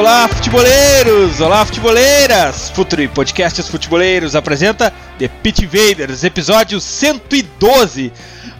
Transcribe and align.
Olá, 0.00 0.26
futeboleiros! 0.28 1.42
Olá, 1.42 1.66
futeboleiras! 1.66 2.70
Futuri 2.70 3.06
Podcasts 3.06 3.68
Futeboleiros 3.68 4.34
apresenta 4.34 4.90
The 5.18 5.28
Pit 5.28 5.62
Invaders, 5.62 6.24
episódio 6.24 6.80
112. 6.80 8.10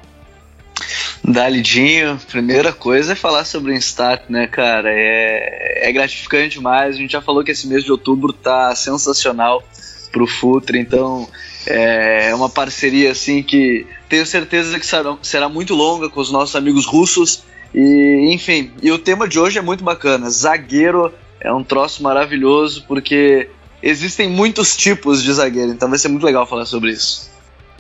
Dali 1.24 1.62
Dinho, 1.62 2.20
primeira 2.30 2.74
coisa 2.74 3.14
é 3.14 3.16
falar 3.16 3.46
sobre 3.46 3.72
o 3.72 3.76
Instat, 3.76 4.24
né, 4.30 4.48
cara? 4.48 4.90
É, 4.92 5.90
é 5.90 5.92
gratificante 5.92 6.58
demais. 6.58 6.96
A 6.96 6.98
gente 6.98 7.12
já 7.12 7.22
falou 7.22 7.44
que 7.44 7.52
esse 7.52 7.68
mês 7.68 7.84
de 7.84 7.92
outubro 7.92 8.34
tá 8.34 8.74
sensacional 8.76 9.64
pro 10.12 10.26
Futre, 10.26 10.80
então 10.80 11.28
é 11.68 12.34
uma 12.34 12.50
parceria 12.50 13.12
assim 13.12 13.44
que 13.44 13.86
tenho 14.08 14.26
certeza 14.26 14.80
que 14.80 14.86
será 15.22 15.50
muito 15.50 15.76
longa 15.76 16.10
com 16.10 16.20
os 16.20 16.32
nossos 16.32 16.56
amigos 16.56 16.86
russos. 16.86 17.44
E 17.76 18.30
enfim, 18.34 18.72
e 18.82 18.92
o 18.92 18.98
tema 18.98 19.28
de 19.28 19.40
hoje 19.40 19.60
é 19.60 19.62
muito 19.62 19.84
bacana: 19.84 20.30
zagueiro 20.30 21.14
é 21.42 21.52
um 21.52 21.64
troço 21.64 22.04
maravilhoso 22.04 22.84
porque 22.88 23.50
existem 23.82 24.30
muitos 24.30 24.76
tipos 24.76 25.24
de 25.24 25.32
zagueiro, 25.34 25.72
então 25.72 25.90
vai 25.90 25.98
ser 25.98 26.10
muito 26.10 26.26
legal 26.26 26.46
falar 26.46 26.66
sobre 26.66 26.92
isso. 26.92 27.30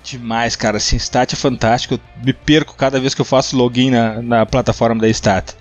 Demais, 0.03 0.55
cara. 0.55 0.77
Assim, 0.77 0.95
Stat 0.95 1.33
é 1.33 1.37
fantástico. 1.37 1.95
Eu 1.95 2.23
me 2.23 2.33
perco 2.33 2.73
cada 2.73 2.99
vez 2.99 3.13
que 3.13 3.21
eu 3.21 3.25
faço 3.25 3.57
login 3.57 3.91
na, 3.91 4.21
na 4.21 4.45
plataforma 4.45 5.01
da 5.01 5.09
Stat. 5.09 5.53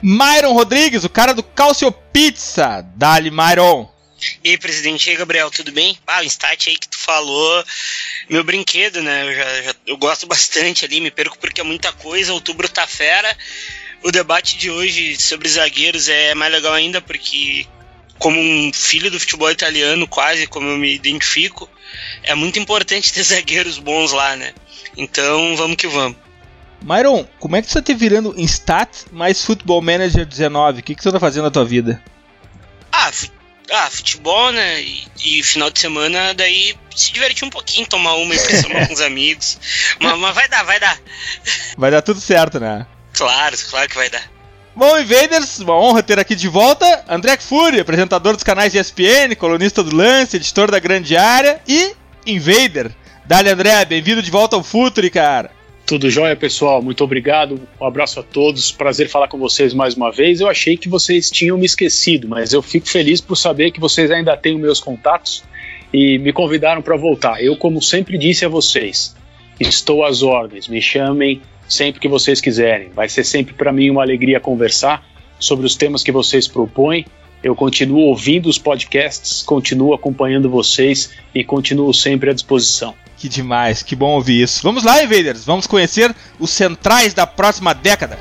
Myron 0.00 0.52
Rodrigues, 0.52 1.04
o 1.04 1.10
cara 1.10 1.34
do 1.34 1.42
Calcio 1.42 1.90
Pizza. 1.90 2.86
Dali, 2.94 3.30
Myron. 3.30 3.90
E 4.42 4.50
aí, 4.50 4.58
presidente, 4.58 5.08
e 5.08 5.10
aí, 5.10 5.16
Gabriel, 5.16 5.50
tudo 5.50 5.72
bem? 5.72 5.98
Ah, 6.06 6.20
o 6.20 6.24
Stat 6.24 6.70
aí 6.70 6.78
que 6.78 6.86
tu 6.86 6.96
falou, 6.96 7.64
meu 8.30 8.44
brinquedo, 8.44 9.02
né? 9.02 9.28
Eu, 9.28 9.34
já, 9.34 9.62
já, 9.62 9.74
eu 9.88 9.96
gosto 9.96 10.26
bastante 10.26 10.84
ali, 10.84 11.00
me 11.00 11.10
perco 11.10 11.36
porque 11.38 11.60
é 11.60 11.64
muita 11.64 11.92
coisa. 11.92 12.32
Outubro 12.32 12.68
tá 12.68 12.86
fera 12.86 13.36
o 14.02 14.10
debate 14.10 14.56
de 14.58 14.70
hoje 14.70 15.16
sobre 15.20 15.48
zagueiros 15.48 16.08
é 16.08 16.34
mais 16.34 16.52
legal 16.52 16.72
ainda 16.72 17.00
porque, 17.00 17.66
como 18.18 18.38
um 18.38 18.72
filho 18.72 19.10
do 19.10 19.20
futebol 19.20 19.50
italiano, 19.50 20.06
quase 20.06 20.46
como 20.46 20.68
eu 20.68 20.78
me 20.78 20.94
identifico, 20.94 21.68
é 22.22 22.34
muito 22.34 22.58
importante 22.58 23.12
ter 23.12 23.22
zagueiros 23.24 23.78
bons 23.78 24.12
lá, 24.12 24.36
né? 24.36 24.52
Então 24.96 25.56
vamos 25.56 25.76
que 25.76 25.86
vamos. 25.86 26.16
Myron, 26.82 27.24
como 27.38 27.54
é 27.54 27.62
que 27.62 27.70
você 27.70 27.78
está 27.78 27.94
virando 27.94 28.34
em 28.36 28.44
Stat 28.44 29.04
mais 29.12 29.44
Futebol 29.44 29.80
Manager 29.80 30.26
19? 30.26 30.80
O 30.80 30.82
que, 30.82 30.94
que 30.96 31.02
você 31.02 31.08
está 31.10 31.20
fazendo 31.20 31.44
na 31.44 31.50
tua 31.50 31.64
vida? 31.64 32.02
Ah, 32.90 33.10
ah, 33.70 33.88
futebol, 33.88 34.50
né? 34.52 34.82
E, 34.82 35.06
e, 35.24 35.42
final 35.42 35.70
de 35.70 35.78
semana, 35.78 36.34
daí 36.34 36.76
se 36.94 37.12
divertir 37.12 37.44
um 37.44 37.50
pouquinho, 37.50 37.86
tomar 37.86 38.14
uma 38.14 38.34
impressão 38.34 38.70
com 38.70 38.92
os 38.92 39.00
amigos. 39.00 39.58
Mas, 40.00 40.18
mas 40.18 40.34
vai 40.34 40.48
dar, 40.48 40.64
vai 40.64 40.80
dar. 40.80 40.98
Vai 41.76 41.90
dar 41.90 42.02
tudo 42.02 42.20
certo, 42.20 42.58
né? 42.58 42.86
Claro, 43.12 43.56
claro 43.70 43.88
que 43.88 43.96
vai 43.96 44.10
dar. 44.10 44.30
Bom, 44.74 44.98
Invaders, 44.98 45.58
uma 45.58 45.78
honra 45.78 46.02
ter 46.02 46.18
aqui 46.18 46.34
de 46.34 46.48
volta 46.48 47.04
André 47.06 47.36
Fury, 47.36 47.80
apresentador 47.80 48.34
dos 48.34 48.42
canais 48.42 48.72
de 48.72 48.78
ESPN, 48.78 49.34
colunista 49.38 49.82
do 49.82 49.94
Lance, 49.94 50.36
editor 50.36 50.70
da 50.70 50.78
Grande 50.78 51.14
Área 51.14 51.60
e 51.68 51.92
Invader. 52.26 52.90
Dali, 53.26 53.50
André, 53.50 53.84
bem-vindo 53.84 54.22
de 54.22 54.30
volta 54.30 54.56
ao 54.56 54.62
Futuri, 54.62 55.10
cara. 55.10 55.50
Tudo 55.84 56.08
jóia, 56.08 56.34
pessoal? 56.34 56.80
Muito 56.80 57.04
obrigado. 57.04 57.60
Um 57.78 57.84
abraço 57.84 58.18
a 58.18 58.22
todos. 58.22 58.72
Prazer 58.72 59.10
falar 59.10 59.28
com 59.28 59.36
vocês 59.36 59.74
mais 59.74 59.94
uma 59.94 60.10
vez. 60.10 60.40
Eu 60.40 60.48
achei 60.48 60.76
que 60.76 60.88
vocês 60.88 61.30
tinham 61.30 61.58
me 61.58 61.66
esquecido, 61.66 62.26
mas 62.26 62.52
eu 62.52 62.62
fico 62.62 62.88
feliz 62.88 63.20
por 63.20 63.36
saber 63.36 63.72
que 63.72 63.80
vocês 63.80 64.10
ainda 64.10 64.34
têm 64.36 64.58
meus 64.58 64.80
contatos 64.80 65.44
e 65.92 66.18
me 66.18 66.32
convidaram 66.32 66.80
para 66.80 66.96
voltar. 66.96 67.42
Eu, 67.44 67.56
como 67.56 67.82
sempre 67.82 68.16
disse 68.16 68.44
a 68.44 68.48
vocês, 68.48 69.14
estou 69.60 70.04
às 70.04 70.22
ordens. 70.22 70.66
Me 70.66 70.80
chamem 70.80 71.42
sempre 71.72 72.00
que 72.00 72.08
vocês 72.08 72.40
quiserem. 72.40 72.90
Vai 72.94 73.08
ser 73.08 73.24
sempre 73.24 73.54
para 73.54 73.72
mim 73.72 73.90
uma 73.90 74.02
alegria 74.02 74.38
conversar 74.38 75.04
sobre 75.38 75.66
os 75.66 75.74
temas 75.74 76.02
que 76.02 76.12
vocês 76.12 76.46
propõem. 76.46 77.04
Eu 77.42 77.56
continuo 77.56 78.02
ouvindo 78.02 78.48
os 78.48 78.58
podcasts, 78.58 79.42
continuo 79.42 79.94
acompanhando 79.94 80.48
vocês 80.48 81.10
e 81.34 81.42
continuo 81.42 81.92
sempre 81.92 82.30
à 82.30 82.32
disposição. 82.32 82.94
Que 83.16 83.28
demais, 83.28 83.82
que 83.82 83.96
bom 83.96 84.14
ouvir 84.14 84.42
isso. 84.42 84.62
Vamos 84.62 84.84
lá, 84.84 85.02
Invaders, 85.02 85.44
vamos 85.44 85.66
conhecer 85.66 86.14
os 86.38 86.50
centrais 86.50 87.14
da 87.14 87.26
próxima 87.26 87.72
década. 87.72 88.18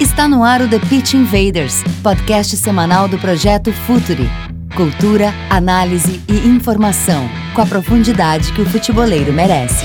Está 0.00 0.28
no 0.28 0.42
ar 0.42 0.62
o 0.62 0.68
The 0.68 0.78
Pitch 0.80 1.14
Invaders, 1.14 1.82
podcast 2.02 2.56
semanal 2.56 3.08
do 3.08 3.18
projeto 3.18 3.72
Futuri 3.72 4.47
Cultura, 4.78 5.34
análise 5.50 6.22
e 6.28 6.46
informação, 6.46 7.28
com 7.52 7.60
a 7.60 7.66
profundidade 7.66 8.52
que 8.52 8.62
o 8.62 8.64
futeboleiro 8.64 9.32
merece. 9.32 9.84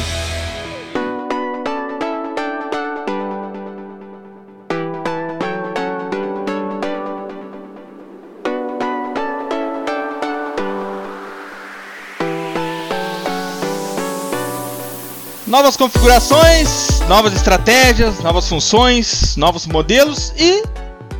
Novas 15.47 15.75
configurações, 15.75 16.99
novas 17.09 17.33
estratégias, 17.33 18.19
novas 18.19 18.47
funções, 18.47 19.35
novos 19.37 19.65
modelos 19.65 20.31
e 20.37 20.61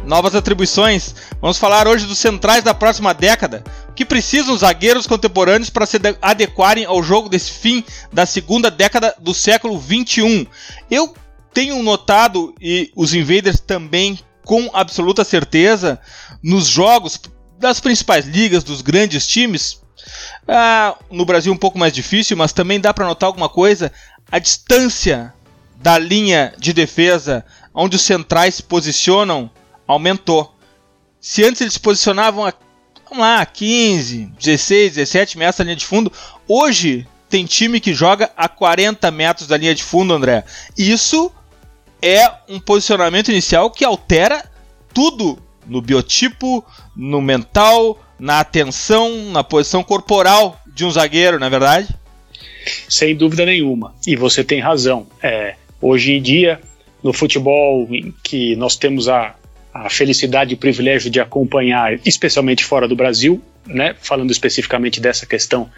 novas 0.05 0.35
atribuições. 0.35 1.15
Vamos 1.43 1.57
falar 1.57 1.89
hoje 1.89 2.05
dos 2.05 2.19
centrais 2.19 2.63
da 2.63 2.73
próxima 2.73 3.13
década. 3.13 3.65
Que 3.93 4.05
precisam 4.05 4.53
os 4.53 4.61
zagueiros 4.61 5.05
contemporâneos 5.05 5.69
para 5.69 5.85
se 5.85 5.99
adequarem 6.21 6.85
ao 6.85 7.03
jogo 7.03 7.27
desse 7.27 7.51
fim 7.51 7.83
da 8.13 8.25
segunda 8.25 8.71
década 8.71 9.13
do 9.19 9.33
século 9.33 9.77
21. 9.77 10.45
Eu 10.89 11.13
tenho 11.53 11.83
notado, 11.83 12.55
e 12.61 12.89
os 12.95 13.13
invaders 13.13 13.59
também 13.59 14.17
com 14.45 14.69
absoluta 14.73 15.25
certeza, 15.25 15.99
nos 16.41 16.65
jogos 16.65 17.19
das 17.59 17.81
principais 17.81 18.25
ligas, 18.25 18.63
dos 18.63 18.81
grandes 18.81 19.27
times, 19.27 19.81
ah, 20.47 20.95
no 21.11 21.25
Brasil 21.25 21.51
um 21.51 21.57
pouco 21.57 21.77
mais 21.77 21.91
difícil, 21.91 22.37
mas 22.37 22.53
também 22.53 22.79
dá 22.79 22.93
para 22.93 23.05
notar 23.05 23.27
alguma 23.27 23.49
coisa, 23.49 23.91
a 24.31 24.39
distância 24.39 25.33
da 25.75 25.99
linha 25.99 26.53
de 26.57 26.71
defesa 26.71 27.43
onde 27.73 27.97
os 27.97 28.01
centrais 28.01 28.55
se 28.55 28.63
posicionam 28.63 29.51
aumentou. 29.85 30.52
Se 31.23 31.41
antes 31.41 31.61
eles 31.61 31.75
se 31.75 31.79
posicionavam 31.79 32.45
a 32.45 32.53
vamos 33.09 33.23
lá, 33.23 33.45
15, 33.45 34.25
16, 34.37 34.95
17 34.95 35.37
metros 35.37 35.57
da 35.57 35.63
linha 35.63 35.75
de 35.77 35.85
fundo, 35.85 36.11
hoje 36.45 37.07
tem 37.29 37.45
time 37.45 37.79
que 37.79 37.93
joga 37.93 38.29
a 38.35 38.49
40 38.49 39.09
metros 39.09 39.47
da 39.47 39.55
linha 39.55 39.73
de 39.73 39.83
fundo, 39.83 40.13
André. 40.13 40.43
Isso 40.77 41.31
é 42.01 42.29
um 42.49 42.59
posicionamento 42.59 43.29
inicial 43.29 43.71
que 43.71 43.85
altera 43.85 44.43
tudo 44.93 45.39
no 45.65 45.81
biotipo, 45.81 46.65
no 46.93 47.21
mental, 47.21 48.03
na 48.19 48.41
atenção, 48.41 49.31
na 49.31 49.45
posição 49.45 49.81
corporal 49.81 50.59
de 50.67 50.83
um 50.83 50.91
zagueiro, 50.91 51.39
não 51.39 51.47
é 51.47 51.49
verdade? 51.49 51.87
Sem 52.89 53.15
dúvida 53.15 53.45
nenhuma. 53.45 53.95
E 54.05 54.17
você 54.17 54.43
tem 54.43 54.59
razão. 54.59 55.07
É, 55.21 55.55
hoje 55.81 56.11
em 56.11 56.21
dia, 56.21 56.59
no 57.01 57.13
futebol 57.13 57.87
que 58.21 58.57
nós 58.57 58.75
temos 58.75 59.07
a, 59.07 59.35
a 59.73 59.89
felicidade 59.89 60.53
e 60.53 60.57
privilégio 60.57 61.09
de 61.09 61.19
acompanhar, 61.19 61.99
especialmente 62.05 62.63
fora 62.63 62.87
do 62.87 62.95
Brasil, 62.95 63.41
né, 63.65 63.95
falando 63.99 64.29
especificamente 64.29 64.99
dessa 64.99 65.25
questão 65.25 65.69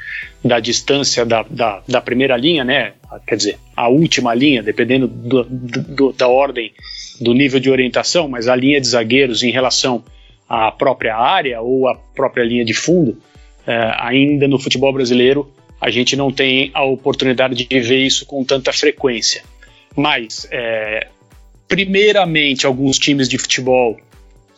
da 0.43 0.59
distância 0.59 1.25
da, 1.25 1.43
da, 1.43 1.81
da, 1.87 2.01
primeira 2.01 2.35
linha, 2.35 2.63
né, 2.63 2.93
quer 3.25 3.37
dizer, 3.37 3.57
a 3.75 3.87
última 3.87 4.33
linha, 4.33 4.61
dependendo 4.61 5.07
do, 5.07 5.43
do, 5.43 6.11
da 6.11 6.27
ordem 6.27 6.73
do 7.21 7.33
nível 7.33 7.59
de 7.59 7.69
orientação, 7.69 8.27
mas 8.27 8.47
a 8.47 8.55
linha 8.55 8.81
de 8.81 8.87
zagueiros 8.87 9.43
em 9.43 9.51
relação 9.51 10.03
à 10.49 10.71
própria 10.71 11.15
área 11.15 11.61
ou 11.61 11.87
à 11.87 11.95
própria 11.95 12.43
linha 12.43 12.65
de 12.65 12.73
fundo, 12.73 13.17
é, 13.65 13.93
ainda 13.97 14.47
no 14.47 14.59
futebol 14.59 14.91
brasileiro 14.91 15.49
a 15.79 15.89
gente 15.89 16.15
não 16.15 16.31
tem 16.31 16.71
a 16.73 16.83
oportunidade 16.83 17.67
de 17.67 17.79
ver 17.79 17.99
isso 17.99 18.25
com 18.25 18.43
tanta 18.43 18.73
frequência. 18.73 19.43
Mas, 19.95 20.47
é, 20.51 21.07
primeiramente, 21.67 22.65
alguns 22.65 22.97
times 22.99 23.27
de 23.27 23.37
futebol, 23.37 23.97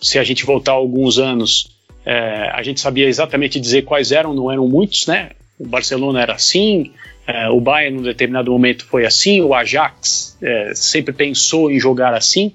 se 0.02 0.20
a 0.20 0.24
gente 0.24 0.46
voltar 0.46 0.74
alguns 0.74 1.18
anos, 1.18 1.78
é, 2.06 2.50
a 2.54 2.62
gente 2.64 2.80
sabia 2.80 3.08
exatamente 3.08 3.60
dizer 3.60 3.84
quais 3.84 4.12
eram, 4.12 4.34
não 4.34 4.52
eram 4.52 4.68
muitos, 4.68 5.08
né? 5.08 5.32
O 5.60 5.68
Barcelona 5.68 6.22
era 6.22 6.34
assim, 6.34 6.92
é, 7.26 7.50
o 7.50 7.60
Bayern, 7.60 7.98
num 7.98 8.04
determinado 8.04 8.52
momento, 8.52 8.86
foi 8.86 9.06
assim, 9.06 9.42
o 9.42 9.54
Ajax 9.54 10.38
é, 10.42 10.72
sempre 10.74 11.14
pensou 11.14 11.70
em 11.70 11.80
jogar 11.80 12.14
assim, 12.14 12.54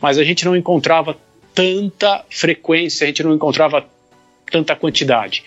mas 0.00 0.18
a 0.18 0.24
gente 0.24 0.44
não 0.44 0.54
encontrava 0.54 1.16
tanta 1.54 2.24
frequência, 2.30 3.04
a 3.04 3.06
gente 3.08 3.22
não 3.22 3.34
encontrava 3.34 3.84
tanta 4.50 4.76
quantidade. 4.76 5.42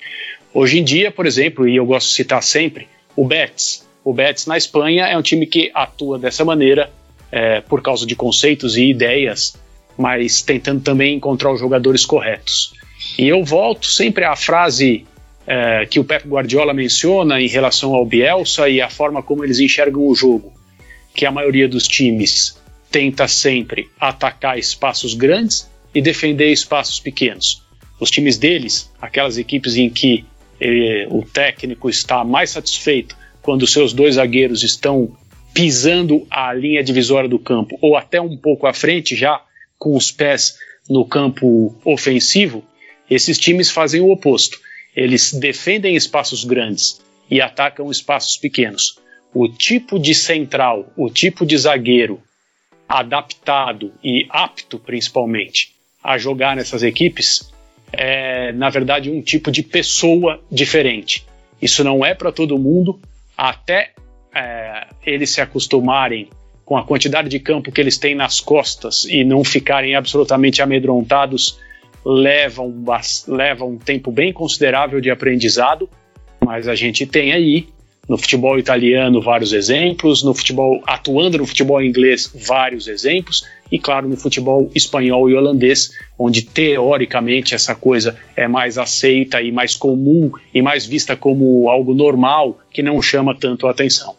Hoje 0.54 0.80
em 0.80 0.84
dia, 0.84 1.12
por 1.12 1.26
exemplo, 1.26 1.68
e 1.68 1.76
eu 1.76 1.86
gosto 1.86 2.10
de 2.10 2.16
citar 2.16 2.42
sempre, 2.42 2.88
o 3.16 3.26
Betis. 3.26 3.86
O 4.04 4.14
Betis 4.14 4.46
na 4.46 4.58
Espanha 4.58 5.06
é 5.06 5.18
um 5.18 5.22
time 5.22 5.46
que 5.46 5.70
atua 5.74 6.18
dessa 6.18 6.44
maneira 6.44 6.92
é, 7.32 7.62
por 7.62 7.82
causa 7.82 8.06
de 8.06 8.16
conceitos 8.16 8.78
e 8.78 8.90
ideias, 8.90 9.56
mas 9.98 10.42
tentando 10.42 10.82
também 10.82 11.16
encontrar 11.16 11.52
os 11.52 11.60
jogadores 11.60 12.06
corretos. 12.06 12.74
E 13.18 13.28
eu 13.28 13.44
volto 13.44 13.88
sempre 13.88 14.24
à 14.24 14.36
frase 14.36 15.06
é, 15.46 15.86
que 15.86 16.00
o 16.00 16.04
Pep 16.04 16.28
Guardiola 16.28 16.74
menciona 16.74 17.42
em 17.42 17.48
relação 17.48 17.96
ao 17.96 18.06
Bielsa 18.06 18.70
e 18.70 18.82
a 18.82 18.90
forma 18.90 19.24
como 19.24 19.44
eles 19.44 19.60
enxergam 19.60 20.08
o 20.08 20.16
jogo, 20.16 20.54
que 21.14 21.26
a 21.26 21.32
maioria 21.32 21.68
dos 21.68 21.88
times 21.88 22.58
tenta 22.92 23.28
sempre 23.28 23.90
atacar 24.00 24.58
espaços 24.58 25.14
grandes 25.14 25.70
e 25.94 26.02
defender 26.02 26.52
espaços 26.52 27.00
pequenos. 27.00 27.64
Os 28.00 28.12
times 28.12 28.38
deles, 28.38 28.92
aquelas 29.02 29.38
equipes 29.38 29.76
em 29.76 29.90
que 29.90 30.26
eh, 30.60 31.08
o 31.10 31.24
técnico 31.24 31.90
está 31.90 32.24
mais 32.24 32.52
satisfeito 32.52 33.16
quando 33.42 33.66
seus 33.66 33.94
dois 33.94 34.16
zagueiros 34.16 34.64
estão 34.64 35.16
pisando 35.58 36.28
a 36.30 36.54
linha 36.54 36.84
divisória 36.84 37.28
do 37.28 37.40
campo 37.40 37.80
ou 37.82 37.98
até 37.98 38.22
um 38.22 38.38
pouco 38.38 38.68
à 38.68 38.74
frente 38.74 39.16
já 39.16 39.42
com 39.80 39.98
os 39.98 40.12
pés 40.12 40.56
no 40.88 41.04
campo 41.04 41.76
ofensivo, 41.84 42.64
esses 43.10 43.40
times 43.40 43.72
fazem 43.72 44.00
o 44.00 44.12
oposto. 44.12 44.60
Eles 44.96 45.34
defendem 45.34 45.96
espaços 45.96 46.44
grandes 46.44 47.02
e 47.28 47.42
atacam 47.42 47.90
espaços 47.90 48.38
pequenos. 48.38 49.00
O 49.34 49.50
tipo 49.50 49.98
de 49.98 50.14
central, 50.14 50.94
o 50.96 51.10
tipo 51.10 51.44
de 51.44 51.58
zagueiro 51.58 52.22
adaptado 52.88 53.92
e 54.04 54.28
apto, 54.30 54.78
principalmente, 54.78 55.74
a 56.04 56.20
jogar 56.20 56.56
nessas 56.56 56.84
equipes 56.84 57.52
é, 57.92 58.52
na 58.52 58.70
verdade, 58.70 59.10
um 59.10 59.24
tipo 59.24 59.50
de 59.50 59.64
pessoa 59.64 60.40
diferente. 60.52 61.26
Isso 61.60 61.84
não 61.84 62.06
é 62.06 62.14
para 62.14 62.32
todo 62.32 62.60
mundo, 62.60 63.00
até 63.36 63.94
é, 64.38 64.88
eles 65.06 65.30
se 65.30 65.42
acostumarem 65.42 66.30
com 66.64 66.78
a 66.78 66.84
quantidade 66.84 67.30
de 67.30 67.40
campo 67.40 67.72
que 67.72 67.80
eles 67.80 67.98
têm 67.98 68.14
nas 68.14 68.40
costas 68.40 69.06
e 69.06 69.24
não 69.24 69.44
ficarem 69.44 69.96
absolutamente 69.96 70.62
amedrontados, 70.62 71.58
leva 72.06 72.62
um, 72.62 72.84
leva 73.28 73.66
um 73.66 73.78
tempo 73.78 74.12
bem 74.12 74.34
considerável 74.34 75.00
de 75.00 75.10
aprendizado, 75.10 75.90
mas 76.44 76.68
a 76.68 76.76
gente 76.76 77.06
tem 77.06 77.32
aí 77.32 77.68
no 78.08 78.18
futebol 78.18 78.58
italiano 78.58 79.22
vários 79.22 79.52
exemplos, 79.52 80.24
no 80.24 80.34
futebol 80.34 80.82
atuando 80.86 81.38
no 81.38 81.46
futebol 81.46 81.82
inglês 81.82 82.32
vários 82.34 82.88
exemplos 82.88 83.46
e 83.72 83.78
claro 83.78 84.08
no 84.08 84.16
futebol 84.16 84.72
espanhol 84.74 85.30
e 85.30 85.36
holandês, 85.36 85.92
onde 86.18 86.42
teoricamente 86.42 87.54
essa 87.54 87.76
coisa 87.76 88.18
é 88.36 88.48
mais 88.48 88.78
aceita 88.78 89.42
e 89.42 89.52
mais 89.52 89.76
comum 89.76 90.32
e 90.54 90.62
mais 90.62 90.86
vista 90.86 91.16
como 91.16 91.70
algo 91.70 91.94
normal 91.94 92.60
que 92.72 92.82
não 92.82 93.02
chama 93.02 93.36
tanto 93.36 93.68
a 93.68 93.72
atenção. 93.72 94.16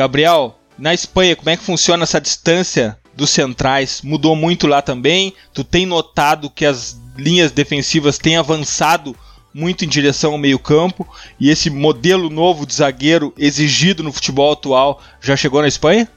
Gabriel, 0.00 0.58
na 0.78 0.94
Espanha, 0.94 1.36
como 1.36 1.50
é 1.50 1.56
que 1.58 1.62
funciona 1.62 2.04
essa 2.04 2.18
distância 2.18 2.96
dos 3.14 3.28
centrais? 3.28 4.00
Mudou 4.02 4.34
muito 4.34 4.66
lá 4.66 4.80
também? 4.80 5.34
Tu 5.52 5.62
tem 5.62 5.84
notado 5.84 6.48
que 6.48 6.64
as 6.64 6.98
linhas 7.18 7.52
defensivas 7.52 8.16
têm 8.16 8.38
avançado 8.38 9.14
muito 9.52 9.84
em 9.84 9.88
direção 9.88 10.32
ao 10.32 10.38
meio-campo 10.38 11.06
e 11.38 11.50
esse 11.50 11.68
modelo 11.68 12.30
novo 12.30 12.64
de 12.64 12.72
zagueiro 12.72 13.34
exigido 13.36 14.02
no 14.02 14.10
futebol 14.10 14.52
atual 14.52 15.02
já 15.20 15.36
chegou 15.36 15.60
na 15.60 15.68
Espanha? 15.68 16.08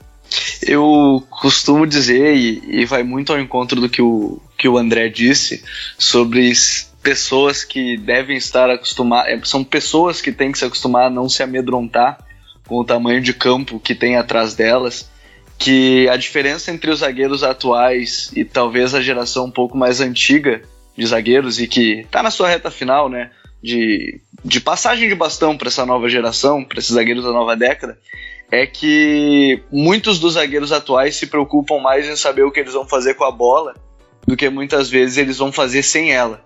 Eu 0.61 1.21
costumo 1.29 1.85
dizer, 1.85 2.33
e, 2.37 2.63
e 2.83 2.85
vai 2.85 3.03
muito 3.03 3.33
ao 3.33 3.41
encontro 3.41 3.81
do 3.81 3.89
que 3.89 4.01
o, 4.01 4.41
que 4.57 4.69
o 4.69 4.77
André 4.77 5.09
disse, 5.09 5.61
sobre 5.97 6.53
pessoas 7.01 7.65
que 7.65 7.97
devem 7.97 8.37
estar 8.37 8.69
acostumadas. 8.69 9.29
É, 9.29 9.41
são 9.43 9.61
pessoas 9.61 10.21
que 10.21 10.31
têm 10.31 10.53
que 10.53 10.57
se 10.57 10.63
acostumar 10.63 11.07
a 11.07 11.09
não 11.09 11.27
se 11.27 11.43
amedrontar 11.43 12.17
com 12.73 12.79
o 12.79 12.83
tamanho 12.83 13.21
de 13.21 13.33
campo 13.33 13.79
que 13.79 13.93
tem 13.93 14.17
atrás 14.17 14.55
delas. 14.55 15.07
Que 15.59 16.09
a 16.09 16.17
diferença 16.17 16.71
entre 16.71 16.89
os 16.89 16.99
zagueiros 16.99 17.43
atuais 17.43 18.31
e 18.35 18.43
talvez 18.43 18.95
a 18.95 19.01
geração 19.01 19.45
um 19.45 19.51
pouco 19.51 19.77
mais 19.77 20.01
antiga 20.01 20.63
de 20.97 21.05
zagueiros 21.05 21.59
e 21.59 21.67
que 21.67 21.99
está 21.99 22.23
na 22.23 22.31
sua 22.31 22.49
reta 22.49 22.71
final, 22.71 23.07
né? 23.07 23.29
De, 23.61 24.19
de 24.43 24.59
passagem 24.59 25.07
de 25.07 25.13
bastão 25.13 25.55
para 25.55 25.67
essa 25.67 25.85
nova 25.85 26.09
geração, 26.09 26.65
para 26.65 26.79
esses 26.79 26.91
zagueiros 26.91 27.23
da 27.23 27.31
nova 27.31 27.55
década, 27.55 27.97
é 28.51 28.65
que 28.65 29.61
muitos 29.71 30.19
dos 30.19 30.33
zagueiros 30.33 30.71
atuais 30.71 31.15
se 31.15 31.27
preocupam 31.27 31.79
mais 31.79 32.09
em 32.09 32.15
saber 32.15 32.43
o 32.43 32.51
que 32.51 32.59
eles 32.59 32.73
vão 32.73 32.87
fazer 32.87 33.13
com 33.13 33.23
a 33.23 33.31
bola 33.31 33.75
do 34.27 34.35
que 34.35 34.49
muitas 34.49 34.89
vezes 34.89 35.17
eles 35.17 35.37
vão 35.37 35.51
fazer 35.51 35.83
sem 35.83 36.11
ela. 36.11 36.43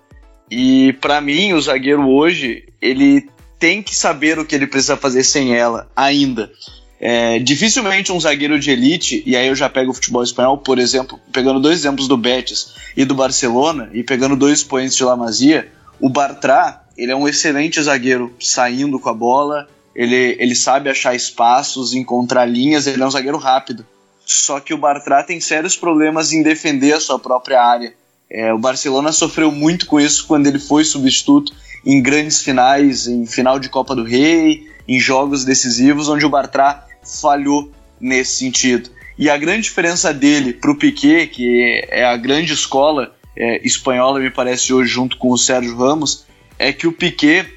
E 0.52 0.94
para 1.00 1.22
mim, 1.22 1.54
o 1.54 1.62
zagueiro 1.62 2.08
hoje, 2.08 2.66
ele 2.82 3.28
tem 3.60 3.82
que 3.82 3.96
saber 3.96 4.40
o 4.40 4.46
que 4.46 4.56
ele 4.56 4.68
precisa 4.68 4.98
fazer 4.98 5.24
sem 5.24 5.56
ela 5.56 5.90
ainda. 5.96 6.52
É, 7.00 7.38
dificilmente 7.40 8.12
um 8.12 8.20
zagueiro 8.20 8.60
de 8.60 8.72
elite, 8.72 9.22
e 9.26 9.36
aí 9.36 9.48
eu 9.48 9.56
já 9.56 9.70
pego 9.70 9.92
o 9.92 9.94
futebol 9.94 10.24
espanhol, 10.24 10.58
por 10.58 10.80
exemplo, 10.80 11.20
pegando 11.32 11.60
dois 11.60 11.80
exemplos 11.80 12.08
do 12.08 12.18
Betis 12.18 12.74
e 12.96 13.06
do 13.06 13.14
Barcelona, 13.14 13.90
e 13.94 14.04
pegando 14.04 14.36
dois 14.36 14.60
expoentes 14.60 14.96
de 14.96 15.04
La 15.04 15.16
Masia, 15.16 15.72
o 16.00 16.10
Bartra, 16.10 16.82
ele 16.98 17.12
é 17.12 17.16
um 17.16 17.28
excelente 17.28 17.82
zagueiro 17.82 18.36
saindo 18.40 19.00
com 19.00 19.10
a 19.10 19.14
bola, 19.14 19.68
ele, 19.96 20.36
ele 20.40 20.56
sabe 20.56 20.90
achar 20.90 21.16
espaços, 21.16 21.94
encontrar 21.94 22.46
linhas, 22.46 22.88
ele 22.88 23.02
é 23.02 23.06
um 23.06 23.12
zagueiro 23.12 23.38
rápido. 23.38 23.86
Só 24.26 24.60
que 24.60 24.74
o 24.74 24.78
Bartra 24.78 25.24
tem 25.24 25.40
sérios 25.40 25.76
problemas 25.76 26.34
em 26.34 26.44
defender 26.44 26.94
a 26.94 27.00
sua 27.00 27.18
própria 27.18 27.62
área. 27.62 27.94
É, 28.30 28.54
o 28.54 28.60
Barcelona 28.60 29.12
sofreu 29.12 29.52
muito 29.52 29.86
com 29.86 30.00
isso 30.00 30.28
quando 30.28 30.48
ele 30.48 30.60
foi 30.60 30.84
substituto 30.84 31.54
em 31.88 32.02
grandes 32.02 32.42
finais, 32.42 33.08
em 33.08 33.26
final 33.26 33.58
de 33.58 33.70
Copa 33.70 33.96
do 33.96 34.04
Rei, 34.04 34.68
em 34.86 35.00
jogos 35.00 35.46
decisivos, 35.46 36.10
onde 36.10 36.26
o 36.26 36.30
Bartra 36.30 36.84
falhou 37.22 37.72
nesse 37.98 38.40
sentido. 38.40 38.90
E 39.18 39.30
a 39.30 39.38
grande 39.38 39.62
diferença 39.62 40.14
dele 40.14 40.52
para 40.52 40.70
o 40.70 40.76
Piquet, 40.76 41.28
que 41.28 41.82
é 41.88 42.04
a 42.04 42.18
grande 42.18 42.52
escola 42.52 43.16
é, 43.38 43.66
espanhola, 43.66 44.20
me 44.20 44.30
parece 44.30 44.74
hoje, 44.74 44.92
junto 44.92 45.16
com 45.16 45.32
o 45.32 45.38
Sérgio 45.38 45.78
Ramos, 45.78 46.26
é 46.60 46.74
que 46.74 46.88
o 46.88 46.92
Piquet, 46.92 47.48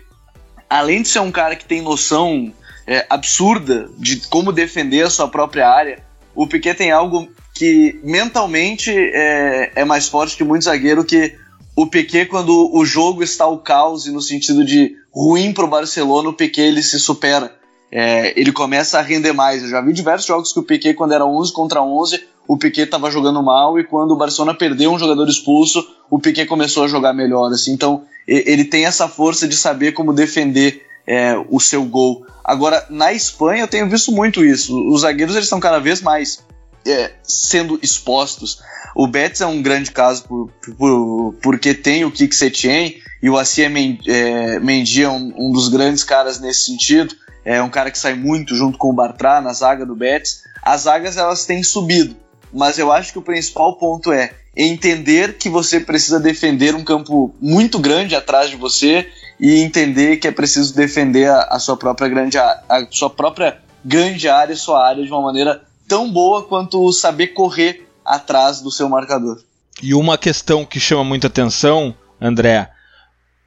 além 0.68 1.02
de 1.02 1.08
ser 1.08 1.18
um 1.18 1.32
cara 1.32 1.56
que 1.56 1.64
tem 1.64 1.82
noção 1.82 2.52
é, 2.86 3.04
absurda 3.10 3.90
de 3.98 4.28
como 4.28 4.52
defender 4.52 5.04
a 5.04 5.10
sua 5.10 5.26
própria 5.26 5.68
área, 5.68 6.04
o 6.36 6.46
Piquet 6.46 6.74
tem 6.74 6.92
algo 6.92 7.28
que 7.52 7.98
mentalmente 8.04 8.92
é, 8.96 9.72
é 9.74 9.84
mais 9.84 10.08
forte 10.08 10.36
que 10.36 10.44
muito 10.44 10.66
zagueiro, 10.66 11.04
que 11.04 11.34
o 11.82 11.86
Piquet, 11.86 12.26
quando 12.26 12.70
o 12.74 12.84
jogo 12.84 13.22
está 13.22 13.46
o 13.46 13.58
caos 13.58 14.06
e 14.06 14.10
no 14.10 14.20
sentido 14.20 14.64
de 14.64 14.96
ruim 15.12 15.52
para 15.52 15.64
o 15.64 15.68
Barcelona, 15.68 16.28
o 16.28 16.32
Piquet 16.32 16.62
ele 16.62 16.82
se 16.82 16.98
supera 16.98 17.60
é, 17.92 18.38
ele 18.40 18.52
começa 18.52 18.98
a 18.98 19.02
render 19.02 19.32
mais. 19.32 19.62
Eu 19.62 19.68
já 19.68 19.80
vi 19.80 19.92
diversos 19.92 20.26
jogos 20.26 20.52
que 20.52 20.60
o 20.60 20.62
Piquet, 20.62 20.94
quando 20.94 21.12
era 21.12 21.26
11 21.26 21.52
contra 21.52 21.82
11, 21.82 22.22
o 22.46 22.56
Piquet 22.56 22.82
estava 22.82 23.10
jogando 23.10 23.42
mal 23.42 23.78
e 23.78 23.84
quando 23.84 24.12
o 24.12 24.16
Barcelona 24.16 24.54
perdeu 24.54 24.92
um 24.92 24.98
jogador 24.98 25.28
expulso, 25.28 25.84
o 26.08 26.18
Piquet 26.18 26.46
começou 26.46 26.84
a 26.84 26.88
jogar 26.88 27.12
melhor. 27.12 27.52
Assim. 27.52 27.72
Então, 27.72 28.02
ele 28.26 28.64
tem 28.64 28.84
essa 28.84 29.08
força 29.08 29.48
de 29.48 29.56
saber 29.56 29.92
como 29.92 30.12
defender 30.12 30.82
é, 31.06 31.34
o 31.48 31.58
seu 31.58 31.84
gol. 31.84 32.24
Agora, 32.44 32.86
na 32.88 33.12
Espanha, 33.12 33.64
eu 33.64 33.68
tenho 33.68 33.88
visto 33.88 34.12
muito 34.12 34.44
isso. 34.44 34.76
Os 34.88 35.00
zagueiros 35.00 35.34
eles 35.34 35.46
estão 35.46 35.58
cada 35.58 35.80
vez 35.80 36.00
mais 36.00 36.44
é, 36.86 37.12
sendo 37.22 37.78
expostos. 37.82 38.60
O 38.94 39.06
Betis 39.06 39.40
é 39.40 39.46
um 39.46 39.62
grande 39.62 39.90
caso 39.90 40.24
por, 40.24 40.50
por, 40.76 41.34
porque 41.42 41.74
tem 41.74 42.04
o 42.04 42.10
Kik 42.10 42.34
Setien 42.34 43.00
e 43.22 43.28
o 43.28 43.38
Assia 43.38 43.66
é, 43.66 44.58
Mendy 44.58 45.02
é 45.02 45.08
um, 45.08 45.32
um, 45.36 45.52
dos 45.52 45.68
grandes 45.68 46.02
caras 46.02 46.40
nesse 46.40 46.64
sentido. 46.64 47.14
É 47.44 47.62
um 47.62 47.70
cara 47.70 47.90
que 47.90 47.98
sai 47.98 48.14
muito 48.14 48.54
junto 48.54 48.76
com 48.76 48.90
o 48.90 48.92
Bartra 48.92 49.40
na 49.40 49.52
zaga 49.52 49.86
do 49.86 49.94
Betis. 49.94 50.42
As 50.62 50.82
zagas 50.82 51.16
elas 51.16 51.46
têm 51.46 51.62
subido, 51.62 52.16
mas 52.52 52.78
eu 52.78 52.92
acho 52.92 53.12
que 53.12 53.18
o 53.18 53.22
principal 53.22 53.76
ponto 53.76 54.12
é 54.12 54.32
entender 54.56 55.38
que 55.38 55.48
você 55.48 55.80
precisa 55.80 56.18
defender 56.18 56.74
um 56.74 56.84
campo 56.84 57.34
muito 57.40 57.78
grande 57.78 58.14
atrás 58.14 58.50
de 58.50 58.56
você 58.56 59.06
e 59.38 59.60
entender 59.60 60.16
que 60.18 60.28
é 60.28 60.30
preciso 60.30 60.74
defender 60.74 61.30
a, 61.30 61.42
a 61.44 61.58
sua 61.58 61.76
própria 61.76 62.08
grande 62.08 62.36
a, 62.36 62.62
a 62.68 62.86
sua 62.90 63.08
própria 63.08 63.58
grande 63.84 64.28
área, 64.28 64.54
sua 64.54 64.86
área 64.86 65.02
de 65.04 65.10
uma 65.10 65.22
maneira 65.22 65.62
tão 65.90 66.08
boa 66.08 66.44
quanto 66.44 66.92
saber 66.92 67.28
correr 67.28 67.84
atrás 68.04 68.60
do 68.60 68.70
seu 68.70 68.88
marcador. 68.88 69.42
E 69.82 69.92
uma 69.92 70.16
questão 70.16 70.64
que 70.64 70.78
chama 70.78 71.02
muita 71.02 71.26
atenção, 71.26 71.92
André, 72.20 72.70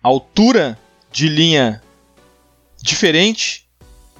altura 0.03 0.77
de 1.09 1.29
linha 1.29 1.81
diferente, 2.81 3.65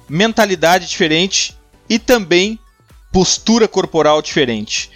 mentalidade 0.08 0.88
diferente 0.88 1.54
e 1.86 1.98
também 1.98 2.58
postura 3.12 3.68
corporal 3.68 4.22
diferente. 4.22 4.90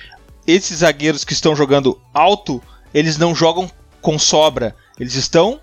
Esses 0.46 0.78
zagueiros 0.78 1.22
que 1.22 1.34
estão 1.34 1.54
jogando 1.54 2.00
alto, 2.14 2.62
eles 2.94 3.18
não 3.18 3.34
jogam 3.34 3.70
com 4.00 4.18
sobra, 4.18 4.74
eles 4.98 5.14
estão 5.14 5.60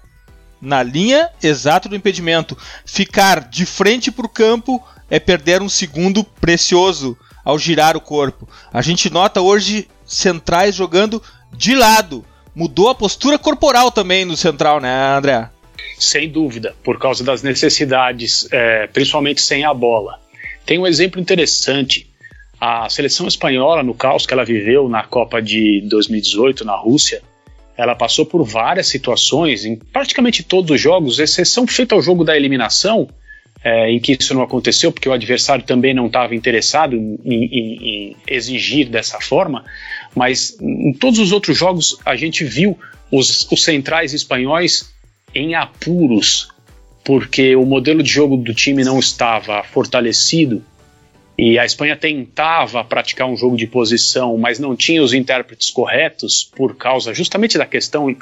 na 0.62 0.84
linha 0.84 1.32
exata 1.42 1.90
do 1.90 1.96
impedimento. 1.96 2.56
Ficar 2.86 3.40
de 3.40 3.66
frente 3.66 4.12
para 4.12 4.28
o 4.28 4.30
campo 4.30 4.84
é 5.10 5.20
perder 5.20 5.64
um 5.64 5.70
segundo 5.70 6.24
precioso 6.24 7.18
ao 7.46 7.60
girar 7.60 7.96
o 7.96 8.02
corpo. 8.02 8.50
A 8.74 8.82
gente 8.82 9.14
nota 9.14 9.40
hoje 9.40 9.88
centrais 10.04 10.74
jogando 10.74 11.22
de 11.56 11.76
lado. 11.76 12.26
Mudou 12.56 12.90
a 12.90 12.96
postura 12.96 13.38
corporal 13.38 13.92
também 13.92 14.26
no 14.26 14.36
central, 14.36 14.82
né, 14.82 15.16
André? 15.16 15.50
Sem 16.00 16.30
dúvida, 16.30 16.76
por 16.84 16.98
causa 16.98 17.24
das 17.24 17.44
necessidades, 17.44 18.48
é, 18.52 18.88
principalmente 18.88 19.42
sem 19.42 19.64
a 19.64 19.74
bola. 19.74 20.20
Tem 20.66 20.80
um 20.80 20.88
exemplo 20.88 21.22
interessante. 21.22 22.10
A 22.60 22.90
seleção 22.90 23.28
espanhola, 23.28 23.84
no 23.84 23.94
caos 23.94 24.26
que 24.26 24.34
ela 24.34 24.44
viveu 24.44 24.90
na 24.90 25.04
Copa 25.04 25.42
de 25.42 25.82
2018 25.88 26.66
na 26.66 26.76
Rússia, 26.76 27.22
ela 27.78 27.94
passou 27.94 28.26
por 28.26 28.44
várias 28.44 28.88
situações, 28.88 29.66
em 29.66 29.76
praticamente 29.76 30.42
todos 30.42 30.72
os 30.72 30.82
jogos, 30.82 31.20
exceção 31.20 31.68
feita 31.68 31.94
ao 31.94 32.02
jogo 32.02 32.24
da 32.24 32.36
eliminação, 32.36 33.10
é, 33.66 33.90
em 33.90 34.00
que 34.00 34.16
isso 34.18 34.36
não 34.36 34.44
aconteceu, 34.44 34.92
porque 34.92 35.10
o 35.10 35.12
adversário 35.12 35.66
também 35.66 35.92
não 35.92 36.06
estava 36.06 36.36
interessado 36.36 36.96
em, 36.96 37.18
em, 37.26 37.50
em, 37.52 38.16
exigir 38.28 38.88
dessa 38.88 39.20
forma, 39.20 39.66
mas 40.16 40.56
em 40.62 40.94
todos 40.94 41.18
os 41.18 41.32
outros 41.32 41.58
jogos 41.58 41.98
a 42.06 42.16
gente 42.16 42.44
viu 42.44 42.78
os, 43.12 43.52
os 43.52 43.64
centrais 43.64 44.14
espanhóis 44.14 44.94
em 45.34 45.56
apuros, 45.56 46.48
porque 47.04 47.56
o 47.56 47.66
modelo 47.66 48.04
de 48.04 48.10
jogo 48.12 48.38
do 48.38 48.54
time 48.54 48.84
não 48.84 49.00
estava 49.00 49.64
fortalecido 49.64 50.64
e 51.36 51.58
a 51.58 51.66
Espanha 51.66 51.98
tentava 51.98 52.84
praticar 52.84 53.28
um 53.28 53.36
jogo 53.36 53.58
de 53.58 53.66
posição, 53.66 54.38
mas 54.38 54.60
não 54.60 54.76
tinha 54.76 55.02
os 55.02 55.12
intérpretes 55.12 55.72
corretos 55.72 56.50
por 56.56 56.76
causa 56.76 57.16
justamente 57.16 57.58
da 57.58 57.66
questão 57.66 58.16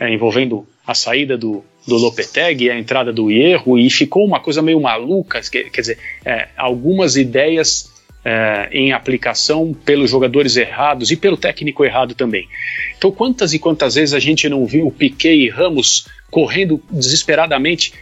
é, 0.00 0.10
envolvendo 0.10 0.66
a 0.86 0.94
saída 0.94 1.36
do, 1.36 1.62
do 1.86 1.96
Lopetegui 1.96 2.64
e 2.64 2.70
a 2.70 2.78
entrada 2.78 3.12
do 3.12 3.30
Hierro, 3.30 3.78
e 3.78 3.90
ficou 3.90 4.24
uma 4.24 4.40
coisa 4.40 4.62
meio 4.62 4.80
maluca, 4.80 5.40
quer, 5.42 5.68
dizer, 5.70 5.98
é, 6.24 6.48
algumas 6.56 7.16
ideias 7.16 7.92
é, 8.24 8.68
em 8.72 8.92
aplicação 8.92 9.74
pelos 9.84 10.10
jogadores 10.10 10.56
errados 10.56 11.10
e 11.10 11.16
pelo 11.16 11.36
técnico 11.36 11.84
errado 11.84 12.14
também. 12.14 12.48
Então, 12.96 13.12
quantas 13.12 13.52
e 13.52 13.58
quantas 13.58 13.94
vezes 13.94 14.14
a 14.14 14.18
gente 14.18 14.48
não 14.48 14.64
viu 14.64 14.86
o 14.86 14.92
Piquet 14.92 15.34
e 15.34 15.48
Ramos 15.48 16.06
correndo 16.30 16.82
desesperadamente 16.90 17.92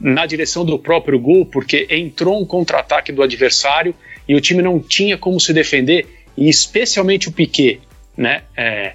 na 0.00 0.26
direção 0.26 0.64
do 0.64 0.78
próprio 0.78 1.18
gol, 1.18 1.46
porque 1.46 1.86
entrou 1.88 2.42
um 2.42 2.44
contra-ataque 2.44 3.12
do 3.12 3.22
adversário 3.22 3.94
e 4.28 4.34
o 4.34 4.40
time 4.40 4.60
não 4.60 4.80
tinha 4.80 5.16
como 5.16 5.38
se 5.38 5.52
defender, 5.52 6.06
e 6.36 6.48
especialmente 6.48 7.28
o 7.28 7.32
Piquet, 7.32 7.80
né? 8.16 8.42
É, 8.56 8.94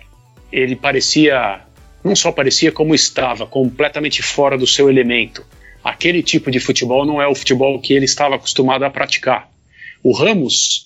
ele 0.51 0.75
parecia 0.75 1.61
não 2.03 2.15
só 2.15 2.31
parecia 2.31 2.71
como 2.71 2.95
estava 2.95 3.45
completamente 3.45 4.21
fora 4.21 4.57
do 4.57 4.67
seu 4.67 4.89
elemento. 4.89 5.45
Aquele 5.83 6.21
tipo 6.21 6.51
de 6.51 6.59
futebol 6.59 7.05
não 7.05 7.21
é 7.21 7.27
o 7.27 7.35
futebol 7.35 7.79
que 7.79 7.93
ele 7.93 8.05
estava 8.05 8.35
acostumado 8.35 8.83
a 8.83 8.89
praticar. 8.89 9.49
O 10.03 10.11
Ramos 10.11 10.85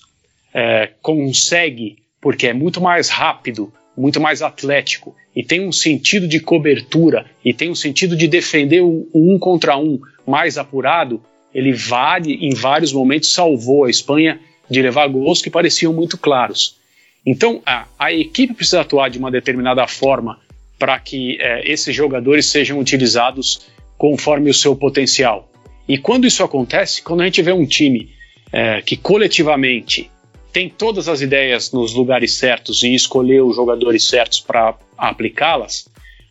é, 0.54 0.92
consegue, 1.02 1.98
porque 2.22 2.48
é 2.48 2.54
muito 2.54 2.80
mais 2.80 3.10
rápido, 3.10 3.74
muito 3.98 4.20
mais 4.20 4.42
atlético 4.42 5.16
e 5.36 5.44
tem 5.44 5.68
um 5.68 5.72
sentido 5.72 6.28
de 6.28 6.40
cobertura 6.40 7.26
e 7.44 7.54
tem 7.54 7.70
um 7.70 7.76
sentido 7.76 8.16
de 8.16 8.28
defender 8.28 8.82
o, 8.82 9.08
um 9.14 9.38
contra 9.40 9.78
um 9.78 10.00
mais 10.26 10.58
apurado. 10.58 11.24
Ele 11.54 11.74
vale, 11.74 12.34
em 12.34 12.54
vários 12.54 12.94
momentos 12.94 13.34
salvou 13.34 13.86
a 13.86 13.90
Espanha 13.90 14.40
de 14.70 14.82
levar 14.82 15.08
gols 15.08 15.42
que 15.42 15.50
pareciam 15.50 15.94
muito 15.94 16.18
claros. 16.18 16.78
Então 17.26 17.62
a, 17.66 17.86
a 17.98 18.14
equipe 18.14 18.54
precisa 18.54 18.82
atuar 18.82 19.10
de 19.10 19.18
uma 19.18 19.32
determinada 19.32 19.86
forma 19.88 20.40
para 20.84 21.00
que 21.00 21.38
é, 21.40 21.62
esses 21.72 21.96
jogadores 21.96 22.46
sejam 22.46 22.78
utilizados 22.78 23.68
conforme 23.98 24.50
o 24.50 24.54
seu 24.54 24.76
potencial. 24.76 25.50
E 25.88 25.98
quando 25.98 26.28
isso 26.28 26.44
acontece, 26.44 27.02
quando 27.02 27.22
a 27.22 27.24
gente 27.24 27.42
vê 27.42 27.54
um 27.54 27.66
time 27.66 28.10
é, 28.52 28.82
que 28.82 28.98
coletivamente 28.98 30.12
tem 30.52 30.68
todas 30.68 31.08
as 31.08 31.22
ideias 31.22 31.72
nos 31.72 31.94
lugares 31.94 32.34
certos 32.34 32.84
e 32.84 32.94
escolher 32.94 33.42
os 33.44 33.56
jogadores 33.56 34.06
certos 34.06 34.42
para 34.42 34.78
aplicá-las, 34.98 35.88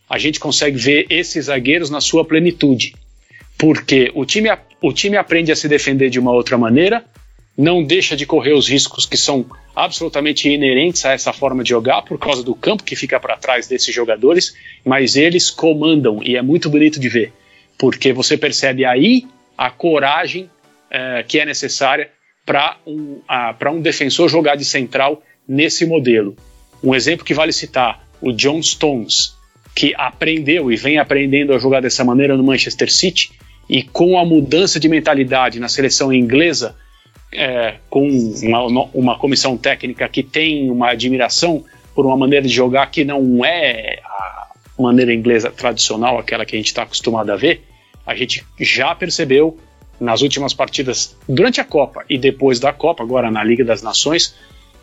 a 0.07 0.19
gente 0.19 0.39
consegue 0.39 0.77
ver 0.77 1.07
esses 1.09 1.47
zagueiros 1.47 1.89
na 1.89 2.03
sua 2.03 2.23
plenitude. 2.23 2.95
Porque 3.57 4.13
o 4.15 4.27
time, 4.27 4.51
o 4.83 4.93
time 4.93 5.17
aprende 5.17 5.51
a 5.51 5.57
se 5.57 5.67
defender 5.67 6.11
de 6.11 6.21
uma 6.21 6.31
outra 6.31 6.59
maneira, 6.59 7.03
não 7.57 7.83
deixa 7.83 8.17
de 8.17 8.27
correr 8.27 8.53
os 8.53 8.69
riscos 8.69 9.05
que 9.05 9.17
são 9.17 9.45
absolutamente 9.75 10.49
inerentes 10.49 11.05
a 11.05 11.13
essa 11.13 11.33
forma 11.33 11.63
de 11.63 11.71
jogar 11.71 12.03
por 12.03 12.19
causa 12.19 12.43
do 12.43 12.55
campo 12.55 12.85
que 12.85 12.97
fica 12.97 13.19
para 13.21 13.37
trás 13.37 13.67
desses 13.67 13.95
jogadores, 13.95 14.55
mas 14.85 15.17
eles 15.17 15.51
comandam 15.51 16.23
e 16.23 16.37
é 16.37 16.43
muito 16.43 16.71
bonito 16.71 16.99
de 16.99 17.09
ver, 17.09 17.33
porque 17.79 18.13
você 18.13 18.37
percebe 18.37 18.85
aí 18.85 19.27
a 19.57 19.71
coragem 19.71 20.51
é, 20.91 21.23
que 21.27 21.39
é 21.39 21.47
necessária 21.47 22.11
para 22.45 22.77
um, 22.87 23.21
um 23.73 23.81
defensor 23.81 24.29
jogar 24.29 24.57
de 24.57 24.65
central 24.65 25.23
nesse 25.47 25.87
modelo. 25.87 26.37
Um 26.83 26.95
exemplo 26.95 27.25
que 27.25 27.35
vale 27.35 27.53
citar, 27.53 28.07
o 28.21 28.33
John 28.33 28.63
Stones, 28.63 29.37
que 29.75 29.95
aprendeu 29.97 30.71
e 30.71 30.77
vem 30.77 30.99
aprendendo 30.99 31.55
a 31.55 31.59
jogar 31.59 31.81
dessa 31.81 32.05
maneira 32.05 32.37
no 32.37 32.43
Manchester 32.43 32.93
City, 32.93 33.31
e 33.69 33.83
com 33.83 34.19
a 34.19 34.25
mudança 34.25 34.79
de 34.79 34.89
mentalidade 34.89 35.61
na 35.61 35.69
seleção 35.69 36.13
inglesa, 36.13 36.77
é, 37.33 37.77
com 37.89 38.09
uma, 38.43 38.89
uma 38.93 39.19
comissão 39.19 39.57
técnica 39.57 40.09
que 40.09 40.23
tem 40.23 40.71
uma 40.71 40.91
admiração 40.91 41.65
por 41.95 42.07
uma 42.07 42.17
maneira 42.17 42.47
de 42.47 42.53
jogar 42.53 42.91
que 42.91 43.05
não 43.05 43.45
é 43.45 44.01
a 44.05 44.47
maneira 44.79 45.13
inglesa 45.13 45.51
tradicional, 45.51 46.19
aquela 46.19 46.45
que 46.45 46.55
a 46.55 46.59
gente 46.59 46.69
está 46.69 46.83
acostumado 46.83 47.31
a 47.31 47.37
ver, 47.37 47.63
a 48.07 48.15
gente 48.15 48.45
já 48.61 48.95
percebeu 48.95 49.59
nas 50.01 50.23
últimas 50.23 50.53
partidas 50.53 51.17
durante 51.29 51.61
a 51.61 51.65
Copa 51.65 52.05
e 52.09 52.19
depois 52.19 52.59
da 52.59 52.73
Copa, 52.73 53.03
agora 53.03 53.31
na 53.31 53.45
Liga 53.45 53.65
das 53.65 53.83
Nações, 53.83 54.35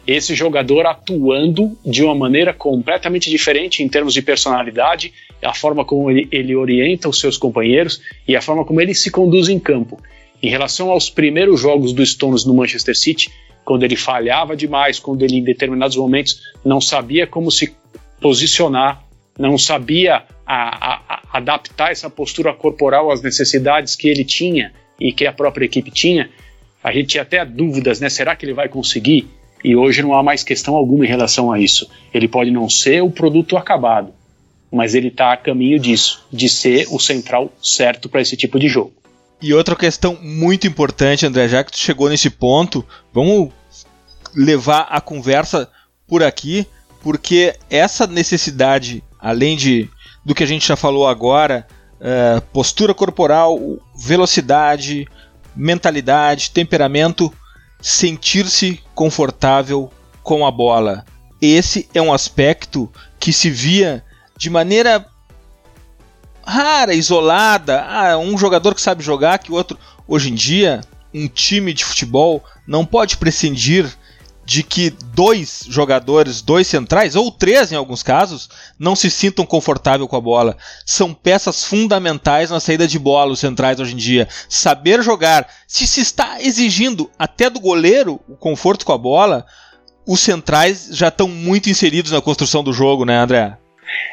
esse 0.08 0.34
jogador 0.34 0.86
atuando 0.86 1.78
de 1.86 2.04
uma 2.04 2.16
maneira 2.16 2.54
completamente 2.54 3.30
diferente 3.30 3.84
em 3.84 3.90
termos 3.90 4.14
de 4.14 4.22
personalidade, 4.22 5.14
a 5.44 5.54
forma 5.54 5.84
como 5.84 6.10
ele, 6.10 6.28
ele 6.32 6.56
orienta 6.56 7.10
os 7.10 7.20
seus 7.20 7.38
companheiros 7.38 8.02
e 8.28 8.36
a 8.36 8.42
forma 8.42 8.66
como 8.66 8.80
ele 8.80 8.94
se 8.96 9.12
conduz 9.12 9.50
em 9.50 9.60
campo. 9.60 10.02
Em 10.42 10.50
relação 10.50 10.90
aos 10.90 11.10
primeiros 11.10 11.60
jogos 11.60 11.94
do 11.94 12.06
Stones 12.06 12.46
no 12.46 12.54
Manchester 12.54 12.98
City, 12.98 13.30
quando 13.66 13.84
ele 13.84 13.96
falhava 13.96 14.56
demais, 14.56 15.00
quando 15.00 15.24
ele 15.24 15.38
em 15.38 15.44
determinados 15.44 15.98
momentos 15.98 16.42
não 16.64 16.80
sabia 16.80 17.28
como 17.28 17.52
se 17.52 17.76
posicionar, 18.22 19.04
não 19.38 19.58
sabia 19.58 20.24
a, 20.46 20.94
a, 20.94 21.02
a 21.08 21.38
adaptar 21.38 21.92
essa 21.92 22.10
postura 22.10 22.54
corporal 22.54 23.12
às 23.12 23.22
necessidades 23.22 23.96
que 23.96 24.10
ele 24.10 24.26
tinha 24.26 24.74
e 25.00 25.14
que 25.14 25.26
a 25.26 25.32
própria 25.32 25.66
equipe 25.66 25.92
tinha, 25.92 26.30
a 26.84 26.92
gente 26.92 27.10
tinha 27.10 27.24
até 27.24 27.46
dúvidas, 27.46 28.00
né? 28.00 28.10
Será 28.10 28.36
que 28.36 28.46
ele 28.46 28.54
vai 28.54 28.68
conseguir? 28.68 29.28
E 29.64 29.76
hoje 29.76 30.02
não 30.02 30.14
há 30.14 30.24
mais 30.24 30.44
questão 30.44 30.76
alguma 30.76 31.06
em 31.06 31.08
relação 31.08 31.52
a 31.52 31.60
isso. 31.60 31.90
Ele 32.14 32.28
pode 32.28 32.50
não 32.52 32.70
ser 32.70 33.04
o 33.04 33.12
produto 33.12 33.58
acabado, 33.58 34.14
mas 34.72 34.96
ele 34.96 35.10
está 35.10 35.34
a 35.34 35.38
caminho 35.38 35.80
disso, 35.80 36.26
de 36.32 36.48
ser 36.48 36.88
o 36.90 37.00
central 37.00 37.52
certo 37.62 38.08
para 38.08 38.22
esse 38.22 38.38
tipo 38.38 38.58
de 38.58 38.68
jogo. 38.68 38.94
E 39.42 39.54
outra 39.54 39.76
questão 39.76 40.18
muito 40.22 40.68
importante, 40.68 41.26
André, 41.26 41.48
já 41.48 41.64
que 41.64 41.72
tu 41.72 41.78
chegou 41.78 42.10
nesse 42.10 42.30
ponto, 42.30 42.86
vamos 43.14 43.52
levar 44.36 44.88
a 44.90 45.00
conversa 45.00 45.70
por 46.08 46.22
aqui, 46.22 46.68
porque 47.02 47.56
essa 47.70 48.06
necessidade, 48.06 49.04
além 49.20 49.56
de 49.56 49.90
do 50.26 50.36
que 50.36 50.44
a 50.44 50.48
gente 50.48 50.68
já 50.68 50.76
falou 50.76 51.08
agora, 51.08 51.66
uh, 52.00 52.42
postura 52.54 52.94
corporal, 52.94 53.58
velocidade, 53.98 55.08
mentalidade, 55.56 56.52
temperamento, 56.52 57.34
sentir-se 57.82 58.82
confortável 58.94 59.90
com 60.22 60.46
a 60.46 60.52
bola. 60.52 61.06
Esse 61.42 61.90
é 61.94 62.02
um 62.02 62.12
aspecto 62.12 62.92
que 63.18 63.32
se 63.32 63.50
via 63.50 64.04
de 64.38 64.50
maneira 64.50 65.06
rara, 66.50 66.94
isolada. 66.94 67.86
Ah, 67.88 68.18
um 68.18 68.38
jogador 68.38 68.74
que 68.74 68.82
sabe 68.82 69.04
jogar, 69.04 69.38
que 69.40 69.52
o 69.52 69.56
outro. 69.56 69.78
Hoje 70.08 70.32
em 70.32 70.36
dia, 70.36 70.82
um 71.14 71.28
time 71.28 71.74
de 71.74 71.86
futebol 71.86 72.44
não 72.68 72.86
pode 72.86 73.18
prescindir 73.18 73.88
de 74.44 74.64
que 74.64 74.90
dois 75.14 75.64
jogadores, 75.70 76.42
dois 76.42 76.66
centrais, 76.66 77.16
ou 77.16 77.32
três 77.32 77.72
em 77.72 77.76
alguns 77.76 78.02
casos, 78.02 78.50
não 78.80 78.96
se 78.96 79.12
sintam 79.12 79.46
confortáveis 79.46 80.10
com 80.10 80.16
a 80.16 80.22
bola. 80.22 80.58
São 80.84 81.14
peças 81.14 81.64
fundamentais 81.64 82.50
na 82.50 82.60
saída 82.60 82.88
de 82.88 82.98
bola, 82.98 83.34
os 83.34 83.40
centrais 83.40 83.80
hoje 83.80 83.94
em 83.94 83.98
dia. 83.98 84.28
Saber 84.50 85.04
jogar. 85.04 85.48
Se 85.68 85.86
se 85.86 86.02
está 86.02 86.42
exigindo 86.42 87.12
até 87.20 87.48
do 87.48 87.60
goleiro 87.60 88.20
o 88.28 88.36
conforto 88.36 88.88
com 88.88 88.92
a 88.92 88.98
bola, 88.98 89.46
os 90.08 90.20
centrais 90.20 90.90
já 90.92 91.10
estão 91.10 91.28
muito 91.28 91.70
inseridos 91.70 92.12
na 92.12 92.20
construção 92.20 92.64
do 92.64 92.74
jogo, 92.74 93.06
né, 93.06 93.20
André? 93.20 93.56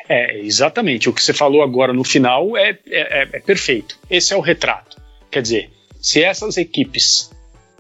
É, 0.09 0.39
exatamente. 0.39 1.09
O 1.09 1.13
que 1.13 1.23
você 1.23 1.33
falou 1.33 1.63
agora 1.63 1.93
no 1.93 2.05
final 2.05 2.57
é, 2.57 2.79
é, 2.87 3.23
é, 3.23 3.29
é 3.33 3.41
perfeito. 3.41 3.99
Esse 4.11 4.33
é 4.33 4.37
o 4.37 4.41
retrato. 4.41 5.01
Quer 5.31 5.43
dizer, 5.43 5.71
se 6.01 6.23
essas 6.23 6.57
equipes 6.57 7.31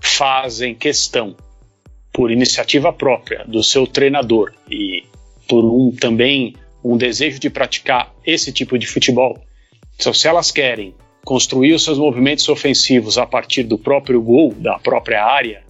fazem 0.01 0.75
questão 0.75 1.37
por 2.13 2.31
iniciativa 2.31 2.93
própria 2.93 3.45
do 3.45 3.63
seu 3.63 3.87
treinador 3.87 4.53
e 4.71 5.05
por 5.49 5.65
um 5.65 5.91
também 5.91 6.55
um 6.83 6.97
desejo 6.97 7.39
de 7.39 7.51
praticar 7.51 8.15
esse 8.25 8.53
tipo 8.53 8.79
de 8.79 8.87
futebol, 8.87 9.39
então, 9.99 10.13
se 10.13 10.29
elas 10.29 10.51
querem 10.51 10.95
construir 11.25 11.73
os 11.73 11.83
seus 11.83 11.99
movimentos 11.99 12.49
ofensivos 12.49 13.19
a 13.19 13.27
partir 13.27 13.65
do 13.65 13.79
próprio 13.79 14.21
gol, 14.21 14.53
da 14.55 14.79
própria 14.79 15.25
área, 15.25 15.65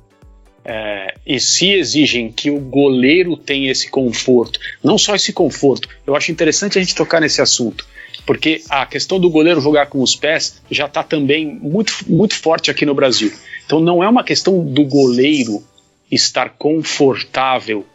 é, 0.69 1.15
e 1.25 1.39
se 1.39 1.71
exigem 1.71 2.33
que 2.33 2.51
o 2.51 2.59
goleiro 2.59 3.37
tenha 3.37 3.71
esse 3.71 3.89
conforto, 3.89 4.59
não 4.83 4.99
só 4.99 5.15
esse 5.15 5.33
conforto, 5.33 5.89
eu 6.05 6.17
acho 6.17 6.33
interessante 6.33 6.77
a 6.77 6.83
gente 6.83 6.95
tocar 6.95 7.21
nesse 7.21 7.41
assunto, 7.41 7.87
porque 8.27 8.61
a 8.69 8.85
questão 8.85 9.21
do 9.21 9.31
goleiro 9.31 9.61
jogar 9.61 9.87
com 9.87 10.03
os 10.03 10.17
pés 10.17 10.61
já 10.69 10.87
está 10.87 11.05
também 11.05 11.47
muito, 11.47 11.95
muito 12.09 12.35
forte 12.35 12.69
aqui 12.69 12.85
no 12.85 12.97
Brasil. 12.97 13.33
Então 13.65 13.79
não 13.79 14.03
é 14.03 14.09
uma 14.09 14.25
questão 14.25 14.65
do 14.65 14.85
goleiro 14.85 15.63
estar 16.11 16.51
confortável 16.51 17.87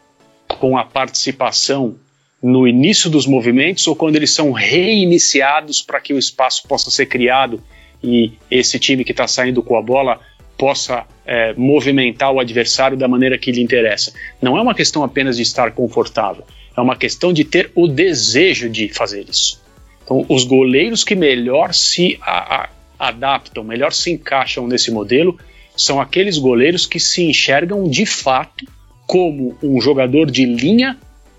com 0.48 0.78
a 0.78 0.86
participação 0.86 1.98
no 2.42 2.66
início 2.66 3.10
dos 3.10 3.28
movimentos 3.28 3.86
ou 3.86 3.98
quando 3.98 4.16
eles 4.16 4.32
são 4.32 4.54
reiniciados 4.54 5.82
para 5.82 6.00
que 6.00 6.14
o 6.14 6.18
espaço 6.18 6.66
possa 6.68 6.90
ser 6.90 7.08
criado 7.08 7.62
e 8.04 8.34
esse 8.50 8.80
time 8.80 9.04
que 9.04 9.12
está 9.12 9.28
saindo 9.28 9.62
com 9.62 9.78
a 9.78 9.82
bola 9.82 10.20
possa 10.62 11.08
é, 11.26 11.56
movimentar 11.56 12.32
o 12.32 12.40
adversário 12.40 12.96
da 12.96 13.08
maneira 13.08 13.36
que 13.36 13.52
lhe 13.52 13.64
interessa. 13.64 14.14
Não 14.40 14.56
é 14.56 14.62
uma 14.62 14.76
questão 14.76 15.04
apenas 15.04 15.38
de 15.38 15.42
estar 15.42 15.72
confortável, 15.72 16.46
é 16.78 16.80
uma 16.80 16.96
questão 16.96 17.34
de 17.34 17.44
ter 17.44 17.72
o 17.74 17.88
desejo 17.88 18.70
de 18.70 18.88
fazer 18.90 19.26
isso. 19.28 19.60
Então, 20.04 20.24
os 20.30 20.44
goleiros 20.44 21.04
que 21.04 21.16
melhor 21.16 21.74
se 21.74 22.20
a, 22.22 22.66
a, 22.66 22.70
adaptam, 23.00 23.64
melhor 23.64 23.92
se 23.92 24.12
encaixam 24.12 24.68
nesse 24.68 24.92
modelo, 24.92 25.36
são 25.76 26.00
aqueles 26.00 26.38
goleiros 26.38 26.86
que 26.86 27.00
se 27.00 27.24
enxergam 27.24 27.90
de 27.90 28.06
fato 28.06 28.64
como 29.08 29.58
um 29.64 29.82
jogador 29.82 30.30
de 30.30 30.46
linha 30.46 30.96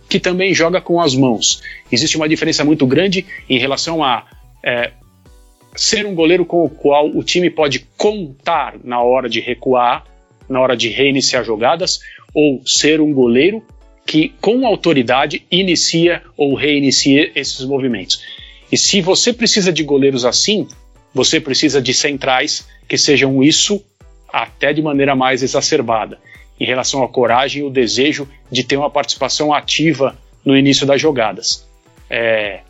que 0.08 0.18
também 0.18 0.52
joga 0.52 0.80
com 0.80 1.00
as 1.00 1.14
mãos. 1.14 1.62
Existe 1.92 2.16
uma 2.16 2.28
diferença 2.28 2.64
muito 2.64 2.84
grande 2.88 3.24
em 3.48 3.56
relação 3.56 4.02
a 4.02 4.24
é, 4.64 4.90
ser 5.74 6.06
um 6.06 6.14
goleiro 6.14 6.44
com 6.44 6.64
o 6.64 6.68
qual 6.68 7.08
o 7.08 7.22
time 7.22 7.50
pode 7.50 7.80
contar 7.96 8.76
na 8.84 9.02
hora 9.02 9.28
de 9.28 9.40
recuar, 9.40 10.04
na 10.48 10.60
hora 10.60 10.76
de 10.76 10.88
reiniciar 10.88 11.44
jogadas, 11.44 12.00
ou 12.34 12.62
ser 12.66 13.00
um 13.00 13.12
goleiro 13.12 13.62
que, 14.06 14.34
com 14.40 14.66
autoridade, 14.66 15.46
inicia 15.50 16.22
ou 16.36 16.54
reinicia 16.54 17.30
esses 17.34 17.64
movimentos. 17.64 18.22
E 18.70 18.76
se 18.76 19.00
você 19.00 19.32
precisa 19.32 19.72
de 19.72 19.82
goleiros 19.82 20.24
assim, 20.24 20.66
você 21.14 21.40
precisa 21.40 21.80
de 21.80 21.92
centrais 21.92 22.66
que 22.88 22.96
sejam 22.96 23.42
isso 23.42 23.82
até 24.32 24.72
de 24.72 24.80
maneira 24.80 25.14
mais 25.14 25.42
exacerbada, 25.42 26.18
em 26.58 26.64
relação 26.64 27.02
à 27.02 27.08
coragem 27.08 27.62
e 27.62 27.64
o 27.64 27.70
desejo 27.70 28.26
de 28.50 28.64
ter 28.64 28.76
uma 28.76 28.90
participação 28.90 29.52
ativa 29.52 30.16
no 30.44 30.56
início 30.56 30.86
das 30.86 31.00
jogadas. 31.00 31.66
É, 32.08 32.60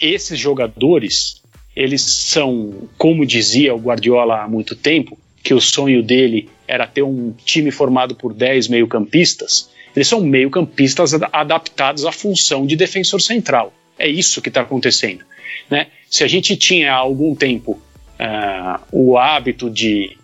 esses 0.00 0.38
jogadores, 0.38 1.42
eles 1.78 2.02
são, 2.02 2.88
como 2.98 3.24
dizia 3.24 3.72
o 3.72 3.78
Guardiola 3.78 4.42
há 4.42 4.48
muito 4.48 4.74
tempo, 4.74 5.16
que 5.44 5.54
o 5.54 5.60
sonho 5.60 6.02
dele 6.02 6.48
era 6.66 6.88
ter 6.88 7.02
um 7.02 7.32
time 7.44 7.70
formado 7.70 8.16
por 8.16 8.34
10 8.34 8.66
meio-campistas, 8.66 9.70
eles 9.94 10.08
são 10.08 10.20
meio-campistas 10.20 11.14
adaptados 11.14 12.04
à 12.04 12.10
função 12.10 12.66
de 12.66 12.74
defensor 12.74 13.20
central. 13.20 13.72
É 13.96 14.08
isso 14.08 14.42
que 14.42 14.48
está 14.48 14.62
acontecendo. 14.62 15.24
Né? 15.70 15.86
Se 16.10 16.24
a 16.24 16.26
gente 16.26 16.56
tinha 16.56 16.92
há 16.92 16.96
algum 16.96 17.32
tempo 17.36 17.80
uh, 18.18 18.80
o 18.90 19.16
hábito 19.16 19.70
de 19.70 20.18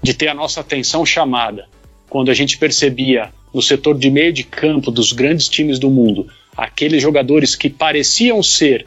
de 0.00 0.14
ter 0.14 0.28
a 0.28 0.34
nossa 0.34 0.60
atenção 0.60 1.04
chamada 1.04 1.66
quando 2.08 2.30
a 2.30 2.34
gente 2.34 2.56
percebia 2.56 3.32
no 3.52 3.60
setor 3.60 3.98
de 3.98 4.08
meio 4.10 4.32
de 4.32 4.44
campo 4.44 4.92
dos 4.92 5.12
grandes 5.12 5.48
times 5.48 5.78
do 5.78 5.90
mundo 5.90 6.28
aqueles 6.56 7.02
jogadores 7.02 7.56
que 7.56 7.68
pareciam 7.68 8.40
ser 8.40 8.86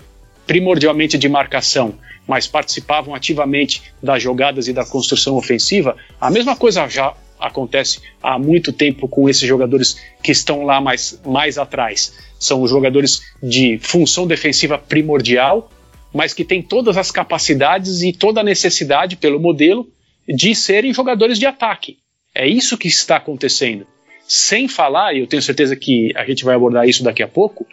primordialmente 0.52 1.18
de 1.18 1.30
marcação, 1.30 1.94
mas 2.28 2.46
participavam 2.46 3.16
ativamente 3.16 3.82
das 4.04 4.22
jogadas 4.22 4.68
e 4.68 4.74
da 4.74 4.86
construção 4.86 5.38
ofensiva, 5.38 5.96
a 6.20 6.30
mesma 6.30 6.58
coisa 6.58 6.90
já 6.90 7.14
acontece 7.40 8.02
há 8.22 8.38
muito 8.38 8.74
tempo 8.74 9.08
com 9.08 9.30
esses 9.30 9.48
jogadores 9.48 9.96
que 10.22 10.34
estão 10.34 10.66
lá 10.66 10.82
mais, 10.82 11.18
mais 11.26 11.58
atrás. 11.58 12.14
São 12.38 12.62
os 12.62 12.70
jogadores 12.70 13.22
de 13.42 13.80
função 13.82 14.28
defensiva 14.28 14.78
primordial, 14.78 15.72
mas 16.14 16.34
que 16.34 16.44
têm 16.44 16.62
todas 16.62 16.98
as 16.98 17.12
capacidades 17.12 18.02
e 18.02 18.12
toda 18.12 18.42
a 18.42 18.44
necessidade 18.44 19.16
pelo 19.16 19.40
modelo 19.40 19.88
de 20.28 20.54
serem 20.54 20.94
jogadores 20.94 21.40
de 21.40 21.46
ataque. 21.46 22.00
É 22.36 22.46
isso 22.46 22.78
que 22.78 22.90
está 22.90 23.16
acontecendo. 23.16 23.88
Sem 24.34 24.66
falar, 24.66 25.14
e 25.14 25.20
eu 25.20 25.28
tenho 25.28 25.42
certeza 25.42 25.76
que 25.76 26.14
a 26.16 26.24
gente 26.24 26.46
vai 26.46 26.56
abordar 26.56 26.88
isso 26.88 27.04
daqui 27.04 27.22
a 27.22 27.28
pouco, 27.28 27.68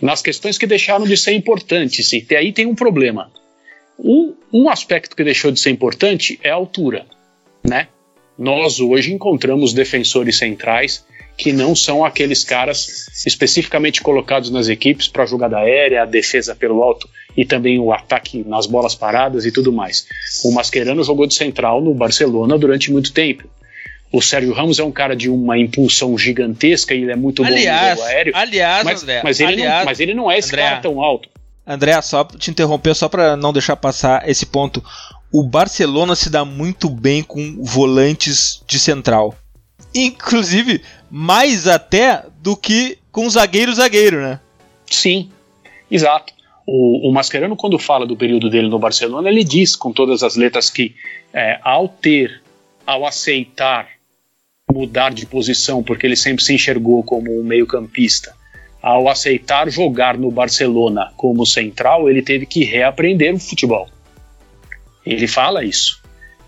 nas 0.00 0.22
questões 0.22 0.56
que 0.56 0.66
deixaram 0.66 1.04
de 1.04 1.14
ser 1.18 1.34
importantes. 1.34 2.10
E 2.14 2.34
aí 2.34 2.50
tem 2.50 2.64
um 2.64 2.74
problema. 2.74 3.30
Um, 3.98 4.34
um 4.50 4.70
aspecto 4.70 5.14
que 5.14 5.22
deixou 5.22 5.50
de 5.52 5.60
ser 5.60 5.68
importante 5.68 6.40
é 6.42 6.48
a 6.48 6.54
altura. 6.54 7.04
Né? 7.62 7.88
Nós 8.38 8.80
hoje 8.80 9.12
encontramos 9.12 9.74
defensores 9.74 10.38
centrais 10.38 11.04
que 11.36 11.52
não 11.52 11.76
são 11.76 12.02
aqueles 12.02 12.42
caras 12.42 13.06
especificamente 13.26 14.00
colocados 14.00 14.48
nas 14.48 14.66
equipes 14.66 15.08
para 15.08 15.24
a 15.24 15.26
jogada 15.26 15.58
aérea, 15.58 16.04
a 16.04 16.06
defesa 16.06 16.56
pelo 16.56 16.82
alto 16.82 17.06
e 17.36 17.44
também 17.44 17.78
o 17.78 17.92
ataque 17.92 18.42
nas 18.48 18.64
bolas 18.66 18.94
paradas 18.94 19.44
e 19.44 19.52
tudo 19.52 19.70
mais. 19.70 20.06
O 20.42 20.52
Mascherano 20.52 21.04
jogou 21.04 21.26
de 21.26 21.34
central 21.34 21.82
no 21.82 21.92
Barcelona 21.92 22.56
durante 22.56 22.90
muito 22.90 23.12
tempo. 23.12 23.46
O 24.10 24.22
Sérgio 24.22 24.52
Ramos 24.54 24.78
é 24.78 24.84
um 24.84 24.90
cara 24.90 25.14
de 25.14 25.28
uma 25.28 25.58
impulsão 25.58 26.16
gigantesca 26.16 26.94
e 26.94 27.02
ele 27.02 27.12
é 27.12 27.16
muito 27.16 27.44
aliás, 27.44 27.98
bom 27.98 28.04
no 28.04 28.08
aéreo. 28.08 28.32
Aliás, 28.34 28.84
mas, 28.84 29.02
André, 29.02 29.20
mas, 29.22 29.40
ele 29.40 29.52
aliás, 29.52 29.78
não, 29.78 29.84
mas 29.84 30.00
ele 30.00 30.14
não 30.14 30.30
é 30.30 30.38
esse 30.38 30.48
André, 30.48 30.62
cara 30.62 30.80
tão 30.80 31.00
alto. 31.02 31.28
André, 31.66 32.00
só 32.00 32.24
te 32.24 32.50
interromper, 32.50 32.94
só 32.94 33.08
para 33.08 33.36
não 33.36 33.52
deixar 33.52 33.76
passar 33.76 34.26
esse 34.28 34.46
ponto. 34.46 34.82
O 35.30 35.42
Barcelona 35.42 36.14
se 36.14 36.30
dá 36.30 36.42
muito 36.42 36.88
bem 36.88 37.22
com 37.22 37.62
volantes 37.62 38.62
de 38.66 38.78
central. 38.78 39.36
Inclusive, 39.94 40.82
mais 41.10 41.68
até 41.68 42.24
do 42.40 42.56
que 42.56 42.98
com 43.12 43.28
zagueiro-zagueiro, 43.28 44.22
né? 44.22 44.40
Sim, 44.86 45.30
exato. 45.90 46.32
O, 46.66 47.08
o 47.08 47.12
Mascherano, 47.12 47.56
quando 47.56 47.78
fala 47.78 48.06
do 48.06 48.16
período 48.16 48.48
dele 48.48 48.68
no 48.68 48.78
Barcelona, 48.78 49.28
ele 49.28 49.44
diz 49.44 49.76
com 49.76 49.92
todas 49.92 50.22
as 50.22 50.34
letras 50.36 50.70
que 50.70 50.94
é, 51.32 51.58
ao 51.62 51.88
ter, 51.88 52.42
ao 52.86 53.06
aceitar 53.06 53.97
mudar 54.72 55.12
de 55.12 55.26
posição, 55.26 55.82
porque 55.82 56.06
ele 56.06 56.16
sempre 56.16 56.44
se 56.44 56.54
enxergou 56.54 57.02
como 57.02 57.38
um 57.38 57.42
meio-campista, 57.42 58.34
ao 58.82 59.08
aceitar 59.08 59.70
jogar 59.70 60.16
no 60.16 60.30
Barcelona 60.30 61.12
como 61.16 61.44
central, 61.44 62.08
ele 62.08 62.22
teve 62.22 62.46
que 62.46 62.64
reaprender 62.64 63.34
o 63.34 63.38
futebol. 63.38 63.88
Ele 65.04 65.26
fala 65.26 65.64
isso. 65.64 66.02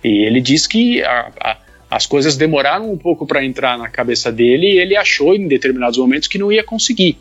E 0.05 0.25
ele 0.27 0.41
diz 0.41 0.67
que 0.67 1.03
a, 1.03 1.33
a, 1.41 1.57
as 1.91 2.07
coisas 2.07 2.37
demoraram 2.37 2.93
um 2.93 2.97
pouco 2.97 3.27
para 3.27 3.45
entrar 3.45 3.77
na 3.77 3.89
cabeça 3.89 4.31
dele 4.31 4.75
e 4.75 4.79
ele 4.79 4.97
achou 4.97 5.35
em 5.35 5.49
determinados 5.49 5.99
momentos 5.99 6.29
que 6.29 6.39
não 6.39 6.53
ia 6.53 6.63
conseguir 6.63 7.19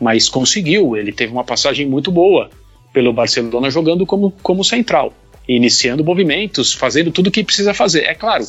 mas 0.00 0.28
conseguiu. 0.28 0.96
Ele 0.96 1.12
teve 1.12 1.32
uma 1.32 1.44
passagem 1.44 1.86
muito 1.86 2.10
boa 2.10 2.50
pelo 2.92 3.12
Barcelona 3.12 3.70
jogando 3.70 4.06
como, 4.06 4.30
como 4.42 4.64
central, 4.64 5.12
iniciando 5.46 6.04
movimentos, 6.04 6.72
fazendo 6.72 7.10
tudo 7.10 7.28
o 7.28 7.30
que 7.30 7.44
precisa 7.44 7.74
fazer. 7.74 8.04
É 8.04 8.14
claro, 8.14 8.44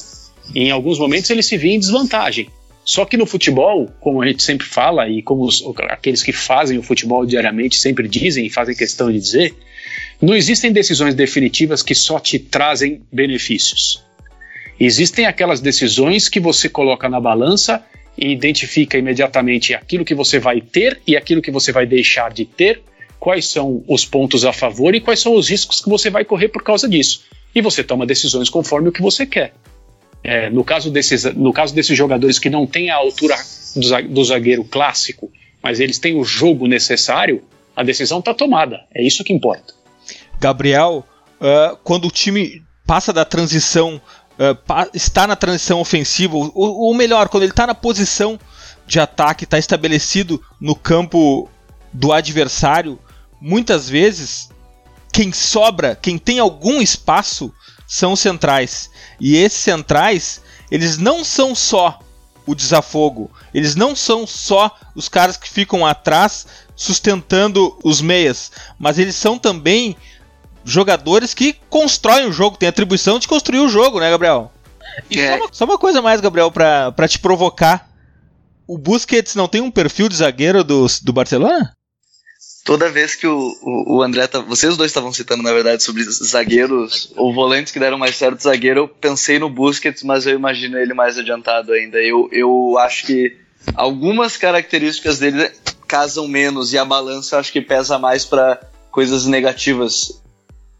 em 0.56 0.72
alguns 0.72 1.00
momentos 1.00 1.30
ele 1.30 1.44
se 1.44 1.58
via 1.58 1.74
em 1.74 1.80
desvantagem. 1.80 2.50
Só 2.84 3.06
que 3.06 3.18
no 3.18 3.26
futebol, 3.26 3.88
como 4.00 4.22
a 4.22 4.28
gente 4.28 4.42
sempre 4.42 4.66
fala 4.66 5.08
e 5.08 5.22
como 5.22 5.44
os, 5.44 5.64
aqueles 5.90 6.24
que 6.24 6.32
fazem 6.32 6.78
o 6.78 6.84
futebol 6.84 7.26
diariamente 7.26 7.78
sempre 7.78 8.08
dizem 8.08 8.48
e 8.48 8.50
fazem 8.50 8.76
questão 8.76 9.12
de 9.12 9.20
dizer, 9.20 9.54
não 10.22 10.36
existem 10.36 10.72
decisões 10.72 11.14
definitivas 11.14 11.84
que 11.84 11.94
só 11.94 12.20
te 12.20 12.40
trazem 12.40 13.02
benefícios. 13.12 14.04
Existem 14.80 15.26
aquelas 15.26 15.60
decisões 15.60 16.30
que 16.30 16.40
você 16.40 16.68
coloca 16.68 17.08
na 17.08 17.20
balança 17.20 17.84
e 18.18 18.32
identifica 18.32 18.98
imediatamente 18.98 19.74
aquilo 19.74 20.04
que 20.04 20.16
você 20.16 20.40
vai 20.40 20.60
ter 20.60 21.02
e 21.06 21.16
aquilo 21.16 21.42
que 21.42 21.52
você 21.52 21.72
vai 21.72 21.86
deixar 21.86 22.32
de 22.32 22.46
ter, 22.46 22.82
quais 23.20 23.48
são 23.48 23.84
os 23.88 24.06
pontos 24.06 24.46
a 24.46 24.54
favor 24.54 24.96
e 24.96 25.02
quais 25.02 25.20
são 25.20 25.36
os 25.36 25.50
riscos 25.50 25.82
que 25.82 25.90
você 25.90 26.10
vai 26.10 26.26
correr 26.26 26.48
por 26.48 26.64
causa 26.64 26.88
disso. 26.88 27.24
E 27.54 27.62
você 27.62 27.84
toma 27.84 28.06
decisões 28.06 28.50
conforme 28.50 28.90
o 28.90 28.92
que 28.92 29.02
você 29.02 29.26
quer. 29.26 29.54
É, 30.24 30.50
no, 30.50 30.64
caso 30.64 30.92
desses, 30.92 31.24
no 31.36 31.54
caso 31.54 31.74
desses 31.74 31.98
jogadores 31.98 32.38
que 32.38 32.50
não 32.50 32.68
têm 32.68 32.90
a 32.90 32.96
altura 32.96 33.36
do, 34.10 34.24
zagueiro 34.24 34.64
clássico, 34.64 35.32
mas 35.62 35.80
eles 35.80 35.98
têm 35.98 36.16
o 36.16 36.24
jogo 36.24 36.68
necessário, 36.68 37.44
a 37.76 37.84
decisão 37.84 38.20
está 38.20 38.34
tomada. 38.34 38.82
É 38.94 39.06
isso 39.06 39.24
que 39.24 39.32
importa. 39.32 39.74
Gabriel, 40.40 41.06
uh, 41.40 41.78
quando 41.84 42.08
o 42.08 42.12
time 42.12 42.62
passa 42.86 43.14
da 43.14 43.24
transição 43.24 44.02
uh, 44.40 44.90
está 44.94 45.28
na 45.28 45.36
transição 45.36 45.80
ofensiva, 45.80 46.36
ou, 46.36 46.52
ou 46.54 46.94
melhor, 46.94 47.30
quando 47.30 47.44
ele 47.44 47.52
está 47.52 47.68
na 47.68 47.76
posição 47.76 48.40
de 48.88 49.00
ataque, 49.00 49.44
está 49.44 49.58
estabelecido 49.60 50.42
no 50.60 50.76
campo 50.76 51.50
do 51.94 52.12
adversário, 52.12 52.98
muitas 53.40 53.90
vezes 53.90 54.50
quem 55.12 55.32
sobra, 55.32 55.96
quem 55.96 56.18
tem 56.18 56.40
algum 56.40 56.82
espaço, 56.82 57.54
são 57.90 58.14
os 58.14 58.20
centrais. 58.20 58.92
E 59.20 59.36
esses 59.36 59.60
centrais, 59.60 60.42
eles 60.70 61.00
não 61.00 61.26
são 61.26 61.56
só 61.56 62.00
o 62.46 62.54
desafogo, 62.54 63.32
eles 63.54 63.76
não 63.76 63.96
são 63.96 64.26
só 64.26 64.76
os 64.96 65.10
caras 65.10 65.36
que 65.36 65.50
ficam 65.50 65.86
atrás 65.86 66.46
sustentando 66.76 67.78
os 67.84 68.00
meias, 68.00 68.52
mas 68.78 68.98
eles 68.98 69.16
são 69.16 69.38
também 69.38 69.98
jogadores 70.64 71.34
que 71.34 71.54
constroem 71.70 72.28
o 72.28 72.32
jogo, 72.32 72.58
tem 72.58 72.70
atribuição 72.70 73.20
de 73.20 73.28
construir 73.28 73.60
o 73.60 73.70
jogo, 73.70 74.00
né, 74.00 74.10
Gabriel? 74.10 74.52
E 75.10 75.20
é. 75.20 75.38
só, 75.38 75.44
uma, 75.44 75.50
só, 75.52 75.66
uma, 75.66 75.78
coisa 75.78 76.02
mais, 76.02 76.22
Gabriel, 76.22 76.52
pra 76.52 77.08
te 77.08 77.20
provocar. 77.20 77.90
O 78.68 78.78
Busquets 78.78 79.36
não 79.36 79.48
tem 79.48 79.62
um 79.62 79.72
perfil 79.72 80.08
de 80.08 80.16
zagueiro 80.16 80.64
do, 80.64 80.86
do 81.04 81.14
Barcelona? 81.14 81.72
Toda 82.64 82.90
vez 82.90 83.16
que 83.16 83.26
o, 83.26 83.56
o, 83.62 83.98
o 83.98 84.02
André, 84.04 84.28
tá, 84.28 84.40
vocês 84.40 84.78
dois 84.78 84.92
estavam 84.92 85.12
citando, 85.12 85.42
na 85.42 85.52
verdade, 85.52 85.82
sobre 85.82 86.04
zagueiros 86.04 87.12
ou 87.16 87.34
volantes 87.34 87.72
que 87.72 87.80
deram 87.80 87.98
mais 87.98 88.16
certo 88.16 88.44
zagueiro, 88.44 88.82
eu 88.82 88.88
pensei 88.88 89.40
no 89.40 89.50
Busquets, 89.50 90.04
mas 90.04 90.26
eu 90.28 90.36
imagino 90.36 90.78
ele 90.78 90.94
mais 90.94 91.18
adiantado 91.18 91.72
ainda. 91.74 92.00
Eu, 92.02 92.30
eu 92.32 92.78
acho 92.78 93.06
que 93.06 93.36
algumas 93.76 94.38
características 94.38 95.20
dele 95.20 95.50
casam 95.88 96.28
menos 96.28 96.72
e 96.74 96.78
a 96.78 96.86
balança 96.86 97.40
acho 97.40 97.52
que 97.52 97.62
pesa 97.62 97.98
mais 97.98 98.24
para 98.24 98.60
coisas 98.92 99.26
negativas 99.26 100.22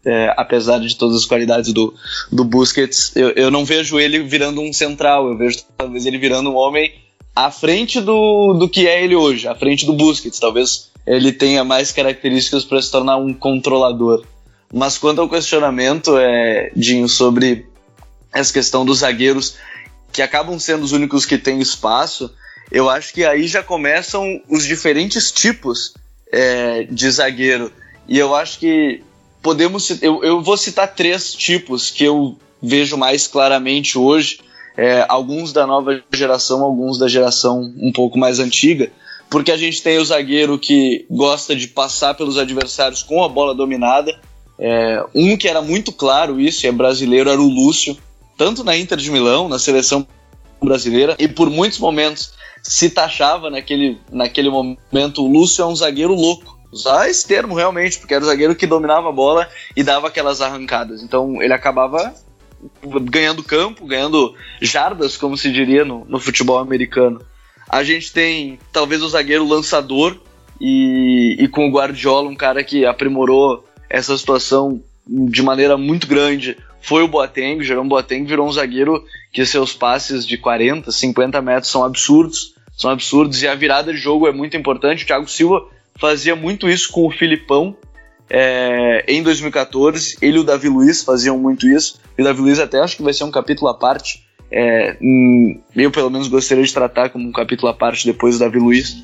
é, 0.04 0.32
apesar 0.36 0.78
de 0.78 0.96
todas 0.96 1.16
as 1.16 1.26
qualidades 1.26 1.72
do, 1.72 1.94
do 2.30 2.44
Busquets, 2.44 3.12
eu, 3.14 3.30
eu 3.30 3.50
não 3.50 3.64
vejo 3.64 3.98
ele 3.98 4.20
virando 4.22 4.60
um 4.60 4.72
central, 4.72 5.28
eu 5.28 5.36
vejo 5.36 5.58
talvez 5.76 6.06
ele 6.06 6.18
virando 6.18 6.50
um 6.50 6.56
homem 6.56 6.92
à 7.34 7.50
frente 7.50 8.00
do, 8.00 8.54
do 8.54 8.68
que 8.68 8.86
é 8.86 9.02
ele 9.02 9.14
hoje, 9.14 9.46
à 9.46 9.54
frente 9.54 9.86
do 9.86 9.92
Busquets. 9.92 10.38
Talvez 10.38 10.89
ele 11.06 11.32
tenha 11.32 11.64
mais 11.64 11.92
características 11.92 12.64
para 12.64 12.80
se 12.80 12.90
tornar 12.90 13.16
um 13.16 13.32
controlador. 13.32 14.24
Mas 14.72 14.96
quanto 14.98 15.20
ao 15.20 15.28
questionamento, 15.28 16.16
é, 16.16 16.70
Dinho, 16.76 17.08
sobre 17.08 17.66
essa 18.32 18.52
questão 18.52 18.84
dos 18.84 18.98
zagueiros 18.98 19.56
que 20.12 20.22
acabam 20.22 20.58
sendo 20.58 20.84
os 20.84 20.92
únicos 20.92 21.24
que 21.26 21.38
têm 21.38 21.60
espaço, 21.60 22.30
eu 22.70 22.88
acho 22.88 23.12
que 23.12 23.24
aí 23.24 23.46
já 23.48 23.62
começam 23.62 24.40
os 24.48 24.64
diferentes 24.64 25.32
tipos 25.32 25.94
é, 26.32 26.84
de 26.84 27.10
zagueiro. 27.10 27.72
E 28.08 28.18
eu 28.18 28.34
acho 28.34 28.58
que 28.58 29.02
podemos. 29.42 29.90
Eu, 30.02 30.22
eu 30.22 30.40
vou 30.40 30.56
citar 30.56 30.94
três 30.94 31.32
tipos 31.32 31.90
que 31.90 32.04
eu 32.04 32.36
vejo 32.62 32.96
mais 32.96 33.26
claramente 33.26 33.98
hoje. 33.98 34.40
É, 34.76 35.04
alguns 35.08 35.52
da 35.52 35.66
nova 35.66 36.00
geração, 36.12 36.62
alguns 36.62 36.96
da 36.96 37.08
geração 37.08 37.74
um 37.76 37.92
pouco 37.92 38.16
mais 38.16 38.38
antiga, 38.38 38.90
porque 39.30 39.52
a 39.52 39.56
gente 39.56 39.80
tem 39.80 39.98
o 39.98 40.04
zagueiro 40.04 40.58
que 40.58 41.06
gosta 41.08 41.54
de 41.54 41.68
passar 41.68 42.14
pelos 42.14 42.36
adversários 42.36 43.02
com 43.02 43.22
a 43.22 43.28
bola 43.28 43.54
dominada. 43.54 44.20
É, 44.58 45.02
um 45.14 45.36
que 45.36 45.48
era 45.48 45.62
muito 45.62 45.92
claro 45.92 46.40
isso, 46.40 46.66
é 46.66 46.72
brasileiro, 46.72 47.30
era 47.30 47.40
o 47.40 47.48
Lúcio, 47.48 47.96
tanto 48.36 48.64
na 48.64 48.76
Inter 48.76 48.98
de 48.98 49.10
Milão, 49.10 49.48
na 49.48 49.58
seleção 49.58 50.06
brasileira, 50.62 51.16
e 51.18 51.26
por 51.26 51.48
muitos 51.48 51.78
momentos 51.78 52.34
se 52.62 52.90
taxava 52.90 53.48
naquele, 53.48 53.98
naquele 54.12 54.50
momento 54.50 55.24
o 55.24 55.32
Lúcio 55.32 55.62
é 55.62 55.66
um 55.66 55.76
zagueiro 55.76 56.12
louco 56.12 56.58
usar 56.70 57.08
esse 57.08 57.26
termo 57.26 57.54
realmente, 57.54 57.98
porque 57.98 58.14
era 58.14 58.22
o 58.22 58.26
zagueiro 58.26 58.54
que 58.54 58.66
dominava 58.66 59.08
a 59.08 59.12
bola 59.12 59.48
e 59.74 59.82
dava 59.82 60.08
aquelas 60.08 60.40
arrancadas. 60.40 61.02
Então 61.02 61.40
ele 61.40 61.52
acabava 61.52 62.14
ganhando 62.84 63.42
campo, 63.42 63.86
ganhando 63.86 64.34
jardas, 64.60 65.16
como 65.16 65.36
se 65.36 65.50
diria 65.50 65.84
no, 65.84 66.04
no 66.04 66.20
futebol 66.20 66.58
americano. 66.58 67.20
A 67.70 67.84
gente 67.84 68.12
tem 68.12 68.58
talvez 68.72 69.02
o 69.02 69.08
zagueiro 69.08 69.46
lançador 69.46 70.18
e, 70.60 71.36
e 71.38 71.48
com 71.48 71.68
o 71.68 71.70
Guardiola, 71.70 72.28
um 72.28 72.34
cara 72.34 72.64
que 72.64 72.84
aprimorou 72.84 73.64
essa 73.88 74.16
situação 74.18 74.82
de 75.06 75.42
maneira 75.42 75.76
muito 75.76 76.06
grande 76.06 76.56
foi 76.80 77.02
o 77.02 77.08
Boateng, 77.08 77.60
o 77.60 77.64
Jerome 77.64 77.88
Boateng 77.88 78.24
virou 78.24 78.48
um 78.48 78.52
zagueiro 78.52 79.04
que 79.32 79.44
seus 79.44 79.72
passes 79.72 80.26
de 80.26 80.38
40, 80.38 80.90
50 80.90 81.40
metros 81.42 81.70
são 81.70 81.84
absurdos, 81.84 82.54
são 82.76 82.90
absurdos 82.90 83.42
e 83.42 83.48
a 83.48 83.54
virada 83.54 83.92
de 83.92 83.98
jogo 83.98 84.26
é 84.26 84.32
muito 84.32 84.56
importante. 84.56 85.04
O 85.04 85.06
Thiago 85.06 85.28
Silva 85.28 85.66
fazia 85.96 86.34
muito 86.34 86.68
isso 86.68 86.90
com 86.90 87.06
o 87.06 87.10
Filipão 87.10 87.76
é, 88.28 89.04
em 89.06 89.22
2014. 89.22 90.16
Ele 90.22 90.38
e 90.38 90.40
o 90.40 90.44
Davi 90.44 90.68
Luiz 90.68 91.04
faziam 91.04 91.38
muito 91.38 91.68
isso. 91.68 92.00
E 92.16 92.22
o 92.22 92.24
Davi 92.24 92.40
Luiz 92.40 92.58
até 92.58 92.80
acho 92.80 92.96
que 92.96 93.02
vai 93.02 93.12
ser 93.12 93.24
um 93.24 93.30
capítulo 93.30 93.70
à 93.70 93.74
parte. 93.74 94.24
É, 94.52 94.96
hum, 95.00 95.60
eu 95.76 95.92
pelo 95.92 96.10
menos 96.10 96.26
gostaria 96.26 96.64
de 96.64 96.74
tratar 96.74 97.10
como 97.10 97.28
um 97.28 97.32
capítulo 97.32 97.70
à 97.70 97.74
parte 97.74 98.04
depois 98.04 98.34
do 98.36 98.40
Davi 98.40 98.58
Luiz. 98.58 98.96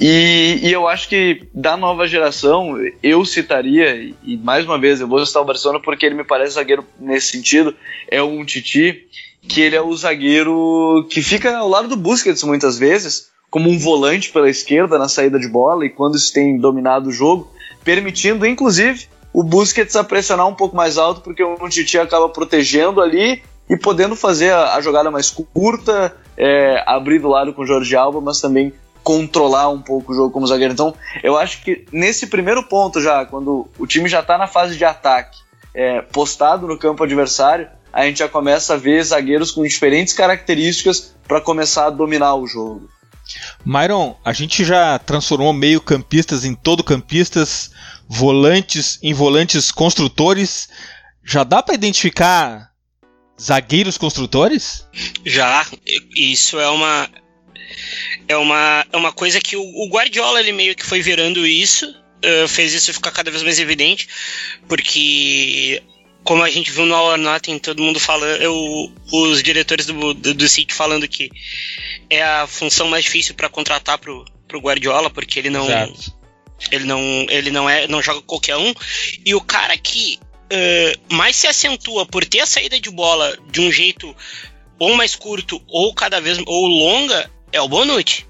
E, 0.00 0.60
e, 0.62 0.72
eu 0.72 0.88
acho 0.88 1.08
que 1.08 1.42
da 1.52 1.76
nova 1.76 2.06
geração, 2.08 2.76
eu 3.02 3.24
citaria, 3.24 4.14
e 4.24 4.36
mais 4.38 4.64
uma 4.64 4.78
vez 4.78 5.00
eu 5.00 5.06
vou 5.06 5.24
citar 5.24 5.42
o 5.42 5.46
Barcelona 5.46 5.80
porque 5.80 6.06
ele 6.06 6.14
me 6.14 6.24
parece 6.24 6.54
zagueiro 6.54 6.84
nesse 6.98 7.32
sentido, 7.32 7.74
é 8.10 8.22
um 8.22 8.42
Titi, 8.44 9.06
que 9.46 9.60
ele 9.60 9.76
é 9.76 9.82
o 9.82 9.94
zagueiro 9.94 11.06
que 11.10 11.22
fica 11.22 11.56
ao 11.56 11.68
lado 11.68 11.88
do 11.88 11.96
Busquets 11.96 12.42
muitas 12.42 12.78
vezes, 12.78 13.28
como 13.50 13.68
um 13.68 13.78
volante 13.78 14.32
pela 14.32 14.48
esquerda 14.48 14.98
na 14.98 15.08
saída 15.08 15.38
de 15.38 15.48
bola 15.48 15.84
e 15.84 15.90
quando 15.90 16.16
isso 16.16 16.32
tem 16.32 16.58
dominado 16.58 17.10
o 17.10 17.12
jogo, 17.12 17.50
permitindo 17.84 18.46
inclusive 18.46 19.06
o 19.32 19.42
Busquets 19.42 19.94
a 19.94 20.02
pressionar 20.02 20.48
um 20.48 20.54
pouco 20.54 20.74
mais 20.74 20.96
alto 20.96 21.20
porque 21.20 21.42
o 21.42 21.68
Titi 21.68 21.98
acaba 21.98 22.28
protegendo 22.28 23.00
ali 23.00 23.42
e 23.68 23.76
podendo 23.76 24.14
fazer 24.14 24.52
a, 24.52 24.74
a 24.74 24.80
jogada 24.80 25.10
mais 25.10 25.30
curta, 25.30 26.14
é, 26.36 26.82
abrir 26.86 27.18
do 27.18 27.28
lado 27.28 27.52
com 27.52 27.62
o 27.62 27.66
Jorge 27.66 27.96
Alba, 27.96 28.20
mas 28.20 28.40
também 28.40 28.72
controlar 29.02 29.68
um 29.68 29.80
pouco 29.80 30.12
o 30.12 30.14
jogo 30.14 30.30
como 30.30 30.46
zagueiro. 30.46 30.72
Então, 30.72 30.94
eu 31.22 31.36
acho 31.36 31.62
que 31.62 31.84
nesse 31.92 32.26
primeiro 32.26 32.64
ponto 32.64 33.00
já, 33.00 33.24
quando 33.24 33.68
o 33.78 33.86
time 33.86 34.08
já 34.08 34.20
está 34.20 34.36
na 34.36 34.48
fase 34.48 34.76
de 34.76 34.84
ataque, 34.84 35.38
é, 35.74 36.00
postado 36.02 36.66
no 36.66 36.78
campo 36.78 37.04
adversário, 37.04 37.68
a 37.92 38.04
gente 38.04 38.18
já 38.18 38.28
começa 38.28 38.74
a 38.74 38.76
ver 38.76 39.02
zagueiros 39.04 39.50
com 39.50 39.62
diferentes 39.62 40.12
características 40.12 41.14
para 41.26 41.40
começar 41.40 41.86
a 41.86 41.90
dominar 41.90 42.34
o 42.34 42.46
jogo. 42.46 42.88
Myron, 43.64 44.16
a 44.24 44.32
gente 44.32 44.64
já 44.64 44.98
transformou 44.98 45.52
meio 45.52 45.80
campistas 45.80 46.44
em 46.44 46.54
todo 46.54 46.84
campistas, 46.84 47.70
volantes 48.08 48.98
em 49.02 49.14
volantes 49.14 49.70
construtores. 49.70 50.68
Já 51.24 51.42
dá 51.42 51.62
para 51.62 51.74
identificar 51.74 52.70
zagueiros 53.40 53.98
construtores? 53.98 54.86
Já. 55.24 55.66
Isso 56.14 56.58
é 56.58 56.68
uma 56.68 57.08
é 58.28 58.36
uma, 58.36 58.86
é 58.92 58.96
uma 58.96 59.12
coisa 59.12 59.40
que 59.40 59.56
o, 59.56 59.62
o 59.62 59.88
Guardiola 59.88 60.40
ele 60.40 60.52
meio 60.52 60.74
que 60.74 60.84
foi 60.84 61.00
virando 61.00 61.46
isso, 61.46 61.88
uh, 61.88 62.48
fez 62.48 62.72
isso 62.72 62.92
ficar 62.92 63.10
cada 63.10 63.30
vez 63.30 63.42
mais 63.42 63.58
evidente, 63.58 64.08
porque 64.68 65.82
como 66.24 66.42
a 66.42 66.50
gente 66.50 66.72
viu 66.72 66.84
no 66.84 66.94
All 66.94 67.12
or 67.12 67.18
Nothing, 67.18 67.58
todo 67.58 67.82
mundo 67.82 68.00
falando, 68.00 68.42
eu, 68.42 68.92
os 69.12 69.42
diretores 69.42 69.86
do, 69.86 70.12
do, 70.12 70.34
do 70.34 70.48
City 70.48 70.74
falando 70.74 71.06
que 71.06 71.30
é 72.10 72.22
a 72.22 72.46
função 72.48 72.88
mais 72.88 73.04
difícil 73.04 73.34
para 73.34 73.48
contratar 73.48 73.96
pro, 73.98 74.24
pro 74.48 74.60
Guardiola, 74.60 75.08
porque 75.08 75.38
ele 75.38 75.50
não. 75.50 75.64
Exato. 75.64 76.16
Ele 76.72 76.84
não, 76.86 77.26
ele 77.28 77.50
não 77.50 77.68
é, 77.68 77.86
não 77.86 78.00
joga 78.00 78.22
qualquer 78.22 78.56
um. 78.56 78.72
E 79.26 79.34
o 79.34 79.42
cara 79.42 79.76
que 79.76 80.18
uh, 80.52 81.14
mais 81.14 81.36
se 81.36 81.46
acentua 81.46 82.06
por 82.06 82.24
ter 82.24 82.40
a 82.40 82.46
saída 82.46 82.78
de 82.78 82.90
bola 82.90 83.36
de 83.50 83.60
um 83.60 83.70
jeito 83.70 84.14
ou 84.78 84.94
mais 84.96 85.14
curto 85.14 85.62
ou 85.68 85.94
cada 85.94 86.20
vez 86.20 86.38
ou 86.46 86.66
longa 86.66 87.30
é 87.52 87.60
o 87.60 87.68
Bonucci 87.68 88.26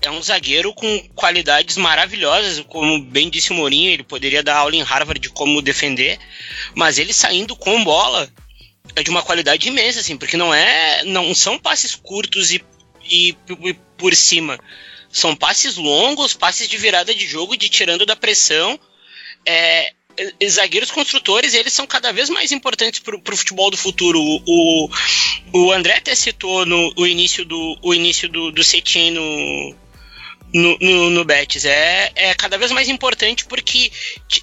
é 0.00 0.10
um 0.10 0.22
zagueiro 0.22 0.72
com 0.72 1.08
qualidades 1.14 1.76
maravilhosas, 1.76 2.64
como 2.68 3.02
bem 3.02 3.28
disse 3.28 3.50
o 3.50 3.54
Mourinho, 3.54 3.90
ele 3.90 4.04
poderia 4.04 4.42
dar 4.42 4.56
aula 4.56 4.76
em 4.76 4.82
Harvard 4.82 5.20
de 5.20 5.28
como 5.28 5.60
defender, 5.60 6.18
mas 6.74 6.98
ele 6.98 7.12
saindo 7.12 7.56
com 7.56 7.82
bola 7.82 8.28
é 8.94 9.02
de 9.02 9.10
uma 9.10 9.22
qualidade 9.22 9.68
imensa, 9.68 10.00
assim, 10.00 10.16
porque 10.16 10.36
não 10.36 10.54
é, 10.54 11.04
não 11.04 11.34
são 11.34 11.58
passes 11.58 11.94
curtos 11.94 12.52
e, 12.52 12.64
e, 13.04 13.36
e 13.64 13.74
por 13.96 14.14
cima, 14.14 14.58
são 15.10 15.34
passes 15.34 15.76
longos, 15.76 16.34
passes 16.34 16.68
de 16.68 16.76
virada 16.76 17.14
de 17.14 17.26
jogo, 17.26 17.56
de 17.56 17.68
tirando 17.68 18.06
da 18.06 18.16
pressão, 18.16 18.78
é, 19.44 19.92
zagueiros 20.48 20.90
construtores, 20.90 21.54
eles 21.54 21.72
são 21.72 21.86
cada 21.86 22.12
vez 22.12 22.28
mais 22.28 22.52
importantes 22.52 23.00
para 23.00 23.16
o 23.16 23.36
futebol 23.36 23.70
do 23.70 23.76
futuro. 23.76 24.20
O, 24.20 24.90
o 25.52 25.72
André 25.72 25.96
até 25.96 26.14
citou 26.14 26.66
no, 26.66 26.92
o 26.96 27.06
início 27.06 27.44
do, 27.44 27.78
o 27.82 27.94
início 27.94 28.28
do, 28.28 28.50
do 28.50 28.64
Setien 28.64 29.10
no, 29.12 29.74
no, 30.52 30.78
no, 30.80 31.10
no 31.10 31.24
Betis. 31.24 31.64
É, 31.64 32.10
é 32.14 32.34
cada 32.34 32.58
vez 32.58 32.72
mais 32.72 32.88
importante 32.88 33.44
porque 33.44 33.92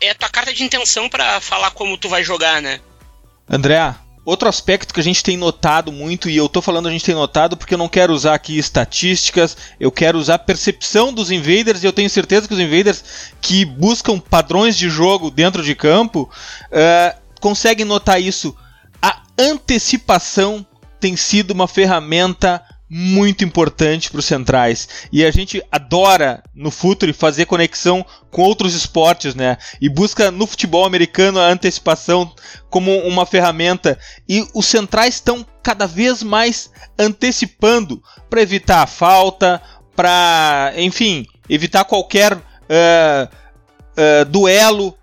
é 0.01 0.11
a 0.11 0.15
tua 0.15 0.29
carta 0.29 0.53
de 0.53 0.63
intenção 0.63 1.09
para 1.09 1.39
falar 1.41 1.71
como 1.71 1.97
tu 1.97 2.09
vai 2.09 2.23
jogar, 2.23 2.61
né? 2.61 2.79
André, 3.47 3.95
Outro 4.25 4.49
aspecto 4.49 4.91
que 4.91 4.99
a 4.99 5.03
gente 5.03 5.23
tem 5.23 5.37
notado 5.37 5.91
muito, 5.91 6.27
e 6.27 6.35
eu 6.35 6.47
estou 6.47 6.59
falando 6.59 6.87
a 6.87 6.91
gente 6.91 7.05
tem 7.05 7.13
notado 7.13 7.55
porque 7.55 7.75
eu 7.75 7.77
não 7.77 7.87
quero 7.87 8.11
usar 8.11 8.33
aqui 8.33 8.57
estatísticas, 8.57 9.55
eu 9.79 9.91
quero 9.91 10.17
usar 10.17 10.35
a 10.35 10.39
percepção 10.39 11.13
dos 11.13 11.29
invaders, 11.29 11.83
e 11.83 11.85
eu 11.85 11.93
tenho 11.93 12.09
certeza 12.09 12.47
que 12.47 12.53
os 12.55 12.59
invaders 12.59 13.03
que 13.39 13.63
buscam 13.63 14.19
padrões 14.19 14.75
de 14.75 14.89
jogo 14.89 15.29
dentro 15.29 15.61
de 15.61 15.75
campo 15.75 16.27
uh, 16.71 17.19
conseguem 17.39 17.85
notar 17.85 18.19
isso. 18.19 18.55
A 18.99 19.21
antecipação 19.37 20.65
tem 20.99 21.15
sido 21.15 21.51
uma 21.51 21.67
ferramenta 21.67 22.63
muito 22.89 23.43
importante 23.43 24.09
para 24.09 24.19
os 24.19 24.25
centrais. 24.25 24.87
E 25.11 25.25
a 25.25 25.31
gente 25.31 25.61
adora 25.71 26.43
no 26.53 26.69
futuro 26.69 27.13
fazer 27.13 27.45
conexão 27.45 28.05
com 28.29 28.43
outros 28.43 28.73
esportes, 28.75 29.33
né? 29.33 29.57
E 29.81 29.89
busca 29.89 30.29
no 30.31 30.45
futebol 30.45 30.85
americano 30.85 31.39
a 31.39 31.47
antecipação 31.47 32.31
como 32.69 32.95
uma 32.99 33.25
ferramenta. 33.25 33.97
E 34.27 34.47
os 34.53 34.65
centrais 34.65 35.15
estão 35.15 35.45
cada 35.63 35.87
vez 35.87 36.21
mais 36.21 36.69
antecipando 36.97 38.01
para 38.29 38.41
evitar 38.41 38.83
a 38.83 38.87
falta, 38.87 39.61
para, 39.95 40.73
enfim, 40.77 41.25
evitar 41.49 41.85
qualquer 41.85 42.33
uh, 42.33 42.39
uh, 43.27 44.25
duelo 44.29 44.95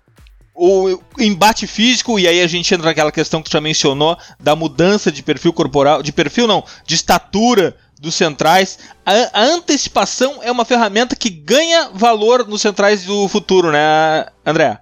o 0.55 0.99
embate 1.19 1.65
físico, 1.65 2.19
e 2.19 2.27
aí 2.27 2.41
a 2.41 2.47
gente 2.47 2.73
entra 2.73 2.85
naquela 2.85 3.11
questão 3.11 3.41
que 3.41 3.49
tu 3.49 3.53
já 3.53 3.61
mencionou, 3.61 4.17
da 4.39 4.55
mudança 4.55 5.11
de 5.11 5.23
perfil 5.23 5.51
corporal, 5.51 6.03
de 6.03 6.11
perfil 6.11 6.47
não, 6.47 6.63
de 6.85 6.95
estatura 6.95 7.75
dos 7.99 8.13
centrais. 8.13 8.77
A, 9.05 9.41
a 9.41 9.43
antecipação 9.45 10.41
é 10.43 10.51
uma 10.51 10.65
ferramenta 10.65 11.15
que 11.15 11.29
ganha 11.29 11.89
valor 11.93 12.47
nos 12.47 12.61
centrais 12.61 13.03
do 13.03 13.27
futuro, 13.27 13.71
né, 13.71 14.27
André? 14.45 14.77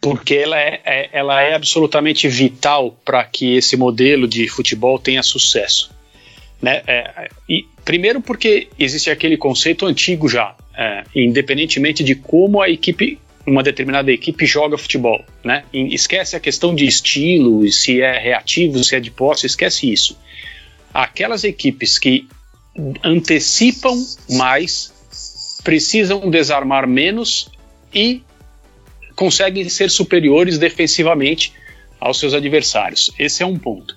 Porque 0.00 0.34
ela 0.34 0.58
é, 0.58 0.80
é 0.84 1.08
ela 1.12 1.40
é 1.40 1.54
absolutamente 1.54 2.28
vital 2.28 2.98
para 3.04 3.24
que 3.24 3.56
esse 3.56 3.76
modelo 3.76 4.28
de 4.28 4.46
futebol 4.48 4.98
tenha 4.98 5.22
sucesso. 5.22 5.90
Né? 6.60 6.82
É, 6.86 7.28
e, 7.48 7.64
primeiro 7.84 8.20
porque 8.20 8.68
existe 8.78 9.10
aquele 9.10 9.36
conceito 9.36 9.86
antigo 9.86 10.28
já, 10.28 10.54
é, 10.76 11.04
independentemente 11.14 12.04
de 12.04 12.14
como 12.14 12.60
a 12.60 12.68
equipe 12.68 13.18
uma 13.46 13.62
determinada 13.62 14.10
equipe 14.10 14.44
joga 14.44 14.76
futebol, 14.76 15.24
né? 15.44 15.64
Esquece 15.72 16.34
a 16.34 16.40
questão 16.40 16.74
de 16.74 16.84
estilo, 16.84 17.70
se 17.70 18.00
é 18.00 18.18
reativo, 18.18 18.82
se 18.82 18.96
é 18.96 19.00
de 19.00 19.10
posse, 19.10 19.46
esquece 19.46 19.90
isso. 19.90 20.18
Aquelas 20.92 21.44
equipes 21.44 21.98
que 21.98 22.28
antecipam 23.04 23.94
mais, 24.30 24.92
precisam 25.62 26.28
desarmar 26.28 26.86
menos 26.86 27.50
e 27.94 28.22
conseguem 29.14 29.68
ser 29.68 29.90
superiores 29.90 30.58
defensivamente 30.58 31.52
aos 32.00 32.18
seus 32.18 32.34
adversários. 32.34 33.10
Esse 33.18 33.42
é 33.42 33.46
um 33.46 33.58
ponto. 33.58 33.96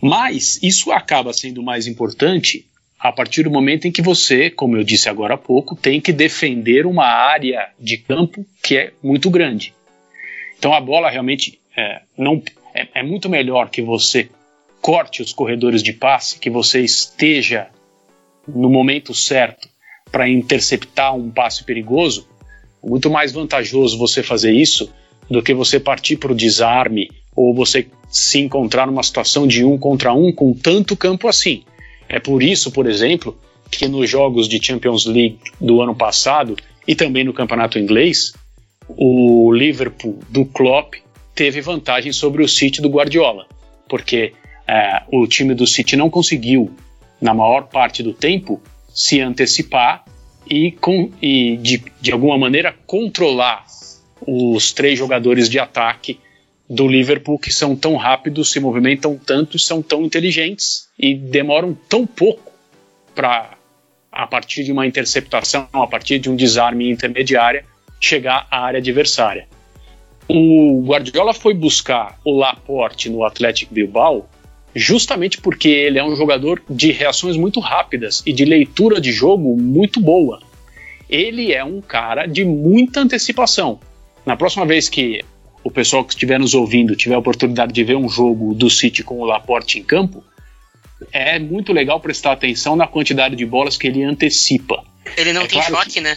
Mas 0.00 0.58
isso 0.62 0.90
acaba 0.90 1.32
sendo 1.32 1.62
mais 1.62 1.86
importante 1.86 2.66
a 3.02 3.10
partir 3.10 3.42
do 3.42 3.50
momento 3.50 3.88
em 3.88 3.90
que 3.90 4.00
você, 4.00 4.48
como 4.48 4.76
eu 4.76 4.84
disse 4.84 5.08
agora 5.08 5.34
há 5.34 5.38
pouco, 5.38 5.74
tem 5.74 6.00
que 6.00 6.12
defender 6.12 6.86
uma 6.86 7.04
área 7.04 7.68
de 7.76 7.98
campo 7.98 8.46
que 8.62 8.76
é 8.76 8.92
muito 9.02 9.28
grande. 9.28 9.74
Então 10.56 10.72
a 10.72 10.80
bola 10.80 11.10
realmente 11.10 11.58
é, 11.76 12.00
não, 12.16 12.40
é, 12.72 12.86
é 12.94 13.02
muito 13.02 13.28
melhor 13.28 13.70
que 13.70 13.82
você 13.82 14.28
corte 14.80 15.20
os 15.20 15.32
corredores 15.32 15.82
de 15.82 15.92
passe, 15.92 16.38
que 16.38 16.48
você 16.48 16.80
esteja 16.80 17.66
no 18.46 18.70
momento 18.70 19.12
certo 19.12 19.68
para 20.12 20.28
interceptar 20.28 21.12
um 21.12 21.28
passe 21.28 21.64
perigoso. 21.64 22.28
Muito 22.80 23.10
mais 23.10 23.32
vantajoso 23.32 23.98
você 23.98 24.22
fazer 24.22 24.52
isso 24.52 24.92
do 25.28 25.42
que 25.42 25.52
você 25.52 25.80
partir 25.80 26.18
para 26.18 26.30
o 26.30 26.36
desarme 26.36 27.10
ou 27.34 27.52
você 27.52 27.88
se 28.08 28.38
encontrar 28.38 28.86
numa 28.86 29.02
situação 29.02 29.44
de 29.44 29.64
um 29.64 29.76
contra 29.76 30.12
um 30.12 30.32
com 30.32 30.54
tanto 30.54 30.96
campo 30.96 31.26
assim. 31.26 31.64
É 32.12 32.20
por 32.20 32.42
isso, 32.42 32.70
por 32.70 32.86
exemplo, 32.86 33.36
que 33.70 33.88
nos 33.88 34.08
jogos 34.08 34.46
de 34.46 34.62
Champions 34.62 35.06
League 35.06 35.38
do 35.58 35.80
ano 35.80 35.94
passado 35.94 36.54
e 36.86 36.94
também 36.94 37.24
no 37.24 37.32
campeonato 37.32 37.78
inglês, 37.78 38.34
o 38.86 39.50
Liverpool 39.50 40.18
do 40.28 40.44
Klopp 40.44 40.96
teve 41.34 41.62
vantagem 41.62 42.12
sobre 42.12 42.42
o 42.42 42.48
City 42.48 42.82
do 42.82 42.90
Guardiola, 42.90 43.46
porque 43.88 44.34
é, 44.68 45.02
o 45.10 45.26
time 45.26 45.54
do 45.54 45.66
City 45.66 45.96
não 45.96 46.10
conseguiu, 46.10 46.70
na 47.18 47.32
maior 47.32 47.68
parte 47.68 48.02
do 48.02 48.12
tempo, 48.12 48.60
se 48.92 49.18
antecipar 49.18 50.04
e, 50.46 50.72
com, 50.72 51.10
e 51.22 51.56
de, 51.56 51.82
de 51.98 52.12
alguma 52.12 52.36
maneira 52.36 52.74
controlar 52.86 53.64
os 54.26 54.70
três 54.72 54.98
jogadores 54.98 55.48
de 55.48 55.58
ataque 55.58 56.20
do 56.72 56.88
Liverpool 56.88 57.38
que 57.38 57.52
são 57.52 57.76
tão 57.76 57.96
rápidos, 57.96 58.50
se 58.50 58.58
movimentam 58.58 59.18
tanto, 59.18 59.58
são 59.58 59.82
tão 59.82 60.02
inteligentes 60.02 60.88
e 60.98 61.14
demoram 61.14 61.76
tão 61.86 62.06
pouco 62.06 62.50
para, 63.14 63.58
a 64.10 64.26
partir 64.26 64.64
de 64.64 64.72
uma 64.72 64.86
interceptação, 64.86 65.68
a 65.70 65.86
partir 65.86 66.18
de 66.18 66.30
um 66.30 66.34
desarme 66.34 66.90
intermediária, 66.90 67.66
chegar 68.00 68.46
à 68.50 68.64
área 68.64 68.78
adversária. 68.78 69.46
O 70.26 70.82
Guardiola 70.86 71.34
foi 71.34 71.52
buscar 71.52 72.18
o 72.24 72.34
Laporte 72.38 73.10
no 73.10 73.22
Atlético 73.22 73.74
Bilbao 73.74 74.26
justamente 74.74 75.38
porque 75.42 75.68
ele 75.68 75.98
é 75.98 76.04
um 76.04 76.16
jogador 76.16 76.62
de 76.70 76.90
reações 76.90 77.36
muito 77.36 77.60
rápidas 77.60 78.22
e 78.24 78.32
de 78.32 78.46
leitura 78.46 78.98
de 78.98 79.12
jogo 79.12 79.54
muito 79.60 80.00
boa. 80.00 80.40
Ele 81.06 81.52
é 81.52 81.62
um 81.62 81.82
cara 81.82 82.24
de 82.24 82.46
muita 82.46 83.00
antecipação. 83.00 83.78
Na 84.24 84.38
próxima 84.38 84.64
vez 84.64 84.88
que 84.88 85.22
o 85.64 85.70
pessoal 85.70 86.04
que 86.04 86.12
estiver 86.12 86.38
nos 86.38 86.54
ouvindo 86.54 86.96
tiver 86.96 87.14
a 87.14 87.18
oportunidade 87.18 87.72
de 87.72 87.84
ver 87.84 87.96
um 87.96 88.08
jogo 88.08 88.54
do 88.54 88.68
City 88.68 89.02
com 89.02 89.20
o 89.20 89.24
Laporte 89.24 89.78
em 89.78 89.84
campo, 89.84 90.24
é 91.12 91.38
muito 91.38 91.72
legal 91.72 92.00
prestar 92.00 92.32
atenção 92.32 92.76
na 92.76 92.86
quantidade 92.86 93.36
de 93.36 93.46
bolas 93.46 93.76
que 93.76 93.86
ele 93.86 94.02
antecipa. 94.02 94.84
Ele 95.16 95.32
não 95.32 95.42
é 95.42 95.46
tem 95.46 95.60
claro 95.60 95.84
choque, 95.84 96.00
né? 96.00 96.16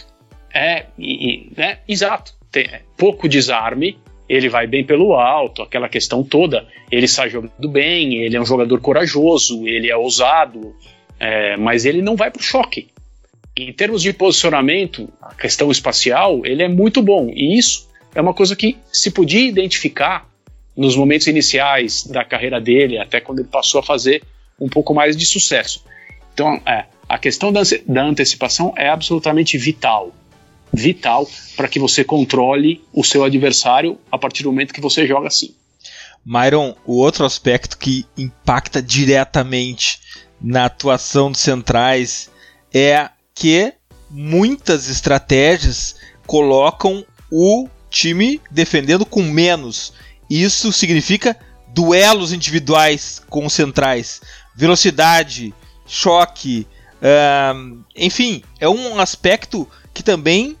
É, 0.54 0.86
e, 0.98 1.50
né? 1.56 1.78
exato. 1.88 2.34
Tem 2.50 2.64
é, 2.64 2.82
pouco 2.96 3.28
desarme, 3.28 3.98
ele 4.28 4.48
vai 4.48 4.66
bem 4.66 4.84
pelo 4.84 5.14
alto, 5.14 5.62
aquela 5.62 5.88
questão 5.88 6.22
toda. 6.22 6.66
Ele 6.90 7.06
sai 7.06 7.30
jogando 7.30 7.68
bem, 7.68 8.22
ele 8.22 8.36
é 8.36 8.40
um 8.40 8.46
jogador 8.46 8.80
corajoso, 8.80 9.66
ele 9.66 9.90
é 9.90 9.96
ousado, 9.96 10.74
é, 11.18 11.56
mas 11.56 11.84
ele 11.84 12.02
não 12.02 12.16
vai 12.16 12.30
para 12.30 12.40
o 12.40 12.44
choque. 12.44 12.88
Em 13.56 13.72
termos 13.72 14.02
de 14.02 14.12
posicionamento, 14.12 15.08
a 15.20 15.34
questão 15.34 15.70
espacial, 15.70 16.44
ele 16.44 16.62
é 16.62 16.68
muito 16.68 17.02
bom. 17.02 17.30
E 17.34 17.58
isso 17.58 17.85
é 18.16 18.20
uma 18.20 18.32
coisa 18.32 18.56
que 18.56 18.78
se 18.90 19.10
podia 19.10 19.46
identificar 19.46 20.26
nos 20.74 20.96
momentos 20.96 21.26
iniciais 21.26 22.04
da 22.06 22.24
carreira 22.24 22.58
dele, 22.58 22.98
até 22.98 23.20
quando 23.20 23.40
ele 23.40 23.48
passou 23.48 23.78
a 23.78 23.82
fazer 23.82 24.22
um 24.58 24.70
pouco 24.70 24.94
mais 24.94 25.14
de 25.14 25.26
sucesso. 25.26 25.84
Então, 26.32 26.60
é, 26.64 26.86
a 27.06 27.18
questão 27.18 27.52
da, 27.52 27.60
da 27.86 28.02
antecipação 28.02 28.72
é 28.74 28.88
absolutamente 28.88 29.58
vital. 29.58 30.14
Vital 30.72 31.28
para 31.56 31.68
que 31.68 31.78
você 31.78 32.02
controle 32.02 32.82
o 32.90 33.04
seu 33.04 33.22
adversário 33.22 33.98
a 34.10 34.16
partir 34.16 34.42
do 34.42 34.50
momento 34.50 34.72
que 34.72 34.80
você 34.80 35.06
joga 35.06 35.28
assim. 35.28 35.54
Myron, 36.24 36.74
o 36.86 36.96
outro 36.96 37.24
aspecto 37.24 37.76
que 37.76 38.06
impacta 38.16 38.80
diretamente 38.80 40.00
na 40.40 40.64
atuação 40.64 41.30
dos 41.30 41.40
centrais 41.40 42.30
é 42.72 43.10
que 43.34 43.74
muitas 44.10 44.88
estratégias 44.88 45.96
colocam 46.26 47.04
o 47.30 47.68
time 47.96 48.40
defendendo 48.50 49.06
com 49.06 49.22
menos. 49.22 49.92
Isso 50.28 50.72
significa 50.72 51.36
duelos 51.68 52.32
individuais 52.32 53.22
com 53.28 53.46
os 53.46 53.52
centrais, 53.52 54.20
velocidade, 54.54 55.54
choque, 55.86 56.66
uh, 57.00 57.84
enfim, 57.94 58.42
é 58.60 58.68
um 58.68 58.98
aspecto 58.98 59.68
que 59.94 60.02
também 60.02 60.56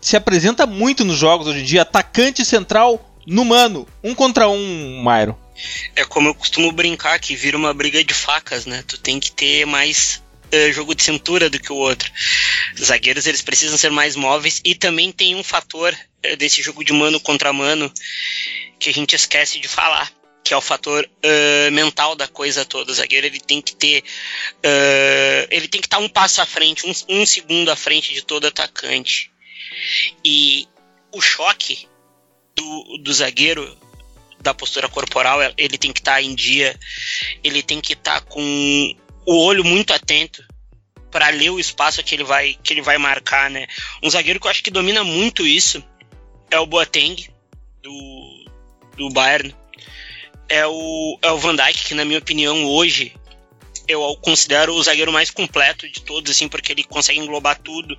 se 0.00 0.16
apresenta 0.16 0.66
muito 0.66 1.04
nos 1.04 1.16
jogos 1.16 1.46
hoje 1.46 1.60
em 1.60 1.64
dia. 1.64 1.82
Atacante 1.82 2.44
central 2.44 3.14
no 3.26 3.44
mano, 3.44 3.86
um 4.02 4.14
contra 4.14 4.48
um, 4.48 5.02
Myron. 5.02 5.36
É 5.94 6.04
como 6.04 6.28
eu 6.28 6.34
costumo 6.34 6.72
brincar 6.72 7.18
que 7.18 7.36
vira 7.36 7.56
uma 7.56 7.72
briga 7.72 8.02
de 8.02 8.12
facas, 8.12 8.66
né? 8.66 8.82
Tu 8.86 8.98
tem 8.98 9.20
que 9.20 9.30
ter 9.30 9.64
mais 9.64 10.22
uh, 10.54 10.72
jogo 10.72 10.94
de 10.94 11.02
cintura 11.02 11.50
do 11.50 11.58
que 11.58 11.72
o 11.72 11.76
outro. 11.76 12.10
Os 12.74 12.86
zagueiros 12.86 13.26
eles 13.26 13.42
precisam 13.42 13.76
ser 13.76 13.90
mais 13.90 14.16
móveis 14.16 14.60
e 14.64 14.74
também 14.74 15.10
tem 15.12 15.34
um 15.34 15.42
fator 15.42 15.92
uh, 15.92 16.36
desse 16.36 16.62
jogo 16.62 16.84
de 16.84 16.92
mano 16.92 17.20
contra 17.20 17.52
mano 17.52 17.92
que 18.78 18.90
a 18.90 18.92
gente 18.92 19.14
esquece 19.14 19.58
de 19.58 19.68
falar, 19.68 20.12
que 20.42 20.52
é 20.52 20.56
o 20.56 20.60
fator 20.60 21.04
uh, 21.04 21.72
mental 21.72 22.14
da 22.14 22.28
coisa 22.28 22.64
toda. 22.64 22.90
O 22.90 22.94
zagueiro 22.94 23.26
ele 23.26 23.40
tem 23.40 23.60
que 23.60 23.74
ter, 23.74 24.04
ele 25.50 25.68
tem 25.68 25.80
que 25.80 25.86
estar 25.86 25.98
um 25.98 26.08
passo 26.08 26.42
à 26.42 26.46
frente, 26.46 26.86
um, 26.86 27.20
um 27.20 27.26
segundo 27.26 27.70
à 27.70 27.76
frente 27.76 28.12
de 28.12 28.22
todo 28.22 28.46
atacante. 28.46 29.30
E 30.24 30.68
o 31.12 31.20
choque 31.20 31.88
do, 32.54 32.98
do 32.98 33.12
zagueiro, 33.12 33.76
da 34.40 34.52
postura 34.52 34.88
corporal, 34.88 35.38
ele 35.56 35.78
tem 35.78 35.92
que 35.92 36.00
estar 36.00 36.14
tá 36.14 36.22
em 36.22 36.34
dia, 36.34 36.78
ele 37.42 37.62
tem 37.62 37.80
que 37.80 37.94
estar 37.94 38.20
tá 38.20 38.26
com 38.26 38.96
o 39.26 39.44
olho 39.44 39.64
muito 39.64 39.92
atento 39.92 40.44
para 41.10 41.28
ler 41.28 41.50
o 41.50 41.60
espaço 41.60 42.02
que 42.02 42.14
ele 42.14 42.24
vai 42.24 42.58
que 42.62 42.72
ele 42.72 42.82
vai 42.82 42.98
marcar, 42.98 43.48
né? 43.48 43.66
Um 44.02 44.10
zagueiro 44.10 44.40
que 44.40 44.46
eu 44.46 44.50
acho 44.50 44.62
que 44.62 44.70
domina 44.70 45.04
muito 45.04 45.46
isso 45.46 45.82
é 46.50 46.58
o 46.58 46.66
Boateng 46.66 47.28
do, 47.82 48.44
do 48.96 49.10
Bayern. 49.10 49.54
É 50.48 50.66
o, 50.66 51.18
é 51.22 51.30
o 51.30 51.38
Van 51.38 51.56
Dijk, 51.56 51.84
que 51.86 51.94
na 51.94 52.04
minha 52.04 52.18
opinião 52.18 52.66
hoje 52.66 53.14
eu 53.88 54.16
considero 54.16 54.74
o 54.74 54.82
zagueiro 54.82 55.12
mais 55.12 55.30
completo 55.30 55.88
de 55.88 56.00
todos, 56.00 56.30
assim, 56.30 56.48
porque 56.48 56.72
ele 56.72 56.84
consegue 56.84 57.18
englobar 57.18 57.58
tudo. 57.58 57.98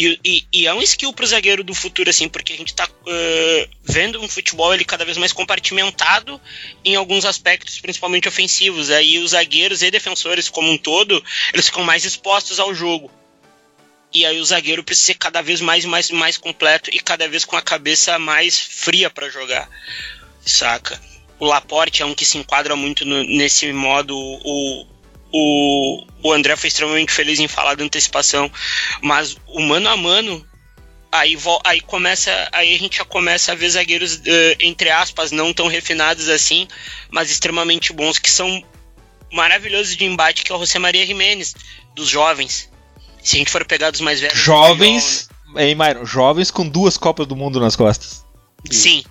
E, 0.00 0.18
e, 0.24 0.46
e, 0.50 0.66
é 0.66 0.72
um 0.72 0.80
skill 0.80 1.12
pro 1.12 1.26
zagueiro 1.26 1.62
do 1.62 1.74
futuro, 1.74 2.08
assim, 2.08 2.26
porque 2.26 2.54
a 2.54 2.56
gente 2.56 2.72
tá 2.72 2.88
uh, 2.88 3.70
vendo 3.82 4.18
um 4.18 4.26
futebol 4.26 4.72
ele 4.72 4.82
cada 4.82 5.04
vez 5.04 5.18
mais 5.18 5.30
compartimentado 5.30 6.40
em 6.82 6.96
alguns 6.96 7.26
aspectos, 7.26 7.78
principalmente 7.78 8.26
ofensivos. 8.26 8.88
Aí 8.88 9.18
os 9.18 9.32
zagueiros 9.32 9.82
e 9.82 9.90
defensores 9.90 10.48
como 10.48 10.72
um 10.72 10.78
todo, 10.78 11.22
eles 11.52 11.66
ficam 11.66 11.84
mais 11.84 12.06
expostos 12.06 12.58
ao 12.58 12.74
jogo. 12.74 13.10
E 14.10 14.24
aí 14.24 14.40
o 14.40 14.44
zagueiro 14.46 14.82
precisa 14.82 15.08
ser 15.08 15.14
cada 15.16 15.42
vez 15.42 15.60
mais 15.60 15.84
mais 15.84 16.10
mais 16.10 16.38
completo 16.38 16.88
e 16.90 16.98
cada 16.98 17.28
vez 17.28 17.44
com 17.44 17.56
a 17.56 17.62
cabeça 17.62 18.18
mais 18.18 18.58
fria 18.58 19.10
para 19.10 19.28
jogar. 19.28 19.68
Saca? 20.46 20.98
O 21.38 21.44
Laporte 21.44 22.00
é 22.00 22.06
um 22.06 22.14
que 22.14 22.24
se 22.24 22.38
enquadra 22.38 22.74
muito 22.74 23.04
no, 23.04 23.22
nesse 23.22 23.70
modo. 23.70 24.16
O, 24.16 24.86
o, 25.32 26.04
o 26.22 26.32
André 26.32 26.56
foi 26.56 26.68
extremamente 26.68 27.12
feliz 27.12 27.38
em 27.38 27.48
falar 27.48 27.74
da 27.74 27.84
antecipação, 27.84 28.50
mas 29.02 29.36
o 29.46 29.60
mano 29.60 29.88
a 29.88 29.96
mano 29.96 30.46
aí, 31.12 31.36
aí 31.64 31.80
começa 31.80 32.48
aí 32.52 32.74
a 32.74 32.78
gente 32.78 32.98
já 32.98 33.04
começa 33.04 33.52
a 33.52 33.54
ver 33.54 33.70
zagueiros 33.70 34.16
uh, 34.16 34.56
entre 34.60 34.90
aspas 34.90 35.32
não 35.32 35.52
tão 35.52 35.66
refinados 35.66 36.28
assim 36.28 36.68
mas 37.10 37.30
extremamente 37.30 37.92
bons 37.92 38.16
que 38.16 38.30
são 38.30 38.62
maravilhosos 39.32 39.96
de 39.96 40.04
embate 40.04 40.44
que 40.44 40.52
é 40.52 40.54
o 40.54 40.58
José 40.58 40.78
Maria 40.78 41.06
Jimenez 41.06 41.54
dos 41.94 42.08
jovens. 42.08 42.70
Se 43.22 43.36
a 43.36 43.38
gente 43.38 43.50
for 43.50 43.64
pegar 43.64 43.90
dos 43.90 44.00
mais 44.00 44.20
velhos 44.20 44.38
jovens 44.38 45.28
hein, 45.56 45.74
Myron, 45.74 46.04
jovens 46.04 46.50
com 46.50 46.68
duas 46.68 46.96
copas 46.96 47.26
do 47.26 47.36
mundo 47.36 47.60
nas 47.60 47.76
costas. 47.76 48.24
Sim 48.70 49.04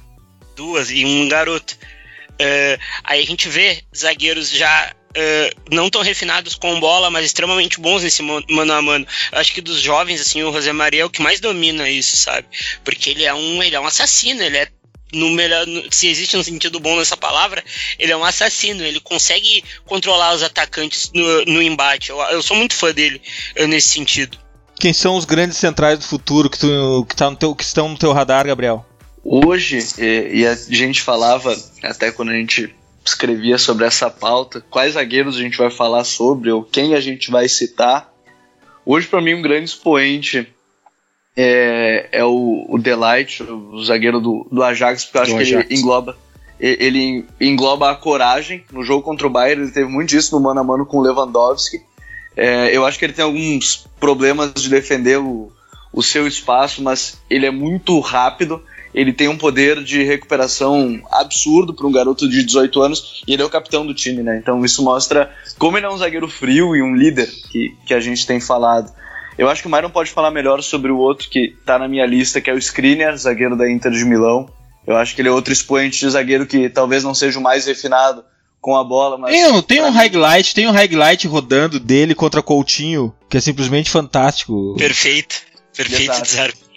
duas 0.60 0.92
e 0.92 1.06
um 1.06 1.30
garoto. 1.30 1.78
Uh, 2.34 2.76
aí 3.06 3.24
a 3.24 3.26
gente 3.26 3.48
vê 3.48 3.82
zagueiros 3.96 4.52
já 4.52 4.94
Uh, 5.10 5.76
não 5.76 5.90
tão 5.90 6.04
refinados 6.04 6.56
com 6.56 6.80
bola, 6.80 7.10
mas 7.10 7.26
extremamente 7.26 7.80
bons 7.80 8.04
nesse 8.04 8.22
mano 8.22 8.74
a 8.74 8.82
mano. 8.82 9.08
Eu 9.32 9.40
acho 9.40 9.54
que 9.54 9.62
dos 9.62 9.82
jovens, 9.82 10.22
assim, 10.22 10.44
o 10.44 10.54
José 10.54 10.72
Maria 10.72 11.02
é 11.02 11.06
o 11.06 11.10
que 11.10 11.22
mais 11.22 11.40
domina 11.40 11.90
isso, 11.90 12.16
sabe? 12.16 12.48
Porque 12.84 13.10
ele 13.10 13.24
é 13.24 13.34
um, 13.34 13.64
ele 13.64 13.76
é 13.76 13.80
um 13.80 13.88
assassino, 13.88 14.44
ele 14.44 14.58
é 14.58 14.68
no 15.14 15.30
melhor, 15.32 15.66
no, 15.66 15.84
se 15.92 16.08
existe 16.08 16.38
um 16.38 16.44
sentido 16.44 16.80
bom 16.80 16.96
nessa 16.96 17.18
palavra, 17.18 17.64
ele 17.98 18.12
é 18.12 18.18
um 18.18 18.24
assassino, 18.24 18.84
ele 18.84 19.00
consegue 19.00 19.64
controlar 19.86 20.36
os 20.36 20.44
atacantes 20.44 21.12
no, 21.14 21.46
no 21.46 21.62
embate. 21.62 22.12
Eu, 22.12 22.20
eu, 22.22 22.42
sou 22.44 22.56
muito 22.56 22.76
fã 22.76 22.94
dele 22.94 23.22
uh, 23.60 23.68
nesse 23.68 23.90
sentido. 23.90 24.38
Quem 24.80 24.94
são 24.94 25.16
os 25.18 25.26
grandes 25.26 25.58
centrais 25.58 26.00
do 26.00 26.06
futuro 26.06 26.50
que, 26.50 26.60
tu, 26.60 27.06
que, 27.10 27.16
tá 27.16 27.30
no 27.30 27.36
teu, 27.36 27.54
que 27.56 27.64
estão 27.64 27.90
no 27.90 27.98
teu 27.98 28.14
radar, 28.14 28.46
Gabriel? 28.46 28.86
Hoje, 29.24 29.80
e, 29.98 30.40
e 30.40 30.48
a 30.48 30.56
gente 30.56 31.02
falava, 31.02 31.58
até 31.84 32.12
quando 32.12 32.30
a 32.30 32.36
gente 32.36 32.74
escrevia 33.10 33.58
sobre 33.58 33.86
essa 33.86 34.10
pauta, 34.10 34.64
quais 34.70 34.94
zagueiros 34.94 35.36
a 35.36 35.40
gente 35.40 35.58
vai 35.58 35.70
falar 35.70 36.04
sobre 36.04 36.52
ou 36.52 36.64
quem 36.64 36.96
a 36.96 37.00
gente 37.00 37.30
vai 37.30 37.48
citar. 37.48 38.12
Hoje, 38.86 39.08
para 39.08 39.22
mim, 39.22 39.36
um 39.36 39.42
grande 39.42 39.66
expoente 39.66 40.48
é, 41.36 42.10
é 42.12 42.26
o, 42.26 42.66
o 42.68 42.78
Delight, 42.78 43.44
o 43.44 43.84
zagueiro 43.84 44.20
do, 44.20 44.48
do 44.52 44.64
Ajax, 44.64 45.06
porque 45.06 45.18
eu 45.18 45.22
acho 45.22 45.32
do 45.32 45.38
que 45.38 45.44
Ajax. 45.44 45.66
ele 45.70 45.80
engloba 45.80 46.18
ele 46.60 47.26
engloba 47.40 47.90
a 47.90 47.96
coragem. 47.96 48.66
No 48.72 48.84
jogo 48.84 49.02
contra 49.02 49.26
o 49.26 49.30
Bayern, 49.30 49.64
ele 49.64 49.72
teve 49.72 49.90
muito 49.90 50.10
disso 50.10 50.36
no 50.36 50.42
mano 50.42 50.60
a 50.60 50.64
mano 50.64 50.86
com 50.86 50.98
o 50.98 51.02
Lewandowski. 51.02 51.82
É, 52.36 52.76
eu 52.76 52.86
acho 52.86 53.00
que 53.00 53.06
ele 53.06 53.14
tem 53.14 53.24
alguns 53.24 53.88
problemas 54.00 54.54
de 54.54 54.70
defender 54.70 55.20
o, 55.20 55.52
o 55.92 56.04
seu 56.04 56.28
espaço, 56.28 56.84
mas 56.84 57.18
ele 57.30 57.46
é 57.46 57.52
muito 57.52 57.98
rápido 58.00 58.62
ele 59.00 59.14
tem 59.14 59.30
um 59.30 59.38
poder 59.38 59.82
de 59.82 60.04
recuperação 60.04 61.02
absurdo 61.10 61.74
para 61.74 61.88
um 61.88 61.92
garoto 61.92 62.28
de 62.28 62.44
18 62.44 62.82
anos 62.82 63.24
e 63.26 63.32
ele 63.32 63.42
é 63.42 63.46
o 63.46 63.50
capitão 63.50 63.86
do 63.86 63.94
time, 63.94 64.22
né? 64.22 64.38
Então 64.38 64.64
isso 64.66 64.84
mostra 64.84 65.32
como 65.58 65.78
ele 65.78 65.86
é 65.86 65.90
um 65.90 65.98
zagueiro 65.98 66.28
frio 66.28 66.76
e 66.76 66.82
um 66.82 66.94
líder 66.94 67.30
que, 67.50 67.74
que 67.86 67.94
a 67.94 68.00
gente 68.02 68.28
tem 68.28 68.42
falado. 68.42 68.92
Eu 69.38 69.48
acho 69.48 69.62
que 69.62 69.70
o 69.70 69.72
Myron 69.72 69.90
pode 69.90 70.12
falar 70.12 70.32
melhor 70.32 70.62
sobre 70.62 70.92
o 70.92 70.98
outro 70.98 71.30
que 71.30 71.56
está 71.58 71.80
na 71.80 71.88
minha 71.88 72.06
lista, 72.06 72.42
que 72.42 72.50
é 72.50 72.54
o 72.54 72.58
Skriniar, 72.58 73.16
zagueiro 73.16 73.58
da 73.58 73.72
Inter 73.72 73.90
de 73.90 74.04
Milão. 74.04 74.52
Eu 74.86 74.98
acho 74.98 75.16
que 75.16 75.22
ele 75.22 75.30
é 75.30 75.32
outro 75.32 75.54
expoente 75.54 75.98
de 75.98 76.10
zagueiro 76.10 76.46
que 76.46 76.70
talvez 76.70 77.02
não 77.02 77.14
seja 77.14 77.40
o 77.40 77.42
mais 77.42 77.66
refinado 77.66 78.22
com 78.60 78.76
a 78.76 78.84
bola, 78.84 79.18
mas. 79.18 79.32
Tem, 79.32 79.62
tem 79.62 79.82
um 79.82 79.92
highlight, 79.92 80.54
tem 80.54 80.68
um 80.68 80.72
highlight 80.72 81.26
rodando 81.26 81.80
dele 81.80 82.14
contra 82.14 82.44
Coutinho, 82.44 83.16
que 83.30 83.38
é 83.38 83.40
simplesmente 83.40 83.90
fantástico. 83.90 84.76
Perfeito. 84.78 85.42
Perfeito, 85.74 86.12
Exato. 86.12 86.69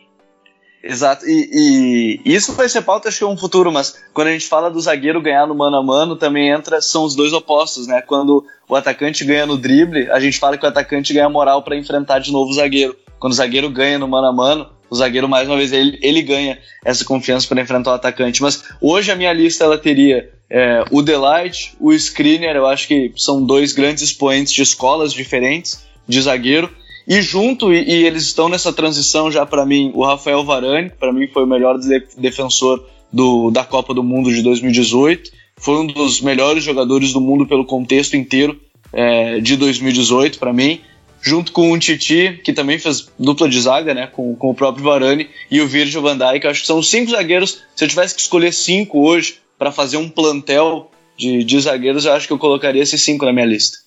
Exato, 0.82 1.24
e, 1.28 2.20
e, 2.24 2.34
isso 2.34 2.52
vai 2.54 2.68
ser 2.68 2.82
pauta, 2.82 3.08
acho 3.08 3.18
que 3.18 3.24
é 3.24 3.26
um 3.26 3.36
futuro, 3.36 3.70
mas 3.70 4.02
quando 4.12 4.28
a 4.28 4.32
gente 4.32 4.48
fala 4.48 4.68
do 4.68 4.80
zagueiro 4.80 5.22
ganhar 5.22 5.46
no 5.46 5.54
mano 5.54 5.76
a 5.76 5.82
mano, 5.82 6.16
também 6.16 6.50
entra, 6.50 6.80
são 6.80 7.04
os 7.04 7.14
dois 7.14 7.32
opostos, 7.32 7.86
né? 7.86 8.02
Quando 8.02 8.44
o 8.68 8.74
atacante 8.74 9.24
ganha 9.24 9.46
no 9.46 9.56
drible, 9.56 10.10
a 10.10 10.18
gente 10.18 10.40
fala 10.40 10.58
que 10.58 10.64
o 10.64 10.68
atacante 10.68 11.14
ganha 11.14 11.28
moral 11.28 11.62
para 11.62 11.76
enfrentar 11.76 12.18
de 12.18 12.32
novo 12.32 12.50
o 12.50 12.54
zagueiro. 12.54 12.96
Quando 13.20 13.32
o 13.32 13.36
zagueiro 13.36 13.70
ganha 13.70 13.96
no 13.96 14.08
mano 14.08 14.26
a 14.26 14.32
mano, 14.32 14.70
o 14.90 14.96
zagueiro, 14.96 15.28
mais 15.28 15.48
uma 15.48 15.56
vez, 15.56 15.72
ele, 15.72 15.98
ele 16.02 16.20
ganha 16.20 16.58
essa 16.84 17.04
confiança 17.04 17.46
para 17.46 17.62
enfrentar 17.62 17.92
o 17.92 17.94
atacante. 17.94 18.42
Mas 18.42 18.64
hoje 18.80 19.12
a 19.12 19.16
minha 19.16 19.32
lista 19.32 19.62
ela 19.62 19.78
teria 19.78 20.30
é, 20.50 20.84
o 20.90 21.00
Delight, 21.00 21.74
o 21.80 21.96
Screener, 21.96 22.56
eu 22.56 22.66
acho 22.66 22.88
que 22.88 23.12
são 23.16 23.42
dois 23.42 23.72
grandes 23.72 24.02
expoentes 24.02 24.52
de 24.52 24.62
escolas 24.62 25.12
diferentes 25.12 25.86
de 26.06 26.20
zagueiro. 26.20 26.68
E 27.06 27.20
junto, 27.20 27.72
e, 27.72 27.82
e 27.82 28.06
eles 28.06 28.24
estão 28.24 28.48
nessa 28.48 28.72
transição 28.72 29.30
já 29.30 29.44
para 29.44 29.66
mim, 29.66 29.90
o 29.94 30.04
Rafael 30.04 30.44
Varane, 30.44 30.90
para 30.90 31.12
mim 31.12 31.26
foi 31.28 31.44
o 31.44 31.46
melhor 31.46 31.78
de 31.78 31.88
defensor 32.16 32.84
do, 33.12 33.50
da 33.50 33.64
Copa 33.64 33.92
do 33.92 34.02
Mundo 34.02 34.32
de 34.32 34.42
2018, 34.42 35.30
foi 35.56 35.76
um 35.76 35.86
dos 35.86 36.20
melhores 36.20 36.64
jogadores 36.64 37.12
do 37.12 37.20
mundo 37.20 37.46
pelo 37.46 37.64
contexto 37.64 38.16
inteiro 38.16 38.60
é, 38.92 39.40
de 39.40 39.56
2018 39.56 40.38
para 40.38 40.52
mim, 40.52 40.80
junto 41.20 41.52
com 41.52 41.70
o 41.70 41.78
Titi, 41.78 42.40
que 42.42 42.52
também 42.52 42.78
fez 42.78 43.08
dupla 43.18 43.48
de 43.48 43.60
zaga, 43.60 43.94
né, 43.94 44.06
com, 44.08 44.34
com 44.34 44.50
o 44.50 44.54
próprio 44.54 44.84
Varane, 44.84 45.28
e 45.50 45.60
o 45.60 45.68
Virgil 45.68 46.02
van 46.02 46.18
Dijk, 46.18 46.46
acho 46.46 46.62
que 46.62 46.66
são 46.66 46.82
cinco 46.82 47.12
zagueiros, 47.12 47.62
se 47.76 47.84
eu 47.84 47.88
tivesse 47.88 48.14
que 48.14 48.20
escolher 48.20 48.52
cinco 48.52 49.00
hoje 49.00 49.36
para 49.56 49.70
fazer 49.70 49.96
um 49.96 50.08
plantel 50.08 50.90
de, 51.16 51.44
de 51.44 51.60
zagueiros, 51.60 52.04
eu 52.04 52.12
acho 52.12 52.26
que 52.26 52.32
eu 52.32 52.38
colocaria 52.38 52.82
esses 52.82 53.00
cinco 53.00 53.24
na 53.24 53.32
minha 53.32 53.46
lista. 53.46 53.78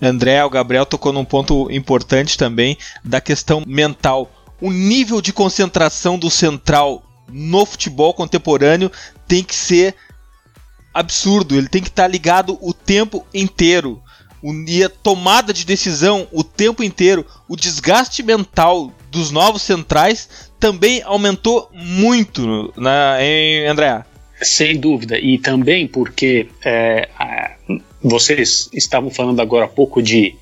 André, 0.00 0.44
o 0.44 0.50
Gabriel 0.50 0.86
tocou 0.86 1.12
num 1.12 1.24
ponto 1.24 1.70
importante 1.70 2.38
também 2.38 2.76
da 3.04 3.20
questão 3.20 3.62
mental. 3.66 4.30
O 4.60 4.70
nível 4.72 5.20
de 5.20 5.32
concentração 5.32 6.18
do 6.18 6.30
central 6.30 7.02
no 7.28 7.66
futebol 7.66 8.14
contemporâneo 8.14 8.90
tem 9.26 9.44
que 9.44 9.54
ser 9.54 9.94
absurdo, 10.92 11.54
ele 11.54 11.68
tem 11.68 11.82
que 11.82 11.88
estar 11.88 12.08
ligado 12.08 12.58
o 12.60 12.72
tempo 12.72 13.26
inteiro. 13.32 14.02
E 14.42 14.84
a 14.84 14.88
tomada 14.88 15.52
de 15.52 15.64
decisão 15.64 16.28
o 16.32 16.44
tempo 16.44 16.82
inteiro, 16.82 17.26
o 17.48 17.56
desgaste 17.56 18.22
mental 18.22 18.92
dos 19.10 19.30
novos 19.30 19.62
centrais 19.62 20.48
também 20.60 21.02
aumentou 21.02 21.68
muito, 21.72 22.72
né, 22.76 23.24
hein, 23.24 23.66
André? 23.66 24.04
Sem 24.40 24.78
dúvida, 24.78 25.18
e 25.18 25.38
também 25.38 25.86
porque 25.86 26.46
é, 26.64 27.08
vocês 28.02 28.70
estavam 28.72 29.10
falando 29.10 29.40
agora 29.40 29.64
há 29.64 29.68
pouco 29.68 30.00
de, 30.00 30.34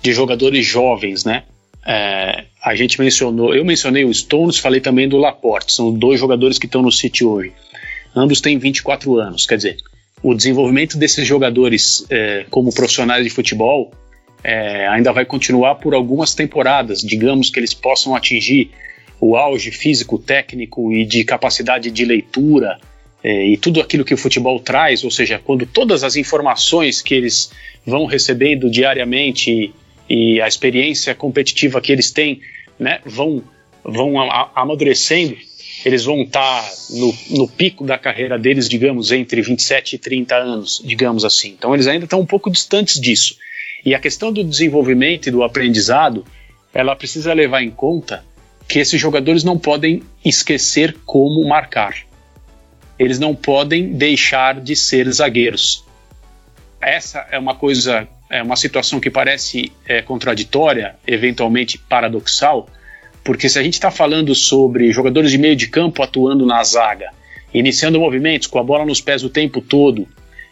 de 0.00 0.12
jogadores 0.12 0.66
jovens, 0.66 1.24
né? 1.24 1.44
É, 1.86 2.44
a 2.62 2.74
gente 2.74 3.00
mencionou, 3.00 3.54
eu 3.54 3.64
mencionei 3.64 4.04
o 4.04 4.14
Stones, 4.14 4.58
falei 4.58 4.80
também 4.80 5.08
do 5.08 5.18
Laporte, 5.18 5.72
são 5.72 5.92
dois 5.92 6.18
jogadores 6.18 6.58
que 6.58 6.66
estão 6.66 6.80
no 6.80 6.92
City 6.92 7.24
hoje. 7.24 7.52
Ambos 8.14 8.40
têm 8.40 8.56
24 8.56 9.18
anos, 9.18 9.46
quer 9.46 9.56
dizer, 9.56 9.76
o 10.22 10.34
desenvolvimento 10.34 10.96
desses 10.96 11.26
jogadores 11.26 12.06
é, 12.08 12.46
como 12.48 12.72
profissionais 12.72 13.24
de 13.24 13.30
futebol 13.30 13.92
é, 14.44 14.86
ainda 14.86 15.12
vai 15.12 15.24
continuar 15.24 15.76
por 15.76 15.94
algumas 15.94 16.34
temporadas. 16.34 17.00
Digamos 17.00 17.50
que 17.50 17.58
eles 17.58 17.74
possam 17.74 18.14
atingir 18.14 18.70
o 19.20 19.36
auge 19.36 19.70
físico, 19.70 20.18
técnico 20.18 20.92
e 20.92 21.04
de 21.04 21.24
capacidade 21.24 21.90
de 21.90 22.04
leitura 22.04 22.78
é, 23.22 23.46
e 23.46 23.56
tudo 23.56 23.80
aquilo 23.80 24.04
que 24.04 24.14
o 24.14 24.18
futebol 24.18 24.58
traz, 24.58 25.04
ou 25.04 25.10
seja, 25.10 25.38
quando 25.38 25.64
todas 25.64 26.02
as 26.02 26.16
informações 26.16 27.00
que 27.00 27.14
eles 27.14 27.52
vão 27.86 28.04
recebendo 28.04 28.68
diariamente 28.68 29.72
e, 30.08 30.34
e 30.34 30.40
a 30.40 30.48
experiência 30.48 31.14
competitiva 31.14 31.80
que 31.80 31.92
eles 31.92 32.10
têm, 32.10 32.40
né, 32.78 33.00
vão, 33.06 33.42
vão 33.84 34.14
amadurecendo, 34.54 35.36
eles 35.84 36.04
vão 36.04 36.22
estar 36.22 36.62
tá 36.62 36.70
no, 36.90 37.14
no, 37.30 37.48
pico 37.48 37.84
da 37.84 37.96
carreira 37.96 38.38
deles, 38.38 38.68
digamos, 38.68 39.12
entre 39.12 39.40
27 39.40 39.94
e 39.94 39.98
30 39.98 40.36
anos, 40.36 40.82
digamos 40.84 41.24
assim. 41.24 41.50
Então 41.50 41.74
eles 41.74 41.86
ainda 41.86 42.04
estão 42.04 42.20
um 42.20 42.26
pouco 42.26 42.50
distantes 42.50 43.00
disso. 43.00 43.36
E 43.84 43.94
a 43.94 44.00
questão 44.00 44.32
do 44.32 44.44
desenvolvimento 44.44 45.28
e 45.28 45.32
do 45.32 45.42
aprendizado, 45.42 46.24
ela 46.74 46.94
precisa 46.94 47.32
levar 47.32 47.62
em 47.62 47.70
conta 47.70 48.24
que 48.68 48.78
esses 48.78 49.00
jogadores 49.00 49.42
não 49.42 49.58
podem 49.58 50.02
esquecer 50.24 50.96
como 51.04 51.46
marcar 51.46 51.94
eles 53.02 53.18
não 53.18 53.34
podem 53.34 53.92
deixar 53.94 54.60
de 54.60 54.76
ser 54.76 55.10
zagueiros. 55.10 55.84
Essa 56.80 57.26
é 57.30 57.38
uma 57.38 57.54
coisa, 57.54 58.06
é 58.30 58.42
uma 58.42 58.56
situação 58.56 59.00
que 59.00 59.10
parece 59.10 59.72
é, 59.86 60.02
contraditória, 60.02 60.94
eventualmente 61.06 61.78
paradoxal, 61.78 62.68
porque 63.24 63.48
se 63.48 63.58
a 63.58 63.62
gente 63.62 63.74
está 63.74 63.90
falando 63.90 64.34
sobre 64.34 64.92
jogadores 64.92 65.30
de 65.30 65.38
meio 65.38 65.56
de 65.56 65.68
campo 65.68 66.02
atuando 66.02 66.46
na 66.46 66.62
zaga, 66.62 67.10
iniciando 67.52 68.00
movimentos 68.00 68.46
com 68.46 68.58
a 68.58 68.62
bola 68.62 68.84
nos 68.84 69.00
pés 69.00 69.22
o 69.24 69.28
tempo 69.28 69.60
todo 69.60 70.06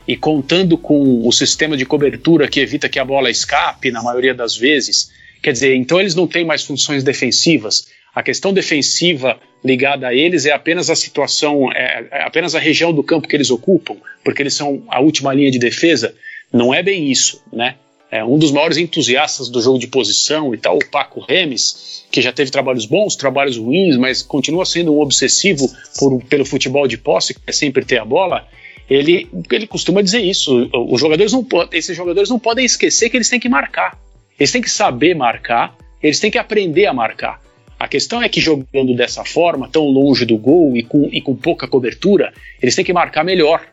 e 0.07 0.16
contando 0.16 0.76
com 0.76 1.26
o 1.26 1.32
sistema 1.32 1.76
de 1.76 1.86
cobertura 1.86 2.48
que 2.48 2.61
evita 2.61 2.88
que 2.88 2.98
a 2.98 3.05
bola 3.05 3.30
escape 3.30 3.90
na 3.90 4.03
maioria 4.03 4.34
das 4.34 4.57
vezes, 4.57 5.11
quer 5.40 5.53
dizer, 5.53 5.74
então 5.76 6.01
eles 6.01 6.14
não 6.14 6.26
têm 6.26 6.44
mais 6.44 6.64
funções 6.64 7.05
defensivas. 7.05 7.88
A 8.15 8.23
questão 8.23 8.53
defensiva 8.53 9.39
ligada 9.65 10.09
a 10.09 10.15
eles 10.15 10.47
é 10.47 10.53
apenas 10.53 10.91
a 10.91 10.97
situação, 10.97 11.71
é, 11.73 12.07
é 12.11 12.23
apenas 12.23 12.55
a 12.55 12.59
região 12.59 12.93
do 12.93 13.03
campo 13.03 13.29
que 13.29 13.37
eles 13.37 13.51
ocupam, 13.51 13.97
porque 14.25 14.43
eles 14.43 14.55
são 14.55 14.83
a 14.89 15.01
última 15.01 15.33
linha 15.33 15.51
de 15.51 15.59
defesa. 15.59 16.15
Não 16.53 16.75
é 16.75 16.83
bem 16.83 17.11
isso, 17.11 17.43
né? 17.53 17.77
É, 18.11 18.25
um 18.25 18.37
dos 18.37 18.51
maiores 18.51 18.77
entusiastas 18.77 19.49
do 19.49 19.63
jogo 19.63 19.79
de 19.79 19.87
posição 19.87 20.53
e 20.53 20.59
tal, 20.59 20.77
o 20.77 20.91
Paco 20.91 21.21
Remes, 21.21 22.05
que 22.11 22.21
já 22.21 22.33
teve 22.33 22.51
trabalhos 22.51 22.85
bons, 22.85 23.15
trabalhos 23.15 23.57
ruins, 23.57 23.97
mas 23.97 24.21
continua 24.21 24.67
sendo 24.67 24.93
um 24.93 25.01
obsessivo 25.01 25.71
por, 25.97 26.21
pelo 26.25 26.45
futebol 26.45 26.89
de 26.89 26.99
posse, 26.99 27.35
que 27.35 27.41
é 27.47 27.53
sempre 27.53 27.85
ter 27.85 27.99
a 27.99 28.05
bola. 28.05 28.49
Ele, 28.89 29.29
ele 29.53 29.65
costuma 29.69 30.03
dizer 30.03 30.19
isso. 30.19 30.69
Os 30.75 31.01
jogadores 31.01 31.33
não 31.33 31.47
esses 31.71 31.97
jogadores 31.97 32.29
não 32.29 32.41
podem 32.41 32.65
esquecer 32.65 33.09
que 33.09 33.17
eles 33.17 33.29
têm 33.29 33.39
que 33.39 33.49
marcar. 33.49 33.97
Eles 34.37 34.51
têm 34.51 34.61
que 34.61 34.71
saber 34.71 35.15
marcar, 35.15 35.77
eles 36.03 36.19
têm 36.19 36.33
que 36.33 36.39
aprender 36.39 36.87
a 36.87 36.93
marcar. 36.93 37.41
A 37.81 37.89
questão 37.89 38.22
é 38.22 38.28
que 38.28 38.43
jogando 38.43 38.95
dessa 38.95 39.24
forma, 39.24 39.66
tão 39.66 39.87
longe 39.89 40.26
do 40.26 40.37
gol 40.37 40.76
e 40.76 40.83
com, 40.83 41.09
e 41.11 41.18
com 41.22 41.35
pouca 41.35 41.66
cobertura, 41.66 42.31
eles 42.61 42.74
têm 42.74 42.85
que 42.85 42.93
marcar 42.93 43.24
melhor. 43.24 43.66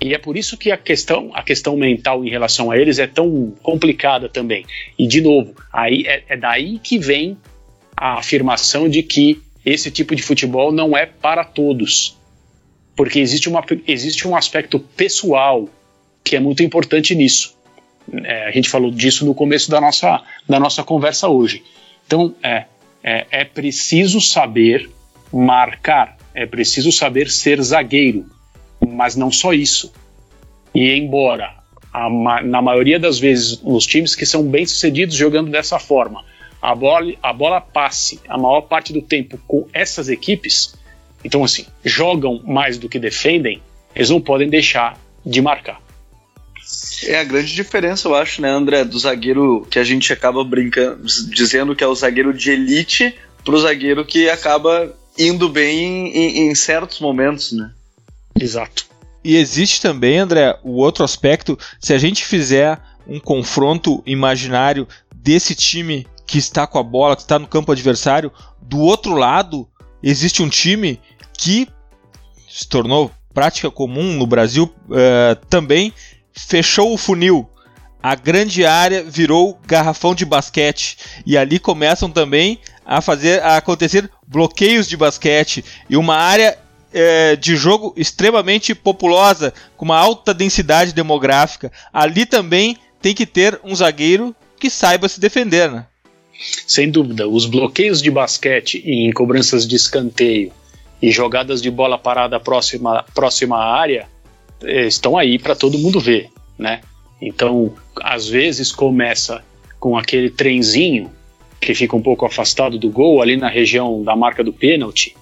E 0.00 0.14
é 0.14 0.18
por 0.18 0.38
isso 0.38 0.56
que 0.56 0.72
a 0.72 0.76
questão, 0.78 1.30
a 1.34 1.42
questão 1.42 1.76
mental 1.76 2.24
em 2.24 2.30
relação 2.30 2.70
a 2.70 2.78
eles 2.78 2.98
é 2.98 3.06
tão 3.06 3.52
complicada 3.62 4.26
também. 4.26 4.64
E, 4.98 5.06
de 5.06 5.20
novo, 5.20 5.54
aí 5.70 6.02
é, 6.06 6.22
é 6.30 6.36
daí 6.36 6.78
que 6.78 6.98
vem 6.98 7.36
a 7.94 8.14
afirmação 8.14 8.88
de 8.88 9.02
que 9.02 9.42
esse 9.66 9.90
tipo 9.90 10.16
de 10.16 10.22
futebol 10.22 10.72
não 10.72 10.96
é 10.96 11.04
para 11.04 11.44
todos. 11.44 12.16
Porque 12.96 13.18
existe, 13.18 13.50
uma, 13.50 13.62
existe 13.86 14.26
um 14.26 14.34
aspecto 14.34 14.80
pessoal 14.80 15.68
que 16.24 16.36
é 16.36 16.40
muito 16.40 16.62
importante 16.62 17.14
nisso. 17.14 17.54
É, 18.24 18.46
a 18.46 18.50
gente 18.50 18.70
falou 18.70 18.90
disso 18.90 19.26
no 19.26 19.34
começo 19.34 19.70
da 19.70 19.78
nossa, 19.78 20.22
da 20.48 20.58
nossa 20.58 20.82
conversa 20.82 21.28
hoje. 21.28 21.62
Então, 22.06 22.34
é, 22.42 22.64
é, 23.02 23.26
é 23.30 23.44
preciso 23.44 24.20
saber 24.20 24.88
marcar, 25.32 26.16
é 26.34 26.46
preciso 26.46 26.92
saber 26.92 27.30
ser 27.30 27.60
zagueiro, 27.62 28.26
mas 28.86 29.16
não 29.16 29.30
só 29.30 29.52
isso. 29.52 29.92
E 30.74 30.92
embora 30.92 31.54
a, 31.92 32.08
na 32.42 32.62
maioria 32.62 32.98
das 32.98 33.18
vezes 33.18 33.60
os 33.62 33.86
times 33.86 34.14
que 34.14 34.24
são 34.24 34.44
bem 34.44 34.64
sucedidos 34.64 35.16
jogando 35.16 35.50
dessa 35.50 35.78
forma, 35.78 36.24
a 36.60 36.74
bola, 36.74 37.12
a 37.22 37.32
bola 37.32 37.60
passe 37.60 38.20
a 38.28 38.38
maior 38.38 38.62
parte 38.62 38.92
do 38.92 39.02
tempo 39.02 39.36
com 39.48 39.66
essas 39.72 40.08
equipes, 40.08 40.74
então 41.24 41.42
assim, 41.42 41.66
jogam 41.84 42.40
mais 42.44 42.78
do 42.78 42.88
que 42.88 42.98
defendem, 42.98 43.60
eles 43.94 44.10
não 44.10 44.20
podem 44.20 44.48
deixar 44.48 44.96
de 45.26 45.42
marcar. 45.42 45.81
É 47.04 47.18
a 47.18 47.24
grande 47.24 47.52
diferença, 47.54 48.08
eu 48.08 48.14
acho, 48.14 48.40
né, 48.40 48.50
André, 48.50 48.84
do 48.84 48.98
zagueiro 48.98 49.66
que 49.70 49.78
a 49.78 49.84
gente 49.84 50.12
acaba 50.12 50.44
brincando, 50.44 51.04
dizendo 51.30 51.74
que 51.74 51.82
é 51.82 51.86
o 51.86 51.94
zagueiro 51.94 52.32
de 52.32 52.50
elite, 52.50 53.14
pro 53.44 53.60
zagueiro 53.60 54.04
que 54.04 54.30
acaba 54.30 54.94
indo 55.18 55.48
bem 55.48 56.08
em, 56.16 56.48
em 56.48 56.54
certos 56.54 57.00
momentos, 57.00 57.52
né? 57.52 57.70
Exato. 58.38 58.86
E 59.24 59.36
existe 59.36 59.80
também, 59.80 60.18
André, 60.18 60.58
o 60.62 60.72
outro 60.72 61.04
aspecto, 61.04 61.58
se 61.80 61.92
a 61.92 61.98
gente 61.98 62.24
fizer 62.24 62.80
um 63.06 63.20
confronto 63.20 64.02
imaginário 64.06 64.86
desse 65.14 65.54
time 65.54 66.06
que 66.26 66.38
está 66.38 66.66
com 66.66 66.78
a 66.78 66.82
bola, 66.82 67.14
que 67.14 67.22
está 67.22 67.38
no 67.38 67.46
campo 67.46 67.72
adversário, 67.72 68.32
do 68.60 68.78
outro 68.78 69.14
lado 69.14 69.68
existe 70.02 70.42
um 70.42 70.48
time 70.48 71.00
que 71.36 71.68
se 72.48 72.66
tornou 72.66 73.10
prática 73.32 73.70
comum 73.70 74.14
no 74.14 74.26
Brasil 74.26 74.64
uh, 74.64 75.36
também, 75.48 75.92
fechou 76.32 76.92
o 76.92 76.98
funil. 76.98 77.48
A 78.02 78.14
grande 78.14 78.66
área 78.66 79.04
virou 79.04 79.58
garrafão 79.64 80.14
de 80.14 80.24
basquete 80.24 80.96
e 81.24 81.36
ali 81.36 81.58
começam 81.58 82.10
também 82.10 82.58
a 82.84 83.00
fazer 83.00 83.40
a 83.42 83.56
acontecer 83.56 84.10
bloqueios 84.26 84.88
de 84.88 84.96
basquete 84.96 85.64
e 85.88 85.96
uma 85.96 86.16
área 86.16 86.58
é, 86.92 87.36
de 87.36 87.56
jogo 87.56 87.94
extremamente 87.96 88.74
populosa, 88.74 89.54
com 89.76 89.84
uma 89.84 89.96
alta 89.96 90.34
densidade 90.34 90.92
demográfica, 90.92 91.72
ali 91.92 92.26
também 92.26 92.76
tem 93.00 93.14
que 93.14 93.24
ter 93.24 93.58
um 93.64 93.74
zagueiro 93.74 94.34
que 94.58 94.68
saiba 94.68 95.08
se 95.08 95.18
defender, 95.18 95.70
né? 95.70 95.86
Sem 96.66 96.90
dúvida, 96.90 97.28
os 97.28 97.46
bloqueios 97.46 98.02
de 98.02 98.10
basquete 98.10 98.82
em 98.84 99.12
cobranças 99.12 99.66
de 99.66 99.76
escanteio 99.76 100.52
e 101.00 101.10
jogadas 101.10 101.62
de 101.62 101.70
bola 101.70 101.98
parada 101.98 102.38
próxima, 102.38 103.04
próxima 103.14 103.56
à 103.56 103.76
área 103.76 104.08
estão 104.64 105.16
aí 105.16 105.38
para 105.38 105.54
todo 105.54 105.78
mundo 105.78 106.00
ver, 106.00 106.30
né? 106.58 106.80
Então, 107.20 107.74
às 108.00 108.28
vezes 108.28 108.72
começa 108.72 109.44
com 109.78 109.96
aquele 109.96 110.30
trenzinho 110.30 111.10
que 111.60 111.74
fica 111.74 111.96
um 111.96 112.02
pouco 112.02 112.26
afastado 112.26 112.78
do 112.78 112.90
gol, 112.90 113.22
ali 113.22 113.36
na 113.36 113.48
região 113.48 114.02
da 114.02 114.16
marca 114.16 114.42
do 114.42 114.52
pênalti, 114.52 115.14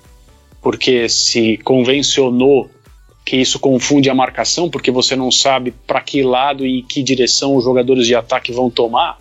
porque 0.62 1.08
se 1.08 1.58
convencionou 1.58 2.70
que 3.24 3.36
isso 3.36 3.60
confunde 3.60 4.08
a 4.08 4.14
marcação, 4.14 4.70
porque 4.70 4.90
você 4.90 5.14
não 5.14 5.30
sabe 5.30 5.72
para 5.86 6.00
que 6.00 6.22
lado 6.22 6.66
e 6.66 6.82
que 6.82 7.02
direção 7.02 7.54
os 7.54 7.64
jogadores 7.64 8.06
de 8.06 8.14
ataque 8.14 8.50
vão 8.50 8.70
tomar. 8.70 9.18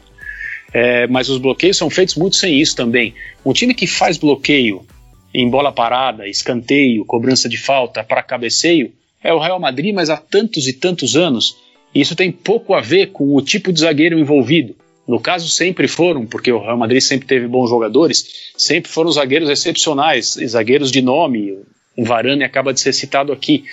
É, 0.74 1.08
mas 1.08 1.30
os 1.30 1.38
bloqueios 1.38 1.78
são 1.78 1.90
feitos 1.90 2.16
muito 2.16 2.36
sem 2.36 2.60
isso 2.60 2.76
também. 2.76 3.14
Um 3.46 3.54
time 3.54 3.74
que 3.74 3.88
faz 3.88 4.18
bloqueio 4.18 4.86
em 5.34 5.50
bola 5.50 5.72
parada, 5.72 6.28
escanteio, 6.28 7.06
cobrança 7.06 7.50
de 7.50 7.58
falta 7.58 8.04
para 8.04 8.24
cabeceio 8.24 8.92
é 9.24 9.34
o 9.34 9.40
Real 9.40 9.60
Madrid, 9.60 9.94
mas 9.94 10.10
há 10.10 10.18
tantos 10.18 10.68
e 10.68 10.74
tantos 10.74 11.16
anos. 11.16 11.58
E 11.94 12.02
isso 12.02 12.16
tem 12.16 12.32
pouco 12.32 12.74
a 12.74 12.82
ver 12.82 13.08
com 13.08 13.36
o 13.36 13.42
tipo 13.42 13.72
de 13.74 13.82
zagueiro 13.82 14.18
envolvido. 14.18 14.76
No 15.08 15.20
caso, 15.20 15.50
sempre 15.50 15.88
foram, 15.88 16.26
porque 16.26 16.52
o 16.52 16.60
Real 16.60 16.78
Madrid 16.78 17.02
sempre 17.02 17.28
teve 17.28 17.48
bons 17.48 17.70
jogadores, 17.70 18.52
sempre 18.56 18.92
foram 18.92 19.12
zagueiros 19.12 19.50
excepcionais, 19.50 20.38
zagueiros 20.46 20.92
de 20.92 21.02
nome. 21.02 21.58
O 21.98 22.06
Varane 22.06 22.44
acaba 22.44 22.72
de 22.72 22.80
ser 22.80 22.94
citado 22.94 23.34
aqui. 23.34 23.64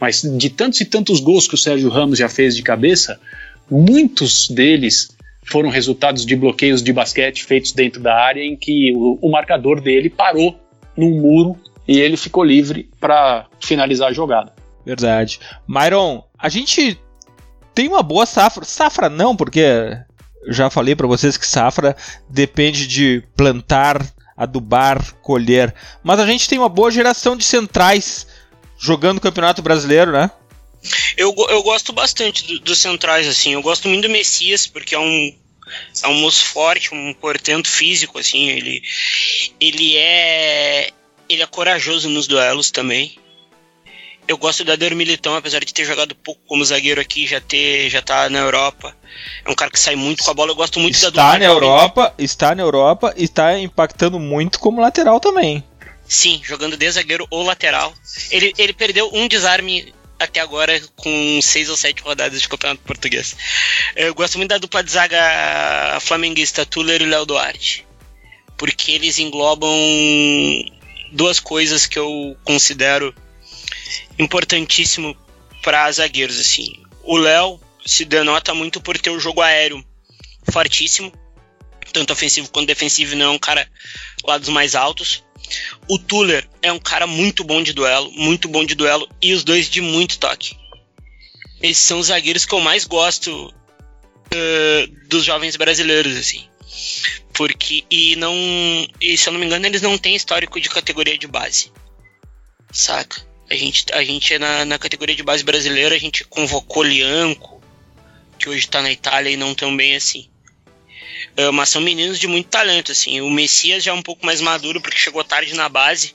Mas 0.00 0.22
de 0.22 0.48
tantos 0.48 0.80
e 0.80 0.86
tantos 0.86 1.20
gols 1.20 1.46
que 1.46 1.54
o 1.54 1.58
Sérgio 1.58 1.90
Ramos 1.90 2.18
já 2.18 2.28
fez 2.28 2.56
de 2.56 2.62
cabeça, 2.62 3.20
muitos 3.70 4.48
deles 4.48 5.14
foram 5.44 5.68
resultados 5.68 6.24
de 6.26 6.34
bloqueios 6.34 6.82
de 6.82 6.92
basquete 6.92 7.44
feitos 7.44 7.72
dentro 7.72 8.00
da 8.00 8.16
área 8.16 8.42
em 8.42 8.56
que 8.56 8.92
o, 8.96 9.18
o 9.20 9.30
marcador 9.30 9.80
dele 9.80 10.10
parou 10.10 10.58
num 10.96 11.20
muro 11.20 11.56
e 11.86 12.00
ele 12.00 12.16
ficou 12.16 12.42
livre 12.42 12.88
para 12.98 13.46
finalizar 13.60 14.08
a 14.08 14.12
jogada. 14.12 14.55
Verdade. 14.86 15.40
Myron, 15.66 16.22
a 16.38 16.48
gente 16.48 16.96
tem 17.74 17.88
uma 17.88 18.04
boa 18.04 18.24
safra. 18.24 18.64
Safra 18.64 19.10
não, 19.10 19.34
porque 19.34 19.64
já 20.46 20.70
falei 20.70 20.94
para 20.94 21.08
vocês 21.08 21.36
que 21.36 21.46
safra 21.46 21.96
depende 22.30 22.86
de 22.86 23.24
plantar, 23.36 24.00
adubar, 24.36 25.14
colher. 25.16 25.74
Mas 26.04 26.20
a 26.20 26.26
gente 26.26 26.48
tem 26.48 26.56
uma 26.56 26.68
boa 26.68 26.88
geração 26.92 27.36
de 27.36 27.44
centrais 27.44 28.28
jogando 28.78 29.18
o 29.18 29.20
Campeonato 29.20 29.60
Brasileiro, 29.60 30.12
né? 30.12 30.30
Eu, 31.16 31.34
eu 31.48 31.64
gosto 31.64 31.92
bastante 31.92 32.46
dos 32.46 32.60
do 32.60 32.76
centrais, 32.76 33.26
assim. 33.26 33.54
Eu 33.54 33.62
gosto 33.62 33.88
muito 33.88 34.02
do 34.02 34.12
Messias, 34.12 34.68
porque 34.68 34.94
é 34.94 34.98
um, 35.00 35.36
é 36.00 36.06
um 36.06 36.20
moço 36.20 36.44
forte, 36.44 36.94
um 36.94 37.12
portento 37.12 37.68
físico, 37.68 38.20
assim. 38.20 38.48
Ele, 38.50 38.82
ele 39.58 39.96
é. 39.96 40.90
Ele 41.28 41.42
é 41.42 41.46
corajoso 41.46 42.08
nos 42.08 42.28
duelos 42.28 42.70
também. 42.70 43.18
Eu 44.28 44.36
gosto 44.36 44.64
do 44.64 44.72
Adair 44.72 44.96
Militão, 44.96 45.36
apesar 45.36 45.64
de 45.64 45.72
ter 45.72 45.84
jogado 45.84 46.14
pouco 46.14 46.40
como 46.46 46.64
zagueiro 46.64 47.00
aqui, 47.00 47.26
já 47.26 47.40
ter 47.40 47.88
já 47.88 48.02
tá 48.02 48.28
na 48.28 48.40
Europa. 48.40 48.96
É 49.44 49.50
um 49.50 49.54
cara 49.54 49.70
que 49.70 49.78
sai 49.78 49.94
muito 49.94 50.24
com 50.24 50.30
a 50.30 50.34
bola. 50.34 50.50
Eu 50.50 50.56
gosto 50.56 50.80
muito 50.80 50.94
está 50.94 51.10
da 51.10 51.22
Está 51.22 51.38
na 51.38 51.44
Europa, 51.44 52.14
está 52.18 52.54
na 52.54 52.62
Europa 52.62 53.14
e 53.16 53.24
está 53.24 53.58
impactando 53.58 54.18
muito 54.18 54.58
como 54.58 54.80
lateral 54.80 55.20
também. 55.20 55.62
Sim, 56.08 56.40
jogando 56.44 56.76
de 56.76 56.90
zagueiro 56.90 57.26
ou 57.30 57.42
lateral. 57.42 57.92
Ele, 58.30 58.52
ele 58.58 58.72
perdeu 58.72 59.10
um 59.12 59.28
desarme 59.28 59.92
até 60.18 60.40
agora 60.40 60.80
com 60.96 61.40
seis 61.42 61.68
ou 61.68 61.76
sete 61.76 62.02
rodadas 62.02 62.40
de 62.40 62.48
campeonato 62.48 62.82
português. 62.82 63.36
Eu 63.94 64.14
gosto 64.14 64.38
muito 64.38 64.50
da 64.50 64.58
dupla 64.58 64.82
de 64.82 64.90
zaga 64.90 65.98
flamenguista 66.00 66.66
Tuller 66.66 67.02
e 67.02 67.06
Léo 67.06 67.26
Duarte. 67.26 67.86
Porque 68.56 68.92
eles 68.92 69.18
englobam 69.18 69.70
duas 71.12 71.38
coisas 71.38 71.86
que 71.86 71.98
eu 71.98 72.36
considero 72.42 73.14
importantíssimo 74.18 75.16
para 75.62 75.90
zagueiros 75.90 76.38
assim. 76.38 76.82
O 77.02 77.16
Léo 77.16 77.60
se 77.84 78.04
denota 78.04 78.54
muito 78.54 78.80
por 78.80 78.98
ter 78.98 79.10
o 79.10 79.20
jogo 79.20 79.40
aéreo 79.40 79.84
fortíssimo, 80.50 81.12
tanto 81.92 82.12
ofensivo 82.12 82.48
quanto 82.50 82.66
defensivo, 82.66 83.16
não 83.16 83.26
é 83.26 83.30
um 83.30 83.38
cara 83.38 83.68
lá 84.24 84.38
dos 84.38 84.48
mais 84.48 84.74
altos. 84.74 85.24
O 85.88 85.98
Tuller 85.98 86.48
é 86.60 86.72
um 86.72 86.78
cara 86.78 87.06
muito 87.06 87.44
bom 87.44 87.62
de 87.62 87.72
duelo, 87.72 88.10
muito 88.12 88.48
bom 88.48 88.64
de 88.64 88.74
duelo, 88.74 89.08
e 89.22 89.32
os 89.32 89.44
dois 89.44 89.68
de 89.68 89.80
muito 89.80 90.18
toque. 90.18 90.56
Esses 91.62 91.82
são 91.82 91.98
os 91.98 92.08
zagueiros 92.08 92.44
que 92.44 92.54
eu 92.54 92.60
mais 92.60 92.84
gosto 92.84 93.48
uh, 93.48 95.08
dos 95.08 95.24
jovens 95.24 95.56
brasileiros, 95.56 96.16
assim. 96.16 96.48
Porque, 97.32 97.84
e 97.90 98.16
não. 98.16 98.34
E 99.00 99.16
se 99.16 99.28
eu 99.28 99.32
não 99.32 99.40
me 99.40 99.46
engano, 99.46 99.66
eles 99.66 99.82
não 99.82 99.96
têm 99.96 100.14
histórico 100.14 100.60
de 100.60 100.68
categoria 100.68 101.16
de 101.16 101.26
base. 101.26 101.72
Saca? 102.72 103.24
A 103.48 103.54
gente, 103.54 103.84
a 103.92 104.02
gente 104.02 104.38
na, 104.38 104.64
na 104.64 104.78
categoria 104.78 105.14
de 105.14 105.22
base 105.22 105.44
brasileira, 105.44 105.94
a 105.94 105.98
gente 105.98 106.24
convocou 106.24 106.82
Lianco, 106.82 107.62
que 108.38 108.48
hoje 108.48 108.68
tá 108.68 108.82
na 108.82 108.90
Itália 108.90 109.30
e 109.30 109.36
não 109.36 109.54
tão 109.54 109.76
bem 109.76 109.94
assim. 109.94 110.28
Uh, 111.38 111.52
mas 111.52 111.68
são 111.68 111.80
meninos 111.80 112.18
de 112.18 112.26
muito 112.26 112.48
talento, 112.48 112.92
assim. 112.92 113.20
O 113.20 113.30
Messias 113.30 113.84
já 113.84 113.90
é 113.90 113.94
um 113.94 114.02
pouco 114.02 114.24
mais 114.24 114.40
maduro 114.40 114.80
porque 114.80 114.98
chegou 114.98 115.22
tarde 115.22 115.54
na 115.54 115.68
base. 115.68 116.14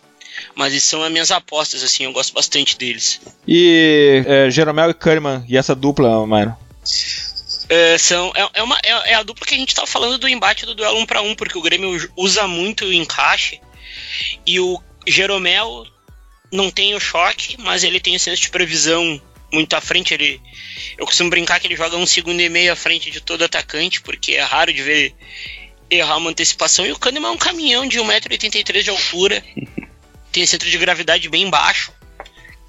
Mas 0.55 0.73
eles 0.73 0.83
são 0.83 1.03
as 1.03 1.11
minhas 1.11 1.29
apostas, 1.29 1.83
assim, 1.83 2.05
eu 2.05 2.13
gosto 2.13 2.33
bastante 2.33 2.77
deles. 2.77 3.19
E 3.47 4.23
é, 4.25 4.49
Jeromel 4.49 4.89
e 4.89 4.93
Kahneman, 4.93 5.45
e 5.47 5.57
essa 5.57 5.75
dupla, 5.75 6.25
Mário? 6.25 6.55
É, 7.69 7.97
são, 7.97 8.31
é, 8.35 8.49
é, 8.55 8.63
uma, 8.63 8.77
é, 8.83 9.11
é, 9.11 9.13
a 9.15 9.23
dupla 9.23 9.45
que 9.45 9.53
a 9.53 9.57
gente 9.57 9.75
tava 9.75 9.87
falando 9.87 10.17
do 10.17 10.27
embate 10.27 10.65
do 10.65 10.75
duelo 10.75 10.99
1 10.99 11.05
para 11.05 11.21
1 11.21 11.35
porque 11.35 11.57
o 11.57 11.61
Grêmio 11.61 12.11
usa 12.17 12.47
muito 12.47 12.85
o 12.85 12.93
encaixe. 12.93 13.61
E 14.45 14.59
o 14.59 14.81
Jeromel 15.07 15.85
não 16.51 16.69
tem 16.69 16.93
o 16.93 16.99
choque, 16.99 17.55
mas 17.59 17.83
ele 17.83 17.99
tem 17.99 18.15
o 18.15 18.19
senso 18.19 18.41
de 18.41 18.49
previsão 18.49 19.21
muito 19.51 19.73
à 19.75 19.81
frente. 19.81 20.13
Ele, 20.13 20.41
eu 20.97 21.05
costumo 21.05 21.29
brincar 21.29 21.59
que 21.59 21.67
ele 21.67 21.75
joga 21.75 21.97
um 21.97 22.05
segundo 22.05 22.41
e 22.41 22.49
meio 22.49 22.73
à 22.73 22.75
frente 22.75 23.09
de 23.09 23.21
todo 23.21 23.43
atacante, 23.43 24.01
porque 24.01 24.33
é 24.33 24.41
raro 24.41 24.73
de 24.73 24.81
ver 24.81 25.15
errar 25.89 26.17
uma 26.17 26.29
antecipação. 26.29 26.85
E 26.85 26.91
o 26.91 26.99
Kahneman 26.99 27.29
é 27.29 27.31
um 27.31 27.37
caminhão 27.37 27.87
de 27.87 27.99
1,83m 27.99 28.83
de 28.83 28.89
altura, 28.89 29.43
tem 30.31 30.45
centro 30.45 30.69
de 30.69 30.77
gravidade 30.77 31.27
bem 31.29 31.49
baixo, 31.49 31.93